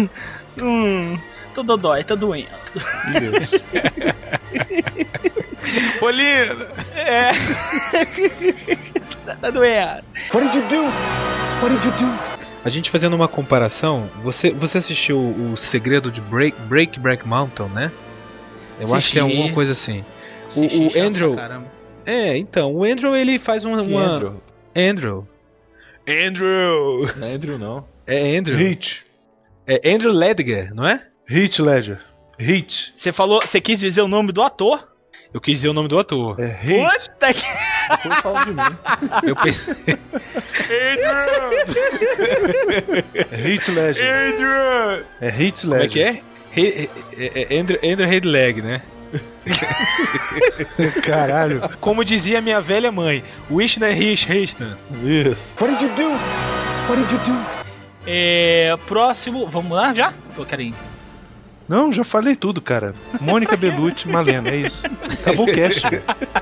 hum, 0.62 1.18
todo 1.54 1.76
dói, 1.76 2.04
tá 2.04 2.14
doendo. 2.14 2.48
Polina! 5.98 6.68
É. 6.94 7.30
tá, 9.24 9.36
tá 9.36 9.50
doendo. 9.50 10.04
What 10.32 10.50
did 10.50 10.54
you 10.56 10.62
do? 10.68 10.82
What 11.62 11.74
did 11.74 11.84
you 11.84 11.92
do? 11.92 12.34
A 12.64 12.68
gente 12.70 12.90
fazendo 12.90 13.14
uma 13.14 13.28
comparação, 13.28 14.08
você, 14.22 14.50
você 14.50 14.78
assistiu 14.78 15.18
o 15.18 15.56
Segredo 15.70 16.10
de 16.10 16.20
Break 16.20 16.58
Break, 16.62 16.98
Break 16.98 17.28
Mountain, 17.28 17.68
né? 17.68 17.92
Eu 18.80 18.94
acho 18.94 19.12
que 19.12 19.18
é 19.18 19.22
alguma 19.22 19.52
coisa 19.52 19.72
assim. 19.72 20.04
O, 20.56 20.60
o 20.60 21.02
Andrew. 21.02 21.36
É, 22.06 22.36
então, 22.36 22.72
o 22.74 22.84
Andrew 22.84 23.14
ele 23.14 23.38
faz 23.38 23.64
uma. 23.64 23.82
Uma... 23.82 24.02
Andrew? 24.02 24.42
Andrew. 24.76 25.28
Andrew! 26.06 27.14
Não 27.16 27.26
é 27.26 27.32
Andrew, 27.34 27.58
não. 27.58 27.84
É 28.06 28.36
Andrew. 28.38 28.58
Hit. 28.58 29.02
É 29.66 29.94
Andrew 29.94 30.12
Ledger, 30.12 30.74
não 30.74 30.86
é? 30.86 31.02
Hit 31.26 31.60
Ledger. 31.60 31.98
Hit. 32.38 32.72
Você 32.94 33.12
falou, 33.12 33.40
você 33.44 33.60
quis 33.60 33.78
dizer 33.78 34.02
o 34.02 34.08
nome 34.08 34.32
do 34.32 34.42
ator? 34.42 34.88
Eu 35.32 35.40
quis 35.40 35.56
dizer 35.56 35.68
o 35.68 35.72
nome 35.72 35.88
do 35.88 35.98
ator. 35.98 36.38
É 36.40 36.46
Hit. 36.62 37.10
Puta 37.10 37.34
que. 37.34 37.42
Depois 38.02 38.20
fala 38.20 38.44
de 38.44 38.50
mim. 38.52 38.62
Eu 39.28 39.36
pensei. 39.36 39.74
É 43.30 43.36
Hit 43.36 43.70
Ledger. 43.70 44.32
Andrew! 44.34 45.04
É 45.20 45.30
Hit 45.30 45.60
Como 45.62 45.74
é 45.74 45.78
Ledger. 45.78 45.90
que 45.90 46.00
é? 46.02 46.22
He- 46.56 46.88
é- 47.16 47.54
é 47.54 47.60
Andrew, 47.60 47.78
Andrew 47.82 48.08
Headleg, 48.08 48.62
né? 48.62 48.82
Caralho. 51.04 51.60
Como 51.80 52.04
dizia 52.04 52.40
minha 52.40 52.60
velha 52.60 52.90
mãe, 52.92 53.22
Whitney 53.50 53.92
Rich 53.92 54.32
Houston. 54.32 54.74
Isso. 55.04 55.42
What 55.60 55.76
did 55.76 55.82
you 55.82 55.94
do? 55.96 56.10
What 56.88 57.00
did 57.02 57.10
you 57.12 57.18
do? 57.18 57.46
É. 58.06 58.74
Próximo. 58.86 59.48
Vamos 59.48 59.72
lá 59.72 59.92
já? 59.94 60.12
Ô, 60.36 60.44
carinho. 60.44 60.74
Não, 61.68 61.92
já 61.92 62.04
falei 62.04 62.36
tudo, 62.36 62.60
cara. 62.60 62.94
Mônica 63.20 63.56
Bellucci, 63.56 64.08
Malena, 64.08 64.50
é 64.50 64.56
isso. 64.56 64.82
Acabou 65.20 65.46
o 65.48 65.52
cast. 65.52 65.80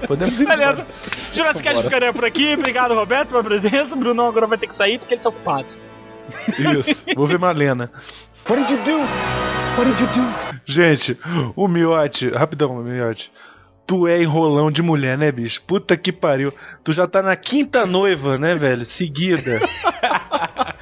Podemos 0.07 0.35
ir 0.37 0.43
embora. 0.43 0.57
Beleza. 0.57 0.87
Jurassic 1.35 1.63
Cast 1.63 1.85
ficaria 1.85 2.13
por 2.13 2.25
aqui. 2.25 2.55
Obrigado, 2.55 2.95
Roberto, 2.95 3.29
pela 3.29 3.45
presença. 3.45 3.95
O 3.95 3.99
Brunão 3.99 4.27
agora 4.27 4.47
vai 4.47 4.59
ter 4.59 4.67
que 4.67 4.75
sair 4.75 4.99
porque 4.99 5.15
ele 5.15 5.23
tá 5.23 5.29
ocupado. 5.29 5.69
Isso. 6.49 7.05
Vou 7.15 7.27
ver 7.27 7.39
Malena. 7.39 7.91
What 8.49 8.65
did 8.65 8.71
you 8.71 8.85
do? 8.85 8.99
What 9.79 9.91
did 9.91 10.01
you 10.01 10.07
do? 10.09 10.53
Gente, 10.67 11.19
o 11.57 11.69
Miote, 11.69 12.29
rapidão, 12.31 12.75
Miote. 12.83 13.31
Tu 13.87 14.07
é 14.07 14.23
enrolão 14.23 14.71
de 14.71 14.81
mulher, 14.81 15.19
né, 15.19 15.31
bicho? 15.33 15.61
Puta 15.67 15.97
que 15.97 16.13
pariu. 16.13 16.53
Tu 16.85 16.93
já 16.93 17.07
tá 17.07 17.21
na 17.21 17.37
quinta 17.37 17.85
noiva, 17.85 18.39
né, 18.39 18.55
velho? 18.55 18.85
Seguida. 18.87 19.61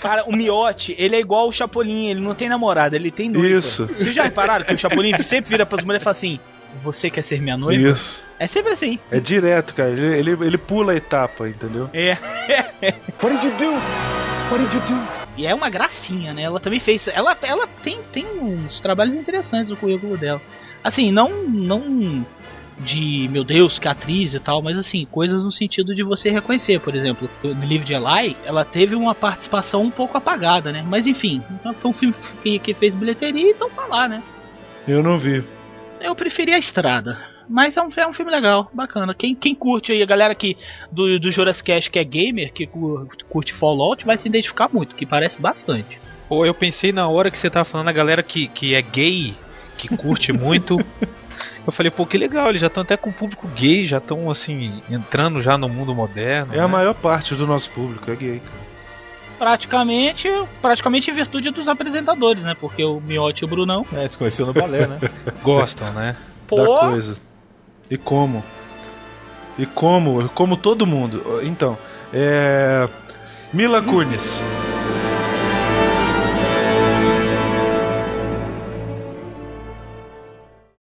Cara, 0.01 0.25
o 0.25 0.33
Miote, 0.33 0.95
ele 0.99 1.17
é 1.17 1.21
igual 1.21 1.49
o 1.49 1.53
Chapolin, 1.53 2.09
ele 2.09 2.21
não 2.21 2.35
tem 2.35 2.49
namorada, 2.49 2.97
ele 2.97 3.11
tem 3.11 3.29
noiva. 3.29 3.59
Isso. 3.59 3.87
Vocês 3.87 4.15
já 4.15 4.25
repararam 4.25 4.65
que 4.65 4.75
o 4.75 4.79
Chapolin 4.79 5.17
sempre 5.23 5.51
vira 5.51 5.67
pras 5.67 5.85
mulheres 5.85 6.03
e 6.03 6.05
fala 6.05 6.17
assim: 6.17 6.41
Você 6.83 7.11
quer 7.11 7.23
ser 7.23 7.41
minha 7.41 7.57
noiva? 7.57 7.91
Isso. 7.91 8.23
É 8.39 8.47
sempre 8.47 8.73
assim. 8.73 8.99
É 9.11 9.21
direto, 9.21 9.75
cara. 9.75 9.91
Ele, 9.91 10.31
ele, 10.31 10.31
ele 10.47 10.59
pula 10.59 10.93
a 10.93 10.97
etapa, 10.97 11.47
entendeu? 11.47 11.91
É. 11.93 12.17
What 13.23 13.39
did 13.39 13.45
you 13.45 13.51
do? 13.59 13.73
What 14.51 14.65
did 14.65 14.73
you 14.73 14.81
do? 14.81 15.21
E 15.37 15.47
é 15.47 15.55
uma 15.55 15.69
gracinha, 15.69 16.33
né? 16.33 16.43
Ela 16.43 16.59
também 16.59 16.81
fez. 16.81 17.07
Ela, 17.09 17.37
ela 17.43 17.67
tem, 17.67 17.99
tem 18.13 18.25
uns 18.25 18.81
trabalhos 18.81 19.15
interessantes 19.15 19.71
no 19.71 19.77
currículo 19.77 20.17
dela. 20.17 20.41
Assim, 20.83 21.13
não. 21.13 21.31
não 21.43 22.25
de 22.81 23.28
meu 23.31 23.45
Deus, 23.45 23.78
que 23.78 23.87
atriz 23.89 24.35
e 24.35 24.41
tal, 24.41 24.62
mas 24.62 24.76
assim, 24.78 25.07
coisas 25.11 25.45
no 25.45 25.53
sentido 25.53 25.95
de 25.95 26.03
você 26.03 26.31
reconhecer, 26.31 26.81
por 26.81 26.95
exemplo, 26.95 27.28
no 27.43 27.64
livro 27.64 27.87
de 27.87 27.95
Eli, 27.95 28.37
ela 28.45 28.64
teve 28.64 28.95
uma 28.95 29.14
participação 29.14 29.83
um 29.83 29.91
pouco 29.91 30.16
apagada, 30.16 30.72
né? 30.72 30.85
Mas 30.87 31.07
enfim, 31.07 31.43
foi 31.76 31.91
um 31.91 31.95
filme 31.95 32.14
que, 32.43 32.59
que 32.59 32.74
fez 32.74 32.95
bilheteria, 32.95 33.51
então 33.51 33.68
tá 33.70 33.87
lá, 33.87 34.09
né? 34.09 34.22
Eu 34.89 35.03
não 35.03 35.18
vi. 35.18 35.45
Eu 36.01 36.14
preferi 36.14 36.53
a 36.53 36.59
estrada. 36.59 37.18
Mas 37.53 37.76
é 37.76 37.83
um, 37.83 37.89
é 37.97 38.07
um 38.07 38.12
filme 38.12 38.31
legal, 38.31 38.70
bacana. 38.72 39.12
Quem, 39.12 39.35
quem 39.35 39.57
curte 39.57 39.91
aí, 39.91 40.01
a 40.03 40.07
galera 40.07 40.35
que 40.37 40.57
do, 40.91 41.18
do 41.18 41.31
Jurassic 41.33 41.66
Cast 41.72 41.91
que 41.91 41.99
é 41.99 42.05
gamer, 42.05 42.53
que 42.53 42.64
cu- 42.64 43.09
curte 43.28 43.53
Fallout, 43.53 44.07
vai 44.07 44.16
se 44.16 44.28
identificar 44.28 44.68
muito, 44.72 44.95
que 44.95 45.05
parece 45.05 45.41
bastante. 45.43 46.01
Pô, 46.28 46.47
eu 46.47 46.55
pensei 46.55 46.93
na 46.93 47.09
hora 47.09 47.28
que 47.28 47.37
você 47.37 47.51
tava 47.51 47.68
falando 47.68 47.89
a 47.89 47.93
galera 47.93 48.22
que, 48.22 48.47
que 48.47 48.76
é 48.76 48.81
gay, 48.81 49.35
que 49.76 49.89
curte 49.97 50.33
muito. 50.33 50.76
Eu 51.67 51.73
falei, 51.73 51.91
pô, 51.91 52.07
que 52.07 52.17
legal, 52.17 52.49
eles 52.49 52.61
já 52.61 52.69
estão 52.69 52.83
até 52.83 52.97
com 52.97 53.11
o 53.11 53.13
público 53.13 53.47
gay, 53.49 53.87
já 53.87 53.99
estão 53.99 54.31
assim, 54.31 54.83
entrando 54.91 55.43
já 55.43 55.59
no 55.59 55.69
mundo 55.69 55.95
moderno. 55.95 56.55
É 56.55 56.57
né? 56.57 56.63
a 56.63 56.69
maior 56.69 56.95
parte 56.95 57.35
do 57.35 57.47
nosso 57.47 57.71
público, 57.71 58.11
é 58.11 58.17
gay. 58.17 58.43
Praticamente, 59.39 60.29
praticamente 60.61 61.11
em 61.11 61.14
virtude 61.14 61.51
dos 61.51 61.68
apresentadores, 61.68 62.43
né? 62.43 62.55
Porque 62.59 62.84
o 62.84 63.01
Miotti 63.01 63.43
e 63.43 63.45
o 63.45 63.49
Brunão. 63.49 63.87
É, 63.95 64.07
desconheceu 64.07 64.47
no 64.47 64.53
balé, 64.53 64.87
né? 64.87 64.99
Gostam, 65.43 65.93
né? 65.93 66.17
Pô, 66.47 66.57
Da 66.57 66.89
coisa. 66.91 67.17
E 67.91 67.97
como? 67.97 68.45
E 69.59 69.67
como? 69.67 70.29
Como 70.30 70.57
todo 70.57 70.87
mundo. 70.87 71.41
Então, 71.43 71.79
é. 72.13 72.89
Mila 73.53 73.83
Kunis. 73.83 74.70